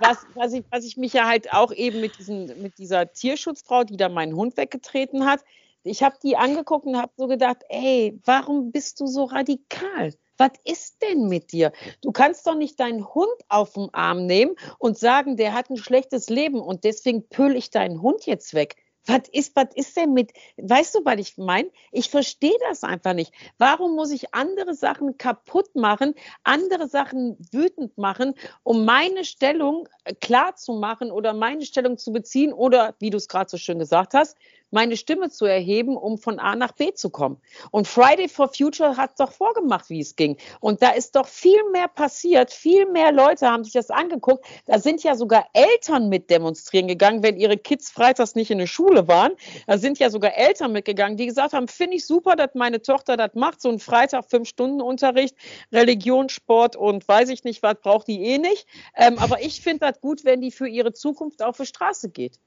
was, 0.00 0.26
was, 0.34 0.52
ich, 0.52 0.64
was 0.70 0.84
ich 0.84 0.96
mich 0.96 1.12
ja 1.12 1.26
halt 1.26 1.52
auch 1.52 1.72
eben 1.72 2.00
mit, 2.00 2.18
diesen, 2.18 2.62
mit 2.62 2.78
dieser 2.78 3.12
Tierschutzfrau, 3.12 3.84
die 3.84 3.96
da 3.96 4.08
meinen 4.08 4.36
Hund 4.36 4.56
weggetreten 4.56 5.24
hat, 5.26 5.44
ich 5.84 6.02
habe 6.02 6.16
die 6.22 6.36
angeguckt 6.36 6.86
und 6.86 6.96
habe 6.96 7.12
so 7.16 7.26
gedacht, 7.26 7.58
ey, 7.68 8.18
warum 8.24 8.72
bist 8.72 9.00
du 9.00 9.06
so 9.06 9.24
radikal? 9.24 10.14
Was 10.38 10.52
ist 10.64 11.02
denn 11.02 11.28
mit 11.28 11.52
dir? 11.52 11.72
Du 12.00 12.10
kannst 12.10 12.46
doch 12.46 12.56
nicht 12.56 12.80
deinen 12.80 13.06
Hund 13.14 13.36
auf 13.48 13.74
den 13.74 13.92
Arm 13.92 14.26
nehmen 14.26 14.56
und 14.78 14.98
sagen, 14.98 15.36
der 15.36 15.52
hat 15.52 15.70
ein 15.70 15.76
schlechtes 15.76 16.28
Leben 16.28 16.60
und 16.60 16.84
deswegen 16.84 17.28
pöl 17.28 17.54
ich 17.54 17.70
deinen 17.70 18.02
Hund 18.02 18.26
jetzt 18.26 18.54
weg 18.54 18.76
was 19.06 19.28
ist, 19.32 19.54
was 19.54 19.68
ist 19.74 19.96
denn 19.96 20.12
mit, 20.12 20.32
weißt 20.56 20.94
du, 20.94 21.04
was 21.04 21.18
ich 21.18 21.36
meine? 21.36 21.70
Ich 21.92 22.10
verstehe 22.10 22.56
das 22.68 22.84
einfach 22.84 23.12
nicht. 23.14 23.32
Warum 23.58 23.94
muss 23.94 24.10
ich 24.10 24.34
andere 24.34 24.74
Sachen 24.74 25.18
kaputt 25.18 25.74
machen, 25.74 26.14
andere 26.42 26.88
Sachen 26.88 27.36
wütend 27.52 27.96
machen, 27.98 28.34
um 28.62 28.84
meine 28.84 29.24
Stellung 29.24 29.88
äh, 30.04 30.14
klar 30.14 30.56
zu 30.56 30.74
machen 30.74 31.10
oder 31.10 31.32
meine 31.34 31.64
Stellung 31.64 31.98
zu 31.98 32.12
beziehen 32.12 32.52
oder, 32.52 32.94
wie 32.98 33.10
du 33.10 33.16
es 33.16 33.28
gerade 33.28 33.50
so 33.50 33.56
schön 33.56 33.78
gesagt 33.78 34.14
hast, 34.14 34.36
meine 34.70 34.96
Stimme 34.96 35.30
zu 35.30 35.44
erheben, 35.44 35.96
um 35.96 36.18
von 36.18 36.38
A 36.38 36.56
nach 36.56 36.72
B 36.72 36.92
zu 36.92 37.10
kommen. 37.10 37.40
Und 37.70 37.86
Friday 37.86 38.28
for 38.28 38.48
Future 38.48 38.96
hat 38.96 39.18
doch 39.20 39.32
vorgemacht, 39.32 39.88
wie 39.90 40.00
es 40.00 40.16
ging. 40.16 40.36
Und 40.60 40.82
da 40.82 40.90
ist 40.90 41.16
doch 41.16 41.28
viel 41.28 41.60
mehr 41.72 41.88
passiert. 41.88 42.52
Viel 42.52 42.86
mehr 42.86 43.12
Leute 43.12 43.48
haben 43.48 43.64
sich 43.64 43.72
das 43.72 43.90
angeguckt. 43.90 44.44
Da 44.66 44.78
sind 44.78 45.02
ja 45.02 45.14
sogar 45.14 45.46
Eltern 45.52 46.08
mit 46.08 46.30
demonstrieren 46.30 46.88
gegangen, 46.88 47.22
wenn 47.22 47.36
ihre 47.36 47.56
Kids 47.56 47.90
freitags 47.90 48.34
nicht 48.34 48.50
in 48.50 48.58
der 48.58 48.66
Schule 48.66 49.08
waren. 49.08 49.32
Da 49.66 49.78
sind 49.78 49.98
ja 49.98 50.10
sogar 50.10 50.36
Eltern 50.36 50.72
mitgegangen, 50.72 51.16
die 51.16 51.26
gesagt 51.26 51.52
haben, 51.52 51.68
finde 51.68 51.96
ich 51.96 52.06
super, 52.06 52.36
dass 52.36 52.54
meine 52.54 52.82
Tochter 52.82 53.16
das 53.16 53.34
macht. 53.34 53.60
So 53.60 53.68
ein 53.68 53.78
Freitag 53.78 54.24
fünf 54.28 54.48
Stunden 54.48 54.80
Unterricht, 54.80 55.36
Religion, 55.72 56.28
Sport 56.28 56.76
und 56.76 57.06
weiß 57.06 57.28
ich 57.28 57.44
nicht 57.44 57.62
was, 57.62 57.76
braucht 57.80 58.08
die 58.08 58.22
eh 58.24 58.38
nicht. 58.38 58.66
Ähm, 58.96 59.18
aber 59.18 59.42
ich 59.42 59.60
finde 59.60 59.86
das 59.90 60.00
gut, 60.00 60.24
wenn 60.24 60.40
die 60.40 60.50
für 60.50 60.68
ihre 60.68 60.92
Zukunft 60.92 61.42
auf 61.42 61.56
die 61.56 61.66
Straße 61.66 62.10
geht. 62.10 62.38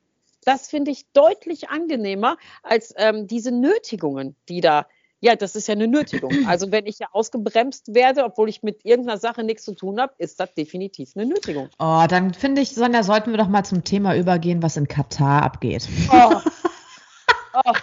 Das 0.47 0.69
finde 0.69 0.91
ich 0.91 1.11
deutlich 1.11 1.69
angenehmer 1.69 2.37
als 2.63 2.93
ähm, 2.95 3.27
diese 3.27 3.51
Nötigungen, 3.51 4.37
die 4.47 4.61
da 4.61 4.87
ja, 5.19 5.35
das 5.35 5.55
ist 5.55 5.67
ja 5.67 5.73
eine 5.73 5.87
Nötigung. 5.87 6.31
Also 6.47 6.71
wenn 6.71 6.85
ich 6.85 6.99
ja 6.99 7.07
ausgebremst 7.11 7.93
werde, 7.93 8.23
obwohl 8.23 8.47
ich 8.47 8.63
mit 8.63 8.85
irgendeiner 8.85 9.17
Sache 9.17 9.43
nichts 9.43 9.65
zu 9.65 9.73
tun 9.73 9.99
habe, 9.99 10.13
ist 10.19 10.39
das 10.39 10.53
definitiv 10.53 11.11
eine 11.15 11.25
Nötigung. 11.25 11.67
Oh, 11.79 12.05
dann 12.07 12.33
finde 12.33 12.61
ich, 12.61 12.73
Sonja, 12.75 13.03
sollten 13.03 13.31
wir 13.31 13.37
doch 13.37 13.49
mal 13.49 13.65
zum 13.65 13.83
Thema 13.83 14.15
übergehen, 14.15 14.63
was 14.63 14.77
in 14.77 14.87
Katar 14.87 15.43
abgeht. 15.43 15.89
Oh. 16.13 16.35
oh. 17.65 17.73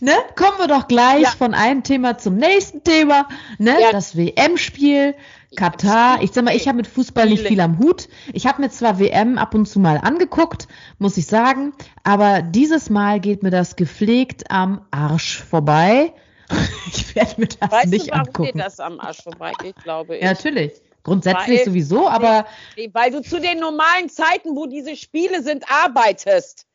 ne? 0.00 0.12
Kommen 0.36 0.58
wir 0.58 0.68
doch 0.68 0.86
gleich 0.86 1.22
ja. 1.22 1.30
von 1.30 1.52
einem 1.52 1.82
Thema 1.82 2.16
zum 2.16 2.36
nächsten 2.36 2.84
Thema. 2.84 3.28
Ne? 3.58 3.80
Ja. 3.80 3.90
Das 3.90 4.16
WM-Spiel. 4.16 5.16
Katar, 5.56 6.22
ich 6.22 6.32
sag 6.32 6.44
mal, 6.44 6.54
ich 6.54 6.66
habe 6.68 6.76
mit 6.76 6.86
Fußball 6.86 7.28
nicht 7.28 7.46
viel 7.46 7.60
am 7.60 7.78
Hut. 7.78 8.08
Ich 8.32 8.46
habe 8.46 8.62
mir 8.62 8.70
zwar 8.70 8.98
WM 8.98 9.38
ab 9.38 9.54
und 9.54 9.66
zu 9.66 9.80
mal 9.80 9.98
angeguckt, 9.98 10.68
muss 10.98 11.16
ich 11.16 11.26
sagen, 11.26 11.72
aber 12.02 12.42
dieses 12.42 12.90
Mal 12.90 13.20
geht 13.20 13.42
mir 13.42 13.50
das 13.50 13.76
gepflegt 13.76 14.50
am 14.50 14.86
Arsch 14.90 15.42
vorbei. 15.42 16.12
Ich 16.86 17.16
werde 17.16 17.40
mir 17.40 17.48
das 17.48 17.70
weißt 17.70 17.88
nicht 17.88 18.06
du, 18.08 18.10
warum 18.10 18.26
angucken. 18.26 18.58
dir 18.58 18.64
das 18.64 18.78
am 18.78 19.00
Arsch 19.00 19.22
vorbeigeht, 19.22 19.76
glaube 19.82 20.16
ich. 20.16 20.22
Ja, 20.22 20.32
natürlich. 20.32 20.72
Grundsätzlich 21.02 21.60
weil, 21.60 21.64
sowieso, 21.64 22.08
aber. 22.08 22.46
Weil 22.92 23.10
du 23.10 23.22
zu 23.22 23.40
den 23.40 23.58
normalen 23.60 24.08
Zeiten, 24.08 24.56
wo 24.56 24.66
diese 24.66 24.96
Spiele 24.96 25.42
sind, 25.42 25.64
arbeitest. 25.70 26.66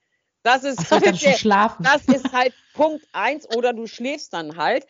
Das 0.44 0.64
ist 0.64 0.80
Ach, 0.92 1.02
halt 1.02 1.18
schlafen. 1.38 1.84
Das 1.84 2.06
ist 2.06 2.32
halt 2.32 2.54
Punkt 2.74 3.06
eins 3.12 3.48
oder 3.56 3.74
du 3.74 3.88
schläfst 3.88 4.34
dann 4.34 4.56
halt. 4.56 4.86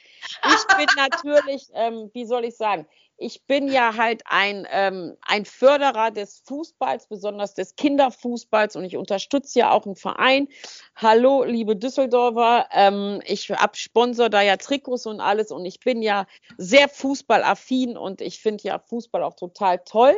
Ich 0.45 0.77
bin 0.77 0.87
natürlich, 0.97 1.67
ähm, 1.73 2.11
wie 2.13 2.25
soll 2.25 2.45
ich 2.45 2.55
sagen, 2.55 2.85
ich 3.19 3.45
bin 3.45 3.67
ja 3.67 3.95
halt 3.97 4.23
ein, 4.25 4.65
ähm, 4.71 5.15
ein 5.21 5.45
Förderer 5.45 6.11
des 6.11 6.41
Fußballs, 6.45 7.07
besonders 7.07 7.53
des 7.53 7.75
Kinderfußballs 7.75 8.75
und 8.75 8.85
ich 8.85 8.97
unterstütze 8.97 9.59
ja 9.59 9.71
auch 9.71 9.85
einen 9.85 9.95
Verein. 9.95 10.47
Hallo, 10.95 11.43
liebe 11.43 11.75
Düsseldorfer, 11.75 12.67
ähm, 12.71 13.21
ich 13.25 13.49
hab 13.51 13.77
Sponsor 13.77 14.29
da 14.29 14.41
ja 14.41 14.57
Trikots 14.57 15.05
und 15.05 15.19
alles 15.19 15.51
und 15.51 15.65
ich 15.65 15.79
bin 15.79 16.01
ja 16.01 16.25
sehr 16.57 16.87
fußballaffin 16.89 17.97
und 17.97 18.21
ich 18.21 18.39
finde 18.39 18.63
ja 18.63 18.79
Fußball 18.79 19.23
auch 19.23 19.35
total 19.35 19.79
toll. 19.79 20.15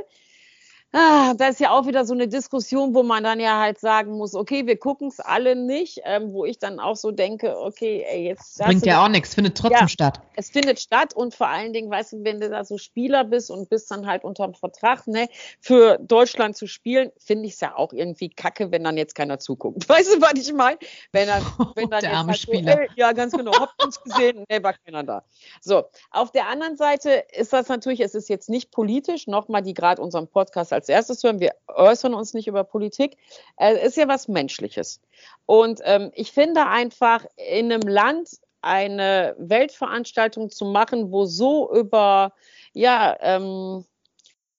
Ah, 0.93 1.33
da 1.35 1.47
ist 1.47 1.61
ja 1.61 1.71
auch 1.71 1.87
wieder 1.87 2.03
so 2.03 2.13
eine 2.13 2.27
Diskussion, 2.27 2.93
wo 2.93 3.01
man 3.01 3.23
dann 3.23 3.39
ja 3.39 3.61
halt 3.61 3.79
sagen 3.79 4.17
muss, 4.17 4.35
okay, 4.35 4.67
wir 4.67 4.77
gucken 4.77 5.07
es 5.07 5.21
alle 5.21 5.55
nicht, 5.55 6.01
ähm, 6.03 6.33
wo 6.33 6.43
ich 6.43 6.59
dann 6.59 6.81
auch 6.81 6.97
so 6.97 7.11
denke, 7.11 7.57
okay, 7.57 8.05
ey, 8.09 8.25
jetzt. 8.25 8.57
Bringt 8.57 8.85
ja 8.85 9.01
auch 9.01 9.07
nichts, 9.07 9.33
findet 9.33 9.57
trotzdem 9.57 9.79
ja, 9.79 9.87
statt. 9.87 10.19
Es 10.35 10.49
findet 10.49 10.81
statt 10.81 11.13
und 11.13 11.33
vor 11.33 11.47
allen 11.47 11.71
Dingen, 11.71 11.89
weißt 11.89 12.13
du, 12.13 12.23
wenn 12.25 12.41
du 12.41 12.49
da 12.49 12.65
so 12.65 12.77
Spieler 12.77 13.23
bist 13.23 13.49
und 13.51 13.69
bist 13.69 13.89
dann 13.89 14.05
halt 14.05 14.25
unter 14.25 14.45
dem 14.45 14.53
Vertrag, 14.53 15.07
ne, 15.07 15.29
für 15.61 15.97
Deutschland 15.97 16.57
zu 16.57 16.67
spielen, 16.67 17.11
finde 17.17 17.45
ich 17.45 17.53
es 17.53 17.61
ja 17.61 17.73
auch 17.73 17.93
irgendwie 17.93 18.27
kacke, 18.27 18.69
wenn 18.71 18.83
dann 18.83 18.97
jetzt 18.97 19.15
keiner 19.15 19.39
zuguckt. 19.39 19.87
Weißt 19.89 20.13
du, 20.13 20.21
was 20.21 20.33
ich 20.35 20.51
meine? 20.51 20.77
Wenn 21.13 21.27
dann, 21.27 21.41
wenn 21.75 21.89
dann 21.89 22.01
Der 22.01 22.17
arme 22.17 22.31
halt 22.31 22.39
Spieler. 22.39 22.73
So, 22.73 22.79
ey, 22.79 22.89
ja, 22.97 23.13
ganz 23.13 23.31
genau, 23.31 23.53
habt 23.53 23.81
uns 23.81 24.01
gesehen, 24.01 24.43
ne, 24.49 24.61
war 24.61 24.73
keiner 24.73 25.03
da. 25.03 25.23
So, 25.61 25.85
auf 26.09 26.33
der 26.33 26.49
anderen 26.49 26.75
Seite 26.75 27.23
ist 27.31 27.53
das 27.53 27.69
natürlich, 27.69 28.01
es 28.01 28.13
ist 28.13 28.27
jetzt 28.27 28.49
nicht 28.49 28.71
politisch, 28.71 29.27
nochmal, 29.27 29.61
die 29.61 29.73
gerade 29.73 30.01
unseren 30.01 30.27
Podcast 30.27 30.73
als 30.73 30.80
erstes 30.89 31.23
hören, 31.23 31.39
wir 31.39 31.53
äußern 31.67 32.13
uns 32.13 32.33
nicht 32.33 32.47
über 32.47 32.63
Politik, 32.63 33.17
es 33.57 33.77
äh, 33.77 33.85
ist 33.85 33.97
ja 33.97 34.07
was 34.07 34.27
Menschliches. 34.27 35.01
Und 35.45 35.81
ähm, 35.83 36.11
ich 36.13 36.31
finde 36.31 36.67
einfach, 36.67 37.25
in 37.35 37.71
einem 37.71 37.87
Land 37.87 38.29
eine 38.61 39.35
Weltveranstaltung 39.37 40.49
zu 40.49 40.65
machen, 40.65 41.11
wo 41.11 41.25
so 41.25 41.73
über, 41.73 42.33
ja, 42.73 43.17
ähm, 43.21 43.85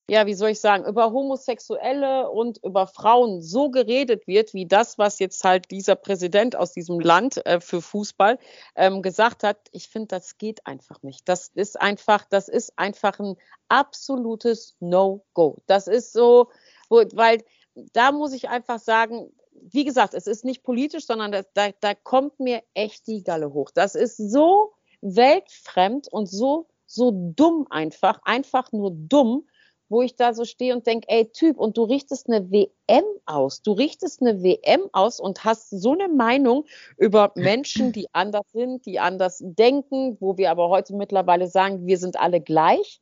ja, 0.08 0.26
wie 0.26 0.34
soll 0.34 0.50
ich 0.50 0.60
sagen, 0.60 0.84
über 0.84 1.12
Homosexuelle 1.12 2.28
und 2.28 2.58
über 2.64 2.86
Frauen 2.86 3.40
so 3.40 3.70
geredet 3.70 4.26
wird, 4.26 4.52
wie 4.52 4.66
das, 4.66 4.98
was 4.98 5.18
jetzt 5.20 5.44
halt 5.44 5.70
dieser 5.70 5.94
Präsident 5.94 6.56
aus 6.56 6.72
diesem 6.72 6.98
Land 6.98 7.44
äh, 7.46 7.60
für 7.60 7.80
Fußball 7.80 8.38
ähm, 8.74 9.02
gesagt 9.02 9.44
hat, 9.44 9.58
ich 9.70 9.88
finde, 9.88 10.08
das 10.08 10.38
geht 10.38 10.66
einfach 10.66 11.02
nicht. 11.02 11.28
Das 11.28 11.50
ist 11.54 11.80
einfach, 11.80 12.24
das 12.28 12.48
ist 12.48 12.76
einfach 12.76 13.20
ein 13.20 13.36
absolutes 13.68 14.76
No-Go. 14.80 15.58
Das 15.66 15.86
ist 15.86 16.12
so, 16.12 16.48
wo, 16.88 17.04
weil 17.14 17.44
da 17.74 18.12
muss 18.12 18.32
ich 18.32 18.48
einfach 18.48 18.80
sagen, 18.80 19.32
wie 19.52 19.84
gesagt, 19.84 20.14
es 20.14 20.26
ist 20.26 20.44
nicht 20.44 20.64
politisch, 20.64 21.06
sondern 21.06 21.30
das, 21.30 21.46
da, 21.54 21.70
da 21.80 21.94
kommt 21.94 22.40
mir 22.40 22.62
echt 22.74 23.06
die 23.06 23.22
Galle 23.22 23.52
hoch. 23.52 23.70
Das 23.72 23.94
ist 23.94 24.16
so 24.16 24.72
weltfremd 25.00 26.08
und 26.08 26.26
so, 26.26 26.66
so 26.86 27.12
dumm 27.14 27.66
einfach, 27.70 28.20
einfach 28.24 28.72
nur 28.72 28.90
dumm 28.92 29.46
wo 29.92 30.02
ich 30.02 30.16
da 30.16 30.32
so 30.32 30.44
stehe 30.44 30.74
und 30.74 30.86
denke, 30.86 31.06
ey 31.08 31.26
Typ, 31.30 31.58
und 31.58 31.76
du 31.76 31.84
richtest 31.84 32.28
eine 32.28 32.50
WM 32.50 33.04
aus. 33.26 33.62
Du 33.62 33.72
richtest 33.72 34.22
eine 34.22 34.42
WM 34.42 34.88
aus 34.92 35.20
und 35.20 35.44
hast 35.44 35.70
so 35.70 35.92
eine 35.92 36.08
Meinung 36.08 36.64
über 36.96 37.30
Menschen, 37.36 37.92
die 37.92 38.08
anders 38.12 38.50
sind, 38.52 38.86
die 38.86 38.98
anders 38.98 39.38
denken, 39.44 40.16
wo 40.18 40.38
wir 40.38 40.50
aber 40.50 40.70
heute 40.70 40.96
mittlerweile 40.96 41.46
sagen, 41.46 41.86
wir 41.86 41.98
sind 41.98 42.18
alle 42.18 42.40
gleich. 42.40 43.00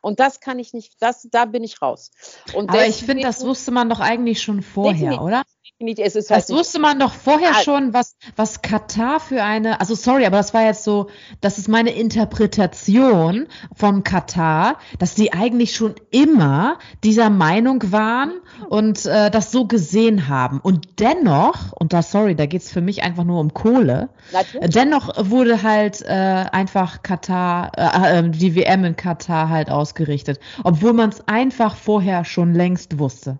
Und 0.00 0.18
das 0.18 0.40
kann 0.40 0.58
ich 0.58 0.72
nicht, 0.72 0.94
das, 1.00 1.28
da 1.30 1.44
bin 1.44 1.62
ich 1.62 1.82
raus. 1.82 2.10
Und 2.54 2.70
aber 2.70 2.86
ich 2.86 3.04
finde, 3.04 3.22
das 3.22 3.44
wusste 3.44 3.70
man 3.70 3.90
doch 3.90 4.00
eigentlich 4.00 4.40
schon 4.40 4.62
vorher, 4.62 4.94
definitiv, 4.94 5.20
oder? 5.20 5.42
Es 5.80 6.14
ist 6.16 6.30
halt 6.30 6.42
das 6.42 6.50
wusste 6.50 6.78
man 6.78 6.98
doch 6.98 7.12
vorher 7.12 7.52
ja. 7.52 7.62
schon, 7.62 7.92
was, 7.92 8.16
was 8.36 8.62
Katar 8.62 9.20
für 9.20 9.42
eine, 9.42 9.80
also 9.80 9.94
sorry, 9.94 10.26
aber 10.26 10.36
das 10.36 10.54
war 10.54 10.64
jetzt 10.64 10.84
so, 10.84 11.08
das 11.40 11.58
ist 11.58 11.68
meine 11.68 11.90
Interpretation 11.90 13.46
vom 13.74 14.04
Katar, 14.04 14.76
dass 14.98 15.14
die 15.14 15.32
eigentlich 15.32 15.74
schon 15.74 15.94
immer 16.10 16.78
dieser 17.02 17.30
Meinung 17.30 17.92
waren 17.92 18.32
und 18.68 19.06
äh, 19.06 19.30
das 19.30 19.52
so 19.52 19.66
gesehen 19.66 20.28
haben. 20.28 20.60
Und 20.60 21.00
dennoch, 21.00 21.72
und 21.72 21.92
da 21.92 22.02
sorry, 22.02 22.34
da 22.34 22.46
geht's 22.46 22.70
für 22.70 22.82
mich 22.82 23.02
einfach 23.02 23.24
nur 23.24 23.40
um 23.40 23.54
Kohle, 23.54 24.10
Natürlich. 24.32 24.70
dennoch 24.70 25.30
wurde 25.30 25.62
halt 25.62 26.02
äh, 26.02 26.08
einfach 26.08 27.02
Katar, 27.02 27.72
äh, 27.76 28.18
äh 28.18 28.30
die 28.30 28.54
WM 28.54 28.84
in 28.84 28.96
Katar 28.96 29.48
halt 29.48 29.70
aus 29.70 29.80
ausgerichtet, 29.90 30.38
obwohl 30.62 30.92
man 30.92 31.10
es 31.10 31.26
einfach 31.26 31.74
vorher 31.74 32.24
schon 32.24 32.54
längst 32.54 32.98
wusste. 32.98 33.38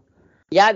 Ja, 0.52 0.72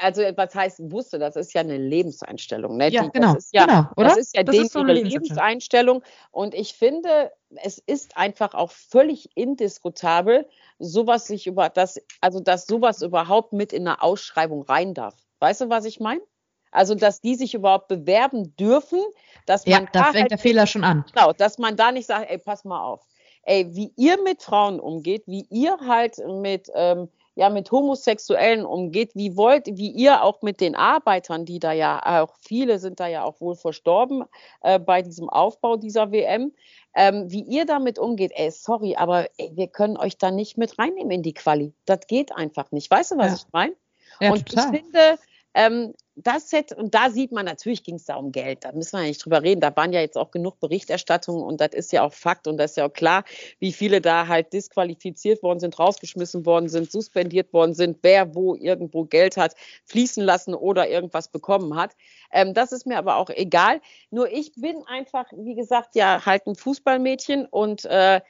also 0.00 0.22
was 0.36 0.54
heißt 0.54 0.90
wusste, 0.90 1.18
das 1.18 1.36
ist 1.36 1.52
ja 1.52 1.60
eine 1.60 1.76
Lebenseinstellung. 1.76 2.78
Ne? 2.78 2.88
Ja, 2.88 3.02
Die, 3.02 3.10
genau, 3.10 3.34
das 3.34 3.44
ist 3.44 3.54
ja, 3.54 3.66
genau, 3.66 3.84
oder? 3.96 4.08
Das 4.08 4.16
ist 4.16 4.34
ja 4.34 4.42
das 4.42 4.56
ist 4.56 4.72
so 4.72 4.80
eine 4.80 4.94
Lebenseinstellung. 4.94 6.02
Und 6.30 6.54
ich 6.54 6.72
finde, 6.72 7.30
es 7.56 7.78
ist 7.78 8.16
einfach 8.16 8.54
auch 8.54 8.70
völlig 8.70 9.28
indiskutabel, 9.36 10.48
sowas 10.78 11.26
sich 11.26 11.46
über 11.46 11.68
das, 11.68 12.00
also 12.22 12.40
dass 12.40 12.66
sowas 12.66 13.02
überhaupt 13.02 13.52
mit 13.52 13.74
in 13.74 13.86
eine 13.86 14.00
Ausschreibung 14.02 14.62
rein 14.62 14.94
darf. 14.94 15.14
Weißt 15.40 15.60
du, 15.60 15.68
was 15.68 15.84
ich 15.84 16.00
meine? 16.00 16.22
Also, 16.70 16.94
dass 16.94 17.20
die 17.20 17.34
sich 17.34 17.54
überhaupt 17.54 17.88
bewerben 17.88 18.54
dürfen, 18.56 19.00
dass 19.46 19.66
man 19.66 19.84
ja, 19.84 19.88
da, 19.92 20.00
da 20.00 20.04
fängt 20.04 20.16
halt, 20.16 20.30
der 20.32 20.38
Fehler 20.38 20.66
schon 20.66 20.84
an. 20.84 21.04
Genau, 21.14 21.32
dass 21.32 21.58
man 21.58 21.76
da 21.76 21.92
nicht 21.92 22.06
sagt, 22.06 22.30
ey, 22.30 22.38
pass 22.38 22.64
mal 22.64 22.82
auf 22.82 23.06
ey, 23.48 23.74
wie 23.74 23.92
ihr 23.96 24.22
mit 24.22 24.42
Frauen 24.42 24.78
umgeht, 24.78 25.22
wie 25.26 25.46
ihr 25.48 25.78
halt 25.86 26.18
mit, 26.18 26.70
ähm, 26.74 27.08
ja, 27.38 27.50
mit 27.50 27.70
Homosexuellen 27.70 28.66
umgeht, 28.66 29.12
wie 29.14 29.36
wollt, 29.36 29.68
wie 29.68 29.92
ihr 29.92 30.24
auch 30.24 30.42
mit 30.42 30.60
den 30.60 30.74
Arbeitern, 30.74 31.44
die 31.44 31.60
da 31.60 31.70
ja 31.70 32.24
auch, 32.24 32.34
viele 32.40 32.80
sind 32.80 32.98
da 32.98 33.06
ja 33.06 33.22
auch 33.22 33.40
wohl 33.40 33.54
verstorben 33.54 34.24
äh, 34.62 34.80
bei 34.80 35.02
diesem 35.02 35.28
Aufbau 35.28 35.76
dieser 35.76 36.10
WM, 36.10 36.52
ähm, 36.96 37.30
wie 37.30 37.42
ihr 37.42 37.64
damit 37.64 38.00
umgeht, 38.00 38.32
ey, 38.34 38.50
sorry, 38.50 38.96
aber 38.96 39.28
ey, 39.38 39.52
wir 39.54 39.68
können 39.68 39.96
euch 39.96 40.18
da 40.18 40.32
nicht 40.32 40.58
mit 40.58 40.80
reinnehmen 40.80 41.12
in 41.12 41.22
die 41.22 41.32
Quali. 41.32 41.72
Das 41.84 42.08
geht 42.08 42.34
einfach 42.34 42.72
nicht. 42.72 42.90
Weißt 42.90 43.12
du, 43.12 43.18
was 43.18 43.30
ja. 43.30 43.36
ich 43.36 43.52
meine? 43.52 43.74
Ja, 44.20 44.32
und 44.32 44.44
total. 44.44 44.74
ich 44.74 44.80
finde, 44.80 45.18
ähm, 45.58 45.92
das 46.14 46.50
Set, 46.50 46.72
und 46.72 46.94
da 46.94 47.10
sieht 47.10 47.32
man, 47.32 47.44
natürlich 47.44 47.82
ging 47.82 47.96
es 47.96 48.04
da 48.04 48.14
um 48.14 48.30
Geld, 48.30 48.64
da 48.64 48.70
müssen 48.70 48.92
wir 48.92 49.02
ja 49.02 49.08
nicht 49.08 49.24
drüber 49.24 49.42
reden, 49.42 49.60
da 49.60 49.74
waren 49.76 49.92
ja 49.92 50.00
jetzt 50.00 50.16
auch 50.16 50.30
genug 50.30 50.60
Berichterstattungen 50.60 51.42
und 51.42 51.60
das 51.60 51.70
ist 51.72 51.92
ja 51.92 52.04
auch 52.04 52.12
Fakt 52.12 52.46
und 52.46 52.58
das 52.58 52.72
ist 52.72 52.76
ja 52.76 52.86
auch 52.86 52.92
klar, 52.92 53.24
wie 53.58 53.72
viele 53.72 54.00
da 54.00 54.28
halt 54.28 54.52
disqualifiziert 54.52 55.42
worden 55.42 55.58
sind, 55.58 55.76
rausgeschmissen 55.76 56.46
worden 56.46 56.68
sind, 56.68 56.92
suspendiert 56.92 57.52
worden 57.52 57.74
sind, 57.74 57.98
wer 58.02 58.36
wo 58.36 58.54
irgendwo 58.54 59.04
Geld 59.04 59.36
hat 59.36 59.54
fließen 59.86 60.22
lassen 60.22 60.54
oder 60.54 60.88
irgendwas 60.88 61.26
bekommen 61.28 61.74
hat. 61.74 61.96
Ähm, 62.32 62.54
das 62.54 62.70
ist 62.70 62.86
mir 62.86 62.98
aber 62.98 63.16
auch 63.16 63.30
egal. 63.30 63.80
Nur 64.10 64.30
ich 64.30 64.52
bin 64.54 64.84
einfach, 64.86 65.26
wie 65.36 65.56
gesagt, 65.56 65.96
ja 65.96 66.24
halt 66.24 66.46
ein 66.46 66.54
Fußballmädchen 66.54 67.46
und 67.46 67.84
äh, 67.84 68.20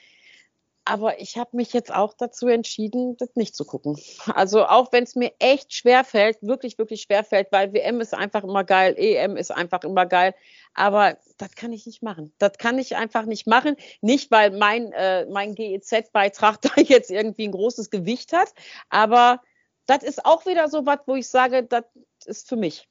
aber 0.88 1.20
ich 1.20 1.37
habe 1.37 1.55
mich 1.55 1.74
jetzt 1.74 1.92
auch 1.92 2.14
dazu 2.14 2.48
entschieden, 2.48 3.18
das 3.18 3.37
nicht 3.37 3.55
zu 3.55 3.66
gucken. 3.66 4.01
Also 4.35 4.64
auch 4.64 4.90
wenn 4.90 5.05
es 5.05 5.14
mir 5.16 5.33
echt 5.38 5.74
schwer 5.74 6.03
fällt, 6.03 6.38
wirklich, 6.40 6.79
wirklich 6.79 7.03
schwer 7.03 7.24
fällt, 7.24 7.53
weil 7.53 7.74
WM 7.74 8.01
ist 8.01 8.14
einfach 8.14 8.42
immer 8.42 8.64
geil, 8.64 8.94
EM 8.96 9.37
ist 9.37 9.51
einfach 9.51 9.85
immer 9.85 10.07
geil. 10.07 10.35
Aber 10.72 11.18
das 11.37 11.55
kann 11.55 11.74
ich 11.74 11.85
nicht 11.85 12.03
machen. 12.03 12.33
Das 12.38 12.53
kann 12.57 12.79
ich 12.79 12.96
einfach 12.96 13.27
nicht 13.27 13.46
machen. 13.46 13.77
Nicht, 14.01 14.31
weil 14.31 14.51
mein, 14.51 14.92
äh, 14.92 15.27
mein 15.27 15.55
GEZ-Beitrag 15.55 16.62
da 16.62 16.70
jetzt 16.81 17.11
irgendwie 17.11 17.48
ein 17.48 17.53
großes 17.53 17.90
Gewicht 17.90 18.33
hat, 18.33 18.55
aber 18.88 19.42
das 19.85 20.03
ist 20.03 20.24
auch 20.24 20.46
wieder 20.46 20.68
so 20.68 20.87
was, 20.87 21.01
wo 21.05 21.16
ich 21.16 21.29
sage, 21.29 21.64
das 21.64 21.85
ist 22.24 22.48
für 22.48 22.57
mich 22.57 22.88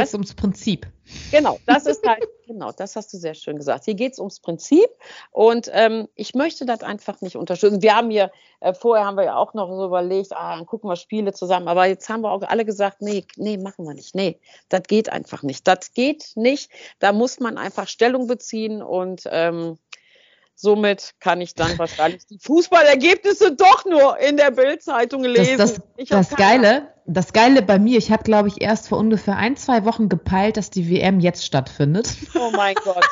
geht 0.00 0.08
es 0.08 0.14
ums 0.14 0.34
Prinzip. 0.34 0.86
Genau, 1.30 1.58
das 1.66 1.86
ist 1.86 2.06
halt, 2.06 2.26
genau, 2.46 2.72
das 2.72 2.96
hast 2.96 3.12
du 3.12 3.18
sehr 3.18 3.34
schön 3.34 3.56
gesagt. 3.56 3.84
Hier 3.84 3.94
geht 3.94 4.14
es 4.14 4.18
ums 4.18 4.40
Prinzip 4.40 4.88
und 5.30 5.70
ähm, 5.72 6.08
ich 6.14 6.34
möchte 6.34 6.64
das 6.64 6.82
einfach 6.82 7.20
nicht 7.20 7.36
unterstützen. 7.36 7.82
Wir 7.82 7.96
haben 7.96 8.10
hier, 8.10 8.30
äh, 8.60 8.74
vorher 8.74 9.06
haben 9.06 9.16
wir 9.16 9.24
ja 9.24 9.36
auch 9.36 9.54
noch 9.54 9.68
so 9.68 9.86
überlegt, 9.86 10.32
ah, 10.32 10.56
dann 10.56 10.66
gucken 10.66 10.88
wir 10.88 10.96
Spiele 10.96 11.32
zusammen, 11.32 11.68
aber 11.68 11.86
jetzt 11.86 12.08
haben 12.08 12.22
wir 12.22 12.30
auch 12.30 12.42
alle 12.42 12.64
gesagt, 12.64 13.00
nee, 13.00 13.26
nee, 13.36 13.58
machen 13.58 13.86
wir 13.86 13.94
nicht. 13.94 14.14
Nee, 14.14 14.40
das 14.68 14.82
geht 14.84 15.10
einfach 15.10 15.42
nicht. 15.42 15.66
Das 15.66 15.92
geht 15.92 16.32
nicht. 16.36 16.70
Da 16.98 17.12
muss 17.12 17.40
man 17.40 17.58
einfach 17.58 17.88
Stellung 17.88 18.26
beziehen 18.26 18.82
und 18.82 19.22
ähm, 19.30 19.78
Somit 20.56 21.14
kann 21.20 21.40
ich 21.40 21.54
dann 21.54 21.78
wahrscheinlich 21.78 22.26
die 22.26 22.38
Fußballergebnisse 22.38 23.56
doch 23.56 23.84
nur 23.84 24.18
in 24.18 24.36
der 24.36 24.50
Bildzeitung 24.50 25.24
lesen. 25.24 25.58
Das, 25.58 25.80
das, 25.96 26.08
das 26.08 26.30
Geile, 26.30 26.94
das 27.06 27.32
Geile 27.32 27.62
bei 27.62 27.78
mir, 27.78 27.98
ich 27.98 28.10
habe, 28.10 28.22
glaube 28.22 28.48
ich, 28.48 28.62
erst 28.62 28.88
vor 28.88 28.98
ungefähr 28.98 29.36
ein, 29.36 29.56
zwei 29.56 29.84
Wochen 29.84 30.08
gepeilt, 30.08 30.56
dass 30.56 30.70
die 30.70 30.88
WM 30.88 31.20
jetzt 31.20 31.44
stattfindet. 31.44 32.08
Oh 32.34 32.50
mein 32.54 32.74
Gott. 32.76 33.04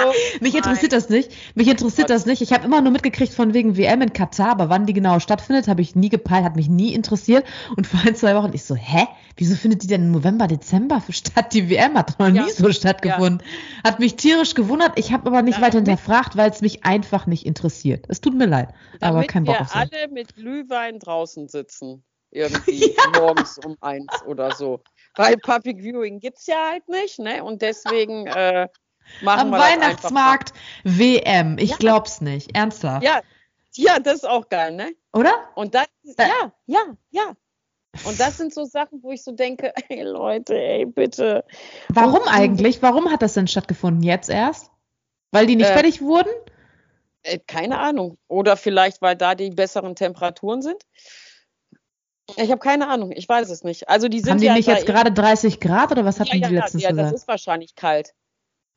Mich 0.40 0.54
interessiert 0.54 0.92
das 0.92 1.08
nicht. 1.08 1.32
Mich 1.54 1.68
interessiert 1.68 2.10
das 2.10 2.26
nicht. 2.26 2.42
Ich 2.42 2.52
habe 2.52 2.64
immer 2.64 2.80
nur 2.80 2.92
mitgekriegt 2.92 3.32
von 3.32 3.54
wegen 3.54 3.76
WM 3.76 4.02
in 4.02 4.12
Katar, 4.12 4.50
aber 4.50 4.68
wann 4.68 4.86
die 4.86 4.92
genau 4.92 5.18
stattfindet, 5.18 5.68
habe 5.68 5.82
ich 5.82 5.94
nie 5.94 6.08
gepeilt, 6.08 6.44
hat 6.44 6.56
mich 6.56 6.68
nie 6.68 6.94
interessiert. 6.94 7.44
Und 7.76 7.86
vor 7.86 8.00
ein, 8.06 8.14
zwei 8.14 8.34
Wochen, 8.34 8.50
ich 8.52 8.64
so, 8.64 8.74
hä? 8.74 9.06
Wieso 9.36 9.54
findet 9.54 9.82
die 9.82 9.86
denn 9.86 10.02
im 10.02 10.10
November, 10.12 10.46
Dezember 10.46 11.02
statt? 11.08 11.54
Die 11.54 11.70
WM 11.70 11.96
hat 11.96 12.18
noch 12.18 12.28
ja. 12.28 12.44
nie 12.44 12.50
so 12.50 12.70
stattgefunden. 12.70 13.42
Ja. 13.82 13.90
Hat 13.90 13.98
mich 13.98 14.16
tierisch 14.16 14.54
gewundert. 14.54 14.98
Ich 14.98 15.12
habe 15.12 15.28
aber 15.28 15.42
nicht 15.42 15.58
ja, 15.58 15.64
weiter 15.64 15.78
hinterfragt, 15.78 16.36
weil 16.36 16.50
es 16.50 16.60
mich 16.60 16.84
einfach 16.84 17.26
nicht 17.26 17.46
interessiert. 17.46 18.06
Es 18.08 18.20
tut 18.20 18.34
mir 18.34 18.46
leid, 18.46 18.68
aber 19.00 19.24
kein 19.24 19.44
Bock 19.44 19.60
auf 19.60 19.74
wir 19.74 19.80
alle 19.80 20.08
mit 20.08 20.36
Glühwein 20.36 20.98
draußen 20.98 21.48
sitzen. 21.48 22.04
Irgendwie 22.34 22.96
morgens 23.14 23.58
um 23.58 23.76
eins 23.82 24.22
oder 24.26 24.52
so. 24.52 24.80
weil 25.16 25.36
Public 25.36 25.82
Viewing 25.82 26.18
gibt 26.18 26.38
es 26.38 26.46
ja 26.46 26.70
halt 26.70 26.88
nicht, 26.88 27.18
ne? 27.18 27.44
Und 27.44 27.60
deswegen 27.60 28.26
äh, 28.26 28.68
machen 29.22 29.52
Am 29.52 29.60
Weihnachtsmarkt 29.60 30.52
WM. 30.84 31.58
Ich 31.58 31.70
ja. 31.70 31.76
glaub's 31.76 32.20
nicht. 32.20 32.56
Ernsthaft. 32.56 33.04
Ja, 33.04 33.20
ja, 33.74 33.98
das 33.98 34.16
ist 34.16 34.28
auch 34.28 34.48
geil, 34.48 34.72
ne? 34.72 34.94
Oder? 35.12 35.32
Und 35.54 35.74
das, 35.74 35.86
ja, 36.18 36.52
ja, 36.66 36.80
ja. 37.10 37.34
Und 38.04 38.18
das 38.18 38.38
sind 38.38 38.54
so 38.54 38.64
Sachen, 38.64 39.02
wo 39.02 39.10
ich 39.10 39.22
so 39.22 39.32
denke, 39.32 39.72
ey 39.88 40.02
Leute, 40.02 40.54
ey, 40.54 40.86
bitte. 40.86 41.44
Warum 41.88 42.22
eigentlich? 42.26 42.82
Warum 42.82 43.10
hat 43.10 43.22
das 43.22 43.34
denn 43.34 43.46
stattgefunden 43.46 44.02
jetzt 44.02 44.30
erst? 44.30 44.70
Weil 45.30 45.46
die 45.46 45.56
nicht 45.56 45.70
äh, 45.70 45.74
fertig 45.74 46.00
wurden? 46.00 46.30
Äh, 47.22 47.38
keine 47.46 47.78
Ahnung. 47.78 48.18
Oder 48.28 48.56
vielleicht, 48.56 49.02
weil 49.02 49.16
da 49.16 49.34
die 49.34 49.50
besseren 49.50 49.94
Temperaturen 49.94 50.62
sind. 50.62 50.82
Ich 52.36 52.50
habe 52.50 52.58
keine 52.58 52.88
Ahnung, 52.88 53.12
ich 53.12 53.28
weiß 53.28 53.50
es 53.50 53.64
nicht. 53.64 53.88
Also 53.88 54.08
die 54.08 54.20
sind 54.20 54.30
Haben 54.30 54.40
die 54.40 54.46
ja 54.46 54.54
nicht 54.54 54.68
jetzt 54.68 54.86
gerade 54.86 55.12
30 55.12 55.60
Grad 55.60 55.90
oder 55.90 56.04
was 56.04 56.20
hatten 56.20 56.38
ja, 56.38 56.48
die 56.48 56.54
ja, 56.54 56.60
letztens 56.60 56.82
ja, 56.82 56.90
gesagt? 56.90 57.06
Ja, 57.06 57.12
das 57.12 57.22
ist 57.22 57.28
wahrscheinlich 57.28 57.74
kalt. 57.74 58.14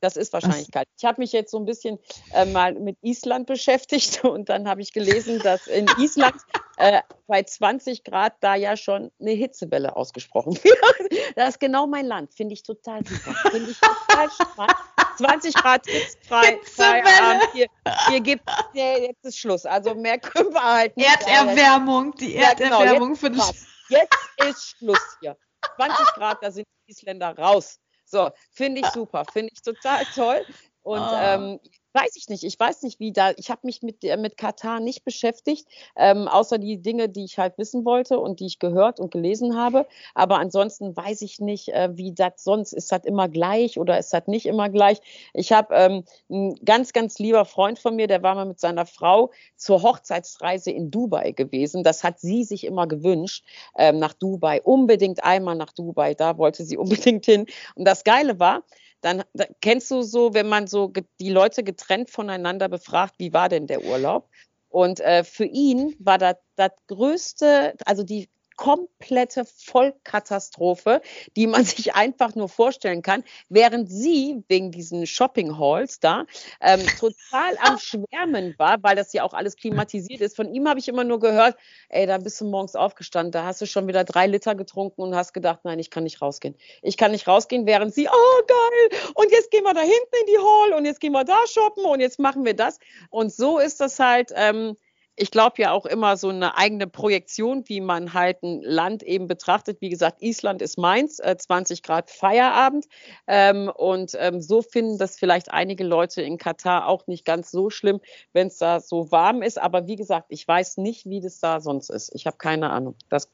Das 0.02 0.18
ist 0.18 0.34
wahrscheinlich 0.34 0.72
kalt. 0.72 0.88
Ich 0.98 1.06
habe 1.06 1.22
mich 1.22 1.32
jetzt 1.32 1.52
so 1.52 1.58
ein 1.58 1.66
bisschen 1.66 2.00
äh, 2.34 2.46
mal 2.46 2.74
mit 2.74 2.98
Island 3.02 3.48
beschäftigt 3.48 4.24
und 4.24 4.50
dann 4.50 4.68
habe 4.68 4.82
ich 4.82 4.94
gelesen, 4.94 5.40
dass 5.40 5.68
in 5.68 5.88
Island 5.98 6.36
äh, 6.78 7.02
bei 7.28 7.44
20 7.44 8.04
Grad 8.04 8.34
da 8.42 8.56
ja 8.56 8.78
schon 8.78 9.12
eine 9.20 9.32
Hitzewelle 9.32 9.96
ausgesprochen 9.96 10.58
wird. 10.64 10.78
Das 11.36 11.50
ist 11.50 11.60
genau 11.60 11.86
mein 11.88 12.06
Land. 12.06 12.34
Finde 12.34 12.54
ich 12.54 12.64
total 12.64 13.06
super. 13.06 13.34
Finde 13.50 13.72
ich 13.72 13.80
total 13.80 14.30
spannend. 14.32 14.76
20 15.18 15.54
Grad 15.54 15.86
hitzfrei. 15.86 16.60
Feierabend. 16.64 17.50
Hier, 17.54 17.68
hier 18.10 18.22
gibt 18.22 18.44
ja, 18.74 18.98
jetzt 18.98 19.26
ist 19.26 19.38
Schluss. 19.38 19.66
Also 19.66 19.96
mehr 19.96 20.18
können 20.20 20.54
wir 20.54 20.64
halt 20.64 20.96
nicht. 20.96 21.10
Erderwärmung, 21.28 22.16
die 22.16 22.36
Erderwärmung 22.36 22.86
ja, 22.86 22.96
genau, 22.96 23.16
finde 23.16 23.40
ich. 23.40 23.66
Jetzt 23.90 24.18
ist 24.50 24.78
Schluss 24.78 25.18
hier. 25.20 25.38
20 25.76 26.06
Grad, 26.14 26.38
da 26.42 26.52
sind 26.52 26.66
die 26.88 26.92
Isländer 26.92 27.38
raus. 27.38 27.80
So, 28.06 28.30
finde 28.52 28.82
ich 28.82 28.88
super, 28.88 29.26
finde 29.26 29.52
ich 29.54 29.62
total 29.62 30.06
toll. 30.14 30.46
Und 30.84 31.02
oh. 31.02 31.16
ähm, 31.16 31.60
weiß 31.96 32.16
ich 32.18 32.28
nicht. 32.30 32.44
Ich 32.44 32.60
weiß 32.60 32.84
nicht, 32.84 33.00
wie 33.00 33.14
da. 33.14 33.32
Ich 33.38 33.50
habe 33.50 33.62
mich 33.64 33.82
mit, 33.82 34.04
äh, 34.04 34.18
mit 34.18 34.38
Katar 34.38 34.80
nicht 34.80 35.06
beschäftigt, 35.06 35.66
ähm, 35.96 36.28
außer 36.28 36.58
die 36.58 36.82
Dinge, 36.82 37.10
die 37.10 37.24
ich 37.24 37.40
halt 37.40 37.58
wissen 37.58 37.86
wollte 37.86 38.20
und 38.20 38.42
die 38.42 38.46
ich 38.46 38.60
gehört 38.60 39.00
und 39.00 39.12
gelesen 39.12 39.56
habe. 39.58 39.88
Aber 40.14 40.38
ansonsten 40.40 40.96
weiß 40.96 41.22
ich 41.22 41.40
nicht, 41.40 41.70
äh, 41.70 41.90
wie 41.94 42.14
das 42.14 42.44
sonst 42.44 42.74
ist. 42.74 42.92
Das 42.92 43.06
immer 43.06 43.30
gleich 43.30 43.80
oder 43.80 43.98
ist 43.98 44.14
das 44.14 44.28
nicht 44.28 44.46
immer 44.46 44.70
gleich? 44.70 45.00
Ich 45.34 45.52
habe 45.52 45.74
ähm, 45.74 46.04
ein 46.30 46.56
ganz, 46.66 46.92
ganz 46.94 47.18
lieber 47.18 47.46
Freund 47.46 47.80
von 47.80 47.96
mir, 47.96 48.08
der 48.08 48.22
war 48.22 48.36
mal 48.36 48.46
mit 48.46 48.60
seiner 48.60 48.86
Frau 48.86 49.32
zur 49.56 49.82
Hochzeitsreise 49.82 50.72
in 50.72 50.92
Dubai 50.92 51.32
gewesen. 51.32 51.84
Das 51.84 52.04
hat 52.04 52.20
sie 52.20 52.44
sich 52.44 52.66
immer 52.66 52.88
gewünscht, 52.88 53.46
ähm, 53.78 54.00
nach 54.00 54.14
Dubai. 54.14 54.62
Unbedingt 54.62 55.24
einmal 55.24 55.56
nach 55.56 55.72
Dubai. 55.72 56.14
Da 56.14 56.38
wollte 56.38 56.66
sie 56.66 56.78
unbedingt 56.86 57.26
hin. 57.26 57.46
Und 57.76 57.86
das 57.86 58.04
Geile 58.04 58.40
war, 58.40 58.64
dann 59.06 59.24
da, 59.34 59.46
kennst 59.62 59.92
du 59.92 60.02
so, 60.02 60.34
wenn 60.34 60.50
man 60.50 60.66
so 60.66 60.92
die 61.20 61.30
Leute 61.30 61.64
getrennt 61.64 62.10
voneinander 62.10 62.68
befragt, 62.68 63.16
wie 63.20 63.34
war 63.34 63.50
denn 63.50 63.68
der 63.68 63.84
Urlaub? 63.84 64.28
Und 64.70 65.00
äh, 65.00 65.24
für 65.24 65.46
ihn 65.46 65.96
war 66.00 66.18
das 66.18 66.38
das 66.56 66.72
größte, 66.88 67.76
also 67.86 68.04
die 68.04 68.28
komplette 68.56 69.46
Vollkatastrophe, 69.46 71.02
die 71.36 71.48
man 71.48 71.64
sich 71.66 71.96
einfach 71.96 72.36
nur 72.36 72.50
vorstellen 72.50 73.02
kann, 73.02 73.24
während 73.50 73.90
sie 73.90 74.44
wegen 74.48 74.72
diesen 74.72 75.06
Shopping 75.06 75.58
Halls 75.58 76.00
da 76.00 76.26
ähm, 76.62 76.82
total 77.00 77.58
am 77.62 77.78
Schwärmen 77.80 78.56
war, 78.58 78.82
weil 78.82 78.96
das 78.96 79.14
ja 79.14 79.24
auch 79.24 79.34
alles 79.34 79.56
klimatisiert 79.56 80.22
ist. 80.22 80.36
Von 80.36 80.54
ihm 80.54 80.68
habe 80.68 80.80
ich 80.80 80.88
immer 80.88 81.04
nur 81.04 81.20
gehört, 81.20 81.58
ey, 81.90 82.06
da 82.06 82.18
bist 82.18 82.40
du 82.42 82.46
morgens 82.46 82.76
aufgestanden, 82.76 83.32
da 83.32 83.46
hast 83.46 83.62
du 83.62 83.66
schon 83.66 83.88
wieder 83.88 84.04
drei 84.04 84.28
Liter 84.28 84.56
getrunken 84.56 85.02
und 85.02 85.16
hast 85.16 85.34
gedacht, 85.34 85.60
nein, 85.64 85.80
ich 85.80 85.90
kann 85.90 86.04
nicht 86.04 86.22
rausgehen. 86.22 86.56
Ich 86.82 86.98
kann 86.98 87.12
nicht 87.12 87.28
rausgehen, 87.28 87.66
während 87.66 87.94
sie, 87.94 88.08
oh 88.08 88.42
geil, 88.48 89.00
und 89.16 89.32
jetzt 89.32 89.52
gehen 89.52 89.64
wir 89.64 89.74
da 89.74 89.82
hinten 89.82 90.16
in 90.22 90.28
die 90.28 90.38
Hall 90.38 90.74
und 90.78 90.86
jetzt 90.86 91.00
gehen 91.00 91.12
wir 91.12 91.24
da 91.24 91.38
shoppen 91.48 91.86
und 91.86 92.00
jetzt 92.00 92.20
machen 92.20 92.46
wir 92.46 92.56
das. 92.56 92.80
Und 93.10 93.34
so 93.34 93.60
ist 93.60 93.80
das 93.80 94.00
halt. 94.00 94.32
Ähm, 94.36 94.78
ich 95.18 95.32
glaube 95.32 95.62
ja 95.62 95.72
auch 95.72 95.86
immer 95.86 96.18
so 96.18 96.30
eine 96.30 96.58
eigene 96.58 96.88
Projektion, 96.88 97.64
wie 97.68 97.80
man 97.80 98.14
halt 98.14 98.44
ein 98.44 98.62
Land 98.62 99.02
eben 99.04 99.28
betrachtet. 99.28 99.80
Wie 99.80 99.90
gesagt, 99.90 100.22
Island 100.22 100.62
ist 100.62 100.78
meins, 100.78 101.20
äh, 101.20 101.38
20 101.38 101.84
Grad 101.84 102.12
Feierabend. 102.12 102.86
Ähm, 103.28 103.72
und 103.76 104.12
ähm, 104.20 104.42
so 104.42 104.62
finden 104.62 104.98
das 104.98 105.18
vielleicht 105.18 105.52
einige 105.52 105.86
Leute 105.86 106.22
in 106.22 106.38
Katar 106.38 106.88
auch 106.88 107.08
nicht 107.08 107.24
ganz 107.26 107.52
so 107.52 107.70
schlimm, 107.70 108.02
wenn 108.34 108.48
es 108.48 108.58
da 108.58 108.82
so 108.82 109.12
warm 109.12 109.42
ist. 109.42 109.60
Aber 109.60 109.88
wie 109.88 109.96
gesagt, 109.96 110.28
ich 110.30 110.46
weiß 110.48 110.78
nicht, 110.78 111.06
wie 111.06 111.22
das 111.22 111.40
da 111.40 111.62
sonst 111.62 111.90
ist. 111.90 112.12
Ich 112.14 112.28
habe 112.28 112.38
keine 112.38 112.70
Ahnung. 112.72 112.96
Das 113.10 113.30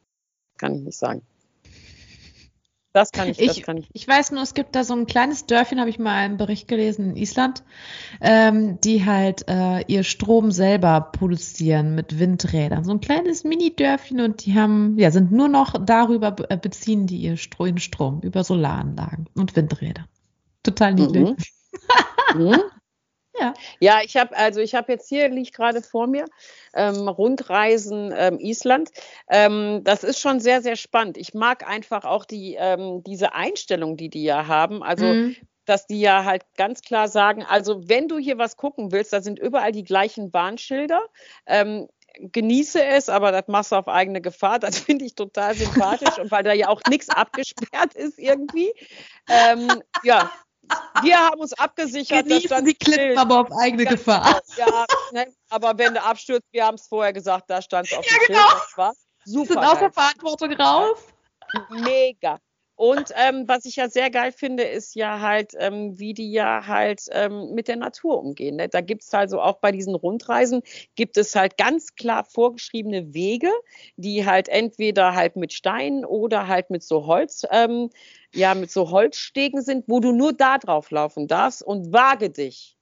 kann 0.57 0.75
ich 0.75 0.81
nicht 0.81 0.97
sagen. 0.97 1.23
Das 2.93 3.11
kann 3.11 3.29
ich, 3.29 3.39
ich, 3.39 3.47
das 3.47 3.61
kann 3.61 3.77
ich. 3.77 3.89
Ich 3.93 4.07
weiß 4.07 4.31
nur, 4.31 4.43
es 4.43 4.53
gibt 4.53 4.75
da 4.75 4.83
so 4.83 4.93
ein 4.93 5.05
kleines 5.05 5.45
Dörfchen, 5.45 5.79
habe 5.79 5.89
ich 5.89 5.97
mal 5.97 6.13
einen 6.13 6.37
Bericht 6.37 6.67
gelesen 6.67 7.11
in 7.11 7.15
Island, 7.15 7.63
ähm, 8.19 8.79
die 8.81 9.05
halt 9.05 9.47
äh, 9.47 9.81
ihr 9.87 10.03
Strom 10.03 10.51
selber 10.51 10.99
produzieren 10.99 11.95
mit 11.95 12.19
Windrädern. 12.19 12.83
So 12.83 12.91
ein 12.91 12.99
kleines 12.99 13.45
Mini-Dörfchen 13.45 14.19
und 14.19 14.45
die 14.45 14.55
haben, 14.55 14.97
ja, 14.97 15.11
sind 15.11 15.31
nur 15.31 15.47
noch 15.47 15.73
darüber 15.85 16.35
äh, 16.49 16.57
beziehen 16.57 17.07
die 17.07 17.17
ihr 17.17 17.37
Strom, 17.37 17.77
Strom 17.77 18.19
über 18.21 18.43
Solaranlagen 18.43 19.29
und 19.35 19.55
Windräder. 19.55 20.05
Total 20.63 20.93
niedlich. 20.93 21.29
Mhm. 22.35 22.43
mhm. 22.43 22.61
Ja. 23.41 23.53
ja, 23.79 23.99
ich 24.03 24.17
habe 24.17 24.35
also 24.37 24.59
ich 24.61 24.75
habe 24.75 24.91
jetzt 24.91 25.09
hier 25.09 25.27
liegt 25.29 25.55
gerade 25.55 25.81
vor 25.81 26.07
mir 26.07 26.25
ähm, 26.73 27.07
Rundreisen 27.07 28.13
ähm, 28.15 28.39
Island. 28.39 28.89
Ähm, 29.29 29.81
das 29.83 30.03
ist 30.03 30.19
schon 30.19 30.39
sehr 30.39 30.61
sehr 30.61 30.75
spannend. 30.75 31.17
Ich 31.17 31.33
mag 31.33 31.67
einfach 31.67 32.05
auch 32.05 32.25
die 32.25 32.55
ähm, 32.59 33.03
diese 33.03 33.33
Einstellung, 33.33 33.97
die 33.97 34.09
die 34.09 34.23
ja 34.23 34.47
haben. 34.47 34.83
Also 34.83 35.05
mhm. 35.05 35.35
dass 35.65 35.87
die 35.87 36.01
ja 36.01 36.23
halt 36.23 36.43
ganz 36.55 36.81
klar 36.81 37.07
sagen, 37.07 37.43
also 37.43 37.89
wenn 37.89 38.07
du 38.07 38.19
hier 38.19 38.37
was 38.37 38.57
gucken 38.57 38.91
willst, 38.91 39.11
da 39.11 39.21
sind 39.21 39.39
überall 39.39 39.71
die 39.71 39.83
gleichen 39.83 40.33
Warnschilder 40.33 41.01
ähm, 41.47 41.87
genieße 42.19 42.83
es, 42.83 43.09
aber 43.09 43.31
das 43.31 43.47
machst 43.47 43.71
du 43.71 43.75
auf 43.75 43.87
eigene 43.87 44.21
Gefahr. 44.21 44.59
Das 44.59 44.79
finde 44.79 45.05
ich 45.05 45.15
total 45.15 45.55
sympathisch 45.55 46.17
und 46.19 46.31
weil 46.31 46.43
da 46.43 46.53
ja 46.53 46.67
auch 46.67 46.81
nichts 46.89 47.09
abgesperrt 47.09 47.93
ist 47.93 48.19
irgendwie. 48.19 48.73
Ähm, 49.29 49.81
ja, 50.03 50.31
wir 51.01 51.17
haben 51.17 51.39
uns 51.39 51.53
abgesichert. 51.53 52.27
Genießen 52.27 52.65
die 52.65 52.75
Klippen 52.75 53.17
aber 53.17 53.41
auf 53.41 53.51
eigene 53.59 53.85
Gefahr. 53.85 54.41
Genau. 54.55 54.67
Ja, 54.67 54.85
ne? 55.11 55.27
aber 55.49 55.77
wenn 55.77 55.93
du 55.93 56.03
abstürzt, 56.03 56.47
wir 56.51 56.65
haben 56.65 56.75
es 56.75 56.87
vorher 56.87 57.13
gesagt, 57.13 57.49
da 57.49 57.61
stand 57.61 57.87
es 57.87 57.97
auf 57.97 58.05
ja, 58.05 58.17
dem 58.17 58.27
genau. 58.27 58.49
Schild. 58.49 58.61
Das 58.61 58.77
war 58.77 58.93
super. 59.25 59.53
Sind 59.53 59.63
aus 59.63 59.79
der 59.79 59.91
Verantwortung 59.91 60.53
raus. 60.53 60.99
Mega. 61.69 62.39
Und 62.81 63.13
ähm, 63.15 63.47
was 63.47 63.65
ich 63.65 63.75
ja 63.75 63.89
sehr 63.89 64.09
geil 64.09 64.31
finde, 64.31 64.63
ist 64.63 64.95
ja 64.95 65.19
halt, 65.19 65.53
ähm, 65.59 65.99
wie 65.99 66.15
die 66.15 66.31
ja 66.31 66.65
halt 66.65 67.03
ähm, 67.11 67.53
mit 67.53 67.67
der 67.67 67.75
Natur 67.75 68.17
umgehen. 68.17 68.55
Ne? 68.55 68.69
Da 68.69 68.81
gibt 68.81 69.03
es 69.03 69.13
also 69.13 69.39
auch 69.39 69.59
bei 69.59 69.71
diesen 69.71 69.93
Rundreisen, 69.93 70.63
gibt 70.95 71.15
es 71.17 71.35
halt 71.35 71.59
ganz 71.59 71.93
klar 71.93 72.25
vorgeschriebene 72.25 73.13
Wege, 73.13 73.51
die 73.97 74.25
halt 74.25 74.49
entweder 74.49 75.13
halt 75.13 75.35
mit 75.35 75.53
Steinen 75.53 76.05
oder 76.05 76.47
halt 76.47 76.71
mit 76.71 76.81
so 76.81 77.05
Holz, 77.05 77.45
ähm, 77.51 77.91
ja, 78.33 78.55
mit 78.55 78.71
so 78.71 78.89
Holzstegen 78.89 79.61
sind, 79.61 79.83
wo 79.87 79.99
du 79.99 80.11
nur 80.11 80.33
da 80.33 80.57
drauf 80.57 80.89
laufen 80.89 81.27
darfst 81.27 81.61
und 81.61 81.93
wage 81.93 82.31
dich 82.31 82.79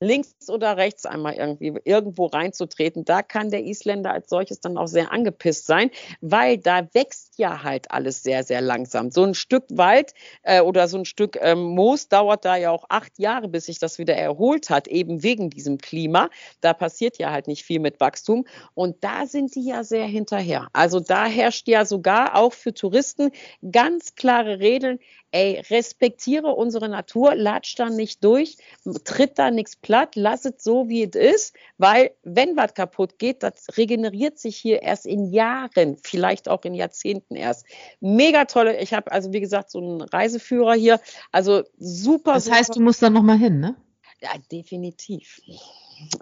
links 0.00 0.48
oder 0.48 0.76
rechts 0.76 1.06
einmal 1.06 1.34
irgendwie 1.34 1.74
irgendwo 1.84 2.26
reinzutreten. 2.26 3.04
Da 3.04 3.22
kann 3.22 3.50
der 3.50 3.64
Isländer 3.64 4.12
als 4.12 4.28
solches 4.28 4.60
dann 4.60 4.78
auch 4.78 4.86
sehr 4.86 5.12
angepisst 5.12 5.66
sein, 5.66 5.90
weil 6.20 6.58
da 6.58 6.86
wächst 6.92 7.38
ja 7.38 7.62
halt 7.62 7.90
alles 7.90 8.22
sehr, 8.22 8.44
sehr 8.44 8.60
langsam. 8.60 9.10
So 9.10 9.24
ein 9.24 9.34
Stück 9.34 9.64
Wald 9.70 10.14
äh, 10.42 10.60
oder 10.60 10.88
so 10.88 10.98
ein 10.98 11.04
Stück 11.04 11.36
ähm, 11.40 11.62
Moos 11.62 12.08
dauert 12.08 12.44
da 12.44 12.56
ja 12.56 12.70
auch 12.70 12.84
acht 12.88 13.18
Jahre, 13.18 13.48
bis 13.48 13.66
sich 13.66 13.78
das 13.78 13.98
wieder 13.98 14.16
erholt 14.16 14.70
hat, 14.70 14.88
eben 14.88 15.22
wegen 15.22 15.50
diesem 15.50 15.78
Klima. 15.78 16.30
Da 16.60 16.72
passiert 16.72 17.18
ja 17.18 17.32
halt 17.32 17.48
nicht 17.48 17.64
viel 17.64 17.80
mit 17.80 18.00
Wachstum. 18.00 18.46
Und 18.74 19.02
da 19.02 19.26
sind 19.26 19.54
die 19.54 19.64
ja 19.64 19.82
sehr 19.82 20.06
hinterher. 20.06 20.68
Also 20.72 21.00
da 21.00 21.26
herrscht 21.26 21.66
ja 21.68 21.84
sogar 21.84 22.36
auch 22.36 22.52
für 22.52 22.72
Touristen 22.72 23.30
ganz 23.70 24.14
klare 24.14 24.60
Regeln 24.60 25.00
ey, 25.30 25.60
respektiere 25.70 26.48
unsere 26.48 26.88
Natur, 26.88 27.34
latsch 27.34 27.74
da 27.76 27.90
nicht 27.90 28.24
durch, 28.24 28.56
tritt 29.04 29.38
da 29.38 29.50
nichts 29.50 29.80
platt, 29.88 30.16
lass 30.16 30.44
es 30.44 30.62
so, 30.62 30.90
wie 30.90 31.02
es 31.02 31.16
ist, 31.16 31.54
weil 31.78 32.10
wenn 32.22 32.58
was 32.58 32.74
kaputt 32.74 33.18
geht, 33.18 33.42
das 33.42 33.68
regeneriert 33.78 34.38
sich 34.38 34.54
hier 34.54 34.82
erst 34.82 35.06
in 35.06 35.32
Jahren, 35.32 35.96
vielleicht 36.02 36.46
auch 36.50 36.62
in 36.64 36.74
Jahrzehnten 36.74 37.36
erst. 37.36 37.64
Mega 38.00 38.44
tolle, 38.44 38.78
ich 38.82 38.92
habe 38.92 39.10
also 39.10 39.32
wie 39.32 39.40
gesagt 39.40 39.70
so 39.70 39.78
einen 39.78 40.02
Reiseführer 40.02 40.74
hier, 40.74 41.00
also 41.32 41.62
super. 41.78 42.34
Das 42.34 42.50
heißt, 42.50 42.66
super. 42.66 42.80
du 42.80 42.84
musst 42.84 43.00
da 43.00 43.08
nochmal 43.08 43.38
hin, 43.38 43.60
ne? 43.60 43.76
Ja, 44.20 44.32
definitiv. 44.52 45.40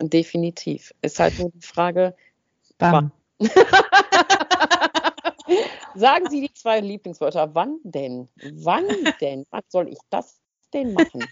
Definitiv. 0.00 0.94
Ist 1.02 1.18
halt 1.18 1.36
nur 1.40 1.50
die 1.50 1.66
Frage, 1.66 2.14
Bam. 2.78 3.10
Sagen 5.96 6.30
Sie 6.30 6.40
die 6.40 6.52
zwei 6.54 6.78
Lieblingswörter. 6.78 7.52
Wann 7.52 7.80
denn? 7.82 8.28
Wann 8.52 8.86
denn? 9.20 9.44
Was 9.50 9.64
soll 9.70 9.88
ich 9.88 9.98
das 10.08 10.38
denn 10.72 10.92
machen? 10.92 11.24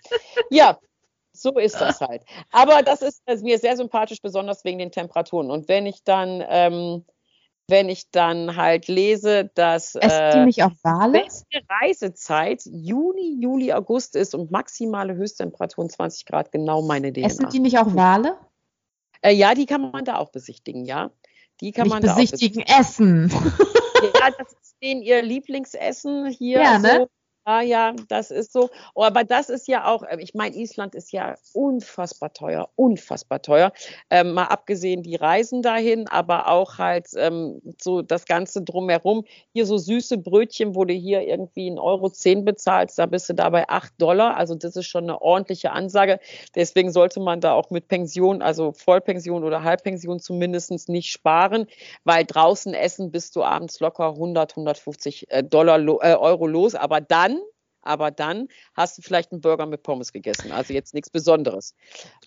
Ja, 0.51 0.81
so 1.35 1.59
ist 1.59 1.81
das 1.81 2.01
halt. 2.01 2.23
Aber 2.53 2.83
das 2.83 3.03
ist, 3.03 3.23
ist 3.27 3.42
mir 3.42 3.59
sehr 3.59 3.77
sympathisch, 3.77 4.23
besonders 4.23 4.64
wegen 4.64 4.79
den 4.79 4.92
Temperaturen. 4.92 5.51
Und 5.51 5.68
wenn 5.68 5.87
ich 5.87 6.05
dann 6.05 6.42
ähm, 6.49 7.05
wenn 7.66 7.88
ich 7.88 8.11
dann 8.11 8.57
halt 8.57 8.88
lese, 8.88 9.51
dass 9.55 9.94
äh, 9.94 10.47
die 10.51 10.62
auch 10.62 10.73
Wale? 10.83 11.20
beste 11.23 11.61
Reisezeit 11.68 12.62
Juni, 12.66 13.38
Juli, 13.40 13.73
August 13.73 14.16
ist 14.16 14.35
und 14.35 14.51
maximale 14.51 15.14
Höchsttemperaturen 15.14 15.88
20 15.88 16.27
Grad, 16.27 16.53
genau 16.53 16.83
meine 16.83 17.12
DNA. 17.12 17.27
Essen 17.27 17.49
die 17.49 17.61
nicht 17.61 17.79
auch 17.79 17.94
Wale? 17.94 18.37
Äh, 19.23 19.33
ja, 19.33 19.55
die 19.55 19.64
kann 19.64 19.81
man 19.90 20.05
da 20.05 20.18
auch 20.18 20.31
besichtigen, 20.31 20.85
ja. 20.85 21.11
Die 21.61 21.73
kann 21.73 21.85
nicht 21.85 21.92
man 21.94 22.03
besichtigen, 22.03 22.64
da 22.66 22.75
auch 22.75 22.79
besichtigen. 22.79 23.31
essen. 23.31 23.59
ja, 24.03 24.31
das 24.37 24.53
ist 24.53 24.77
denen 24.83 25.01
ihr 25.01 25.23
Lieblingsessen 25.23 26.27
hier. 26.27 26.61
Ja, 26.61 26.79
ne? 26.79 26.97
So. 26.97 27.05
Ah 27.05 27.23
ja, 27.46 27.92
das 28.09 28.30
ist 28.30 28.52
so. 28.54 28.70
Oh, 28.94 29.02
aber 29.02 29.22
das 29.22 29.50
ist 29.50 29.68
ja 29.68 29.85
auch, 29.87 30.02
äh, 30.02 30.16
ich 30.18 30.33
meine, 30.33 30.57
Island 30.57 30.94
ist 30.94 31.12
ja 31.12 31.35
unfassbar 31.52 32.33
teuer, 32.33 32.70
unfassbar 32.74 33.42
teuer. 33.42 33.70
Ähm, 34.09 34.33
mal 34.33 34.44
abgesehen 34.46 35.02
die 35.02 35.16
Reisen 35.16 35.61
dahin, 35.61 36.09
aber 36.09 36.48
auch 36.48 36.78
halt 36.78 37.09
ähm, 37.16 37.61
so 37.78 38.00
das 38.00 38.24
Ganze 38.24 38.62
drumherum. 38.62 39.24
Hier 39.52 39.66
so 39.66 39.76
süße 39.76 40.16
Brötchen, 40.16 40.74
wo 40.74 40.87
du 40.87 40.94
hier 40.94 41.20
irgendwie 41.20 41.70
1,10 41.70 41.78
Euro 41.83 42.09
zehn 42.09 42.46
bezahlst, 42.46 42.98
da 42.98 43.04
bist 43.04 43.28
du 43.28 43.35
da 43.35 43.50
bei 43.50 43.68
8 43.68 43.92
Dollar. 44.00 44.38
Also 44.38 44.54
das 44.54 44.74
ist 44.76 44.87
schon 44.87 45.04
eine 45.04 45.20
ordentliche 45.20 45.72
Ansage. 45.72 46.20
Deswegen 46.54 46.92
sollte 46.92 47.20
man 47.20 47.40
da 47.42 47.52
auch 47.52 47.68
mit 47.68 47.88
Pension, 47.88 48.40
also 48.40 48.72
Vollpension 48.72 49.44
oder 49.44 49.62
Halbpension 49.62 50.18
zumindest 50.18 50.88
nicht 50.88 51.11
sparen, 51.11 51.66
weil 52.04 52.24
draußen 52.24 52.72
essen 52.72 53.11
bist 53.11 53.37
du 53.37 53.42
abends 53.42 53.80
locker 53.80 54.09
100, 54.14 54.52
150 54.52 55.30
äh, 55.30 55.44
Dollar, 55.44 55.78
äh, 56.02 56.14
Euro 56.14 56.46
los. 56.46 56.74
Aber 56.74 57.02
dann 57.02 57.34
aber 57.85 58.11
dann 58.11 58.49
hast 58.75 58.99
du 58.99 59.03
vielleicht 59.03 59.33
einen 59.33 59.40
Burger 59.40 59.66
mit 59.66 59.83
Pommes 59.83 60.12
gegessen. 60.12 60.53
Also 60.53 60.73
jetzt 60.73 60.94
nichts 60.94 61.11
Besonderes. 61.11 61.75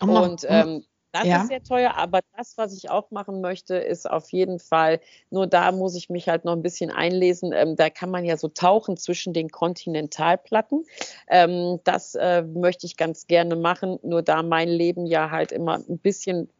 Oh, 0.00 0.06
und 0.06 0.44
ähm, 0.48 0.84
das 1.12 1.24
ja. 1.24 1.42
ist 1.42 1.48
sehr 1.48 1.62
teuer, 1.62 1.94
aber 1.96 2.20
das, 2.36 2.58
was 2.58 2.76
ich 2.76 2.90
auch 2.90 3.10
machen 3.10 3.40
möchte, 3.40 3.76
ist 3.76 4.08
auf 4.08 4.30
jeden 4.30 4.58
Fall, 4.58 5.00
nur 5.30 5.46
da 5.46 5.72
muss 5.72 5.96
ich 5.96 6.10
mich 6.10 6.28
halt 6.28 6.44
noch 6.44 6.52
ein 6.52 6.62
bisschen 6.62 6.90
einlesen. 6.90 7.52
Ähm, 7.52 7.76
da 7.76 7.88
kann 7.88 8.10
man 8.10 8.24
ja 8.24 8.36
so 8.36 8.48
tauchen 8.48 8.96
zwischen 8.98 9.32
den 9.32 9.48
Kontinentalplatten. 9.48 10.84
Ähm, 11.28 11.80
das 11.84 12.14
äh, 12.14 12.42
möchte 12.42 12.86
ich 12.86 12.96
ganz 12.96 13.26
gerne 13.26 13.56
machen, 13.56 13.98
nur 14.02 14.22
da 14.22 14.42
mein 14.42 14.68
Leben 14.68 15.06
ja 15.06 15.30
halt 15.30 15.50
immer 15.50 15.76
ein 15.76 15.98
bisschen 15.98 16.50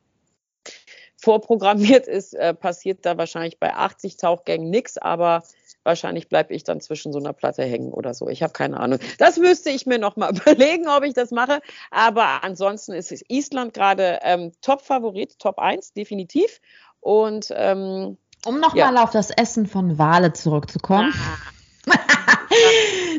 vorprogrammiert 1.20 2.06
ist, 2.06 2.34
äh, 2.34 2.54
passiert 2.54 3.04
da 3.04 3.18
wahrscheinlich 3.18 3.58
bei 3.58 3.74
80 3.74 4.16
Tauchgängen 4.16 4.70
nichts, 4.70 4.96
aber 4.98 5.42
Wahrscheinlich 5.88 6.28
bleibe 6.28 6.52
ich 6.52 6.64
dann 6.64 6.82
zwischen 6.82 7.14
so 7.14 7.18
einer 7.18 7.32
Platte 7.32 7.62
hängen 7.62 7.94
oder 7.94 8.12
so. 8.12 8.28
Ich 8.28 8.42
habe 8.42 8.52
keine 8.52 8.78
Ahnung. 8.78 8.98
Das 9.16 9.38
müsste 9.38 9.70
ich 9.70 9.86
mir 9.86 9.98
noch 9.98 10.16
mal 10.16 10.30
überlegen, 10.36 10.86
ob 10.86 11.02
ich 11.02 11.14
das 11.14 11.30
mache. 11.30 11.62
Aber 11.90 12.44
ansonsten 12.44 12.92
ist 12.92 13.24
Island 13.30 13.72
gerade 13.72 14.18
ähm, 14.20 14.52
Top-Favorit, 14.60 15.38
Top 15.38 15.58
1, 15.58 15.94
definitiv. 15.94 16.60
Und 17.00 17.46
ähm, 17.56 18.18
um 18.44 18.60
nochmal 18.60 18.96
ja. 18.96 19.02
auf 19.02 19.12
das 19.12 19.30
Essen 19.30 19.66
von 19.66 19.96
Wale 19.96 20.34
zurückzukommen. 20.34 21.14
Ah. 21.16 21.57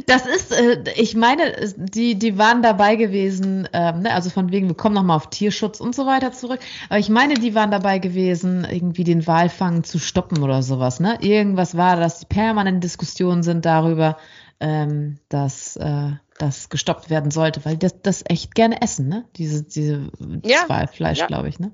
Das 0.06 0.26
ist, 0.26 0.52
äh, 0.52 0.84
ich 0.96 1.16
meine, 1.16 1.74
die, 1.76 2.16
die 2.18 2.38
waren 2.40 2.64
dabei 2.64 2.96
gewesen, 2.96 3.70
ähm, 3.74 4.02
ne, 4.02 4.14
also 4.14 4.32
von 4.32 4.52
wegen, 4.52 4.68
wir 4.68 4.76
kommen 4.76 4.96
nochmal 4.96 5.18
auf 5.18 5.30
Tierschutz 5.30 5.80
und 5.80 5.94
so 5.94 6.08
weiter 6.08 6.32
zurück. 6.32 6.60
Aber 6.90 6.98
ich 6.98 7.10
meine, 7.10 7.36
die 7.36 7.54
waren 7.54 7.70
dabei 7.70 8.00
gewesen, 8.00 8.66
irgendwie 8.70 9.04
den 9.04 9.28
Walfang 9.28 9.84
zu 9.84 10.00
stoppen 10.00 10.42
oder 10.42 10.64
sowas. 10.64 11.00
Ne? 11.00 11.20
Irgendwas 11.22 11.78
war, 11.78 11.96
dass 11.96 12.20
die 12.20 12.26
permanent 12.26 12.84
Diskussionen 12.84 13.44
sind 13.44 13.66
darüber, 13.66 14.18
ähm, 14.60 15.20
dass 15.30 15.76
äh, 15.76 16.12
das 16.40 16.70
gestoppt 16.70 17.10
werden 17.10 17.32
sollte, 17.32 17.64
weil 17.66 17.78
das, 17.78 18.02
das 18.02 18.24
echt 18.26 18.56
gerne 18.56 18.82
essen, 18.82 19.10
ne? 19.10 19.26
Diese, 19.36 19.64
diese 19.64 20.10
ja. 20.44 20.68
Walfleisch, 20.68 21.20
ja. 21.20 21.28
glaube 21.28 21.50
ich, 21.50 21.60
ne? 21.60 21.72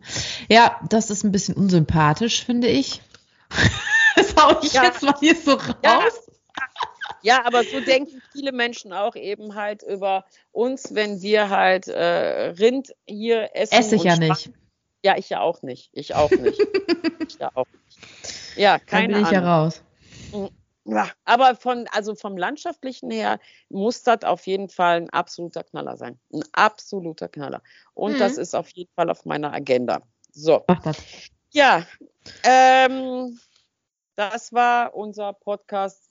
Ja, 0.49 0.79
das 0.89 1.09
ist 1.09 1.23
ein 1.23 1.31
bisschen 1.31 1.55
unsympathisch, 1.55 2.43
finde 2.43 2.67
ich. 2.67 3.01
das 4.15 4.35
hau 4.35 4.59
ich 4.61 4.73
ja. 4.73 4.83
jetzt 4.83 5.03
mal 5.03 5.15
hier 5.19 5.35
so 5.35 5.53
raus. 5.53 6.25
Ja. 7.21 7.45
Aber 7.45 7.63
so 7.63 7.79
denken 7.79 8.21
viele 8.31 8.51
Menschen 8.51 8.93
auch 8.93 9.15
eben 9.15 9.55
halt 9.55 9.83
über 9.83 10.25
uns, 10.51 10.93
wenn 10.93 11.21
wir 11.21 11.49
halt 11.49 11.87
äh, 11.87 12.49
Rind 12.49 12.93
hier 13.05 13.49
essen. 13.53 13.73
Esse 13.73 13.95
ich 13.95 14.03
ja 14.03 14.17
nicht. 14.17 14.51
Ja, 15.03 15.17
ich 15.17 15.29
ja 15.29 15.41
auch 15.41 15.61
nicht. 15.61 15.89
Ich 15.93 16.15
auch 16.15 16.31
nicht. 16.31 16.59
ich 17.27 17.37
ja 17.39 17.51
auch 17.53 17.67
nicht. 17.67 18.57
Ja, 18.57 18.79
keine 18.79 19.13
Dann 19.13 19.23
bin 19.23 19.25
ich 19.25 19.31
ja 19.31 19.57
raus. 19.57 19.83
Mm, 20.31 20.45
ja, 20.85 21.09
aber 21.25 21.55
von, 21.55 21.87
also 21.91 22.15
vom 22.15 22.37
Landschaftlichen 22.37 23.11
her 23.11 23.39
muss 23.69 24.03
das 24.03 24.23
auf 24.23 24.45
jeden 24.47 24.69
Fall 24.69 24.97
ein 24.97 25.09
absoluter 25.09 25.63
Knaller 25.63 25.97
sein. 25.97 26.19
Ein 26.31 26.43
absoluter 26.53 27.27
Knaller. 27.27 27.61
Und 27.93 28.13
mhm. 28.13 28.19
das 28.19 28.37
ist 28.37 28.55
auf 28.55 28.69
jeden 28.69 28.91
Fall 28.95 29.09
auf 29.09 29.25
meiner 29.25 29.51
Agenda. 29.51 30.01
So. 30.31 30.63
Ach, 30.67 30.81
das. 30.81 30.97
Ja, 31.51 31.85
ähm, 32.43 33.39
das 34.15 34.53
war 34.53 34.93
unser 34.95 35.33
Podcast 35.33 36.04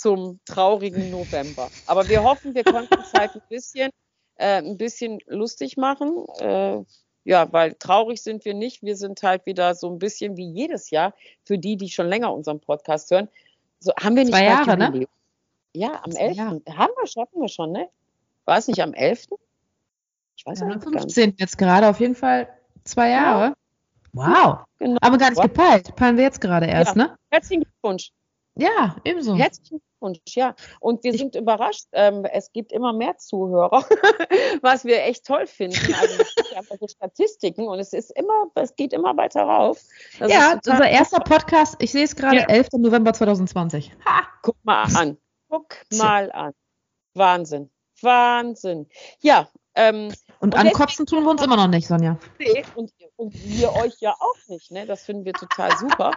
zum 0.00 0.40
traurigen 0.46 1.10
November. 1.10 1.68
Aber 1.86 2.08
wir 2.08 2.22
hoffen, 2.22 2.54
wir 2.54 2.64
konnten 2.64 2.98
es 3.00 3.12
halt 3.12 3.34
ein 3.34 3.42
bisschen, 3.50 3.90
äh, 4.36 4.62
ein 4.62 4.78
bisschen 4.78 5.18
lustig 5.26 5.76
machen. 5.76 6.24
Äh, 6.38 6.82
ja, 7.24 7.52
weil 7.52 7.74
traurig 7.74 8.22
sind 8.22 8.44
wir 8.46 8.54
nicht. 8.54 8.82
Wir 8.82 8.96
sind 8.96 9.22
halt 9.22 9.44
wieder 9.44 9.74
so 9.74 9.90
ein 9.90 9.98
bisschen 9.98 10.38
wie 10.38 10.50
jedes 10.50 10.90
Jahr, 10.90 11.12
für 11.44 11.58
die, 11.58 11.76
die 11.76 11.90
schon 11.90 12.08
länger 12.08 12.32
unseren 12.32 12.60
Podcast 12.60 13.10
hören. 13.10 13.28
So 13.78 13.92
haben 14.00 14.16
wir 14.16 14.24
nicht 14.24 14.34
Zwei 14.34 14.44
Jahre, 14.44 14.76
ne? 14.76 15.06
Ja, 15.74 16.02
am 16.02 16.12
11. 16.12 16.38
Haben 16.38 16.92
wir, 16.98 17.06
schaffen 17.06 17.40
wir 17.40 17.48
schon, 17.48 17.72
ne? 17.72 17.88
War 18.46 18.56
es 18.56 18.68
nicht 18.68 18.80
am 18.80 18.94
11.? 18.94 19.26
Ich 20.36 20.46
weiß 20.46 20.60
ja, 20.60 20.66
nicht. 20.66 20.86
Am 20.86 20.92
15. 20.92 21.36
jetzt 21.38 21.58
gerade 21.58 21.88
auf 21.88 22.00
jeden 22.00 22.14
Fall 22.14 22.48
zwei 22.84 23.10
Jahre. 23.10 23.44
Ja. 23.44 23.54
Wow. 24.12 24.58
Genau. 24.78 24.98
Aber 25.02 25.18
gar 25.18 25.30
nicht 25.30 25.42
gepeilt. 25.42 25.94
Peilen 25.94 26.16
wir 26.16 26.24
jetzt 26.24 26.40
gerade 26.40 26.66
erst, 26.66 26.96
ja. 26.96 27.04
ne? 27.04 27.18
Herzlichen 27.30 27.62
Glückwunsch. 27.64 28.12
Ja, 28.56 28.96
ebenso. 29.04 29.36
Herzlichen 29.36 29.80
Glückwunsch, 29.80 30.20
ja. 30.34 30.54
Und 30.80 31.04
wir 31.04 31.14
sind 31.14 31.36
überrascht. 31.36 31.86
Ähm, 31.92 32.24
es 32.24 32.52
gibt 32.52 32.72
immer 32.72 32.92
mehr 32.92 33.16
Zuhörer, 33.16 33.84
was 34.62 34.84
wir 34.84 35.02
echt 35.04 35.24
toll 35.24 35.46
finden. 35.46 35.94
Also 35.94 36.22
ja 36.52 36.62
so 36.78 36.88
Statistiken 36.88 37.68
und 37.68 37.78
es 37.78 37.92
ist 37.92 38.10
immer, 38.16 38.46
es 38.54 38.74
geht 38.76 38.92
immer 38.92 39.16
weiter 39.16 39.42
rauf. 39.42 39.80
Das 40.18 40.30
ja, 40.32 40.52
unser 40.54 40.88
erster 40.88 41.20
Podcast, 41.20 41.76
ich 41.80 41.92
sehe 41.92 42.04
es 42.04 42.16
gerade, 42.16 42.36
ja. 42.36 42.44
11. 42.48 42.68
November 42.78 43.12
2020. 43.12 43.92
Ha, 44.04 44.22
guck 44.42 44.56
mal 44.62 44.84
an. 44.96 45.16
Guck 45.48 45.76
mal 45.96 46.30
an. 46.32 46.52
Wahnsinn. 47.14 47.70
Wahnsinn. 48.00 48.88
Ja. 49.20 49.48
Ähm, 49.74 50.12
und, 50.40 50.54
und 50.54 50.60
ankotzen 50.60 51.04
tun 51.04 51.24
wir 51.24 51.30
uns 51.30 51.42
immer 51.42 51.56
noch 51.56 51.68
nicht, 51.68 51.86
Sonja. 51.86 52.18
Nee, 52.38 52.64
und, 52.74 52.90
und 53.16 53.34
wir 53.44 53.74
euch 53.74 54.00
ja 54.00 54.14
auch 54.18 54.48
nicht. 54.48 54.70
Ne? 54.70 54.86
Das 54.86 55.02
finden 55.02 55.26
wir 55.26 55.34
total 55.34 55.76
super. 55.76 56.12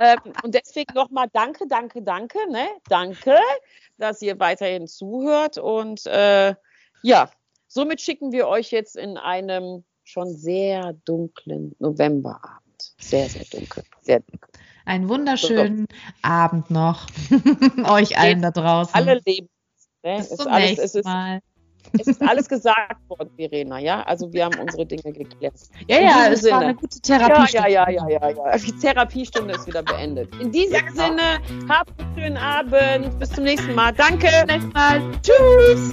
ähm, 0.00 0.18
und 0.42 0.54
deswegen 0.54 0.94
nochmal 0.94 1.28
danke, 1.32 1.66
danke, 1.68 2.02
danke. 2.02 2.38
Ne? 2.50 2.66
Danke, 2.88 3.36
dass 3.98 4.22
ihr 4.22 4.40
weiterhin 4.40 4.88
zuhört. 4.88 5.58
Und 5.58 6.06
äh, 6.06 6.54
ja, 7.02 7.30
somit 7.68 8.00
schicken 8.00 8.32
wir 8.32 8.48
euch 8.48 8.70
jetzt 8.70 8.96
in 8.96 9.18
einem 9.18 9.84
schon 10.04 10.34
sehr 10.34 10.94
dunklen 11.04 11.76
Novemberabend. 11.78 12.94
Sehr, 12.98 13.28
sehr 13.28 13.44
dunkel. 13.44 13.84
Sehr 14.00 14.20
dunkel. 14.20 14.50
Einen 14.86 15.10
wunderschönen 15.10 15.86
so, 15.90 15.96
Abend 16.22 16.70
noch. 16.70 17.06
euch 17.84 18.16
allen 18.16 18.40
da 18.40 18.52
draußen. 18.52 18.94
Alle 18.94 19.20
leben. 19.26 19.50
Ne? 20.02 20.16
Bis 20.16 20.28
zum 20.30 20.48
alles, 20.48 20.78
nächsten 20.78 21.02
Mal. 21.02 21.40
Es 21.98 22.06
ist 22.06 22.22
alles 22.22 22.48
gesagt 22.48 22.96
worden, 23.08 23.30
Verena, 23.36 23.78
ja? 23.78 24.02
Also 24.02 24.32
wir 24.32 24.44
haben 24.44 24.58
unsere 24.58 24.86
Dinge 24.86 25.12
geklärt. 25.12 25.54
Ja, 25.88 26.00
ja, 26.00 26.28
es 26.30 26.42
Sinne. 26.42 26.52
war 26.52 26.60
eine 26.60 26.74
gute 26.74 27.00
Therapiestunde. 27.00 27.70
Ja, 27.70 27.88
ja, 27.88 28.08
ja, 28.08 28.10
ja, 28.20 28.30
ja, 28.30 28.58
Die 28.58 28.72
Therapiestunde 28.72 29.54
ist 29.54 29.66
wieder 29.66 29.82
beendet. 29.82 30.34
In 30.40 30.52
diesem 30.52 30.84
genau. 30.86 31.04
Sinne, 31.04 31.40
habt 31.68 31.90
einen 32.00 32.14
schönen 32.14 32.36
Abend. 32.36 33.18
Bis 33.18 33.30
zum 33.30 33.44
nächsten 33.44 33.74
Mal. 33.74 33.92
Danke. 33.92 34.26
Bis 34.26 34.38
zum 34.38 34.46
nächsten 34.46 34.72
Mal. 34.72 35.00
Tschüss. 35.22 35.92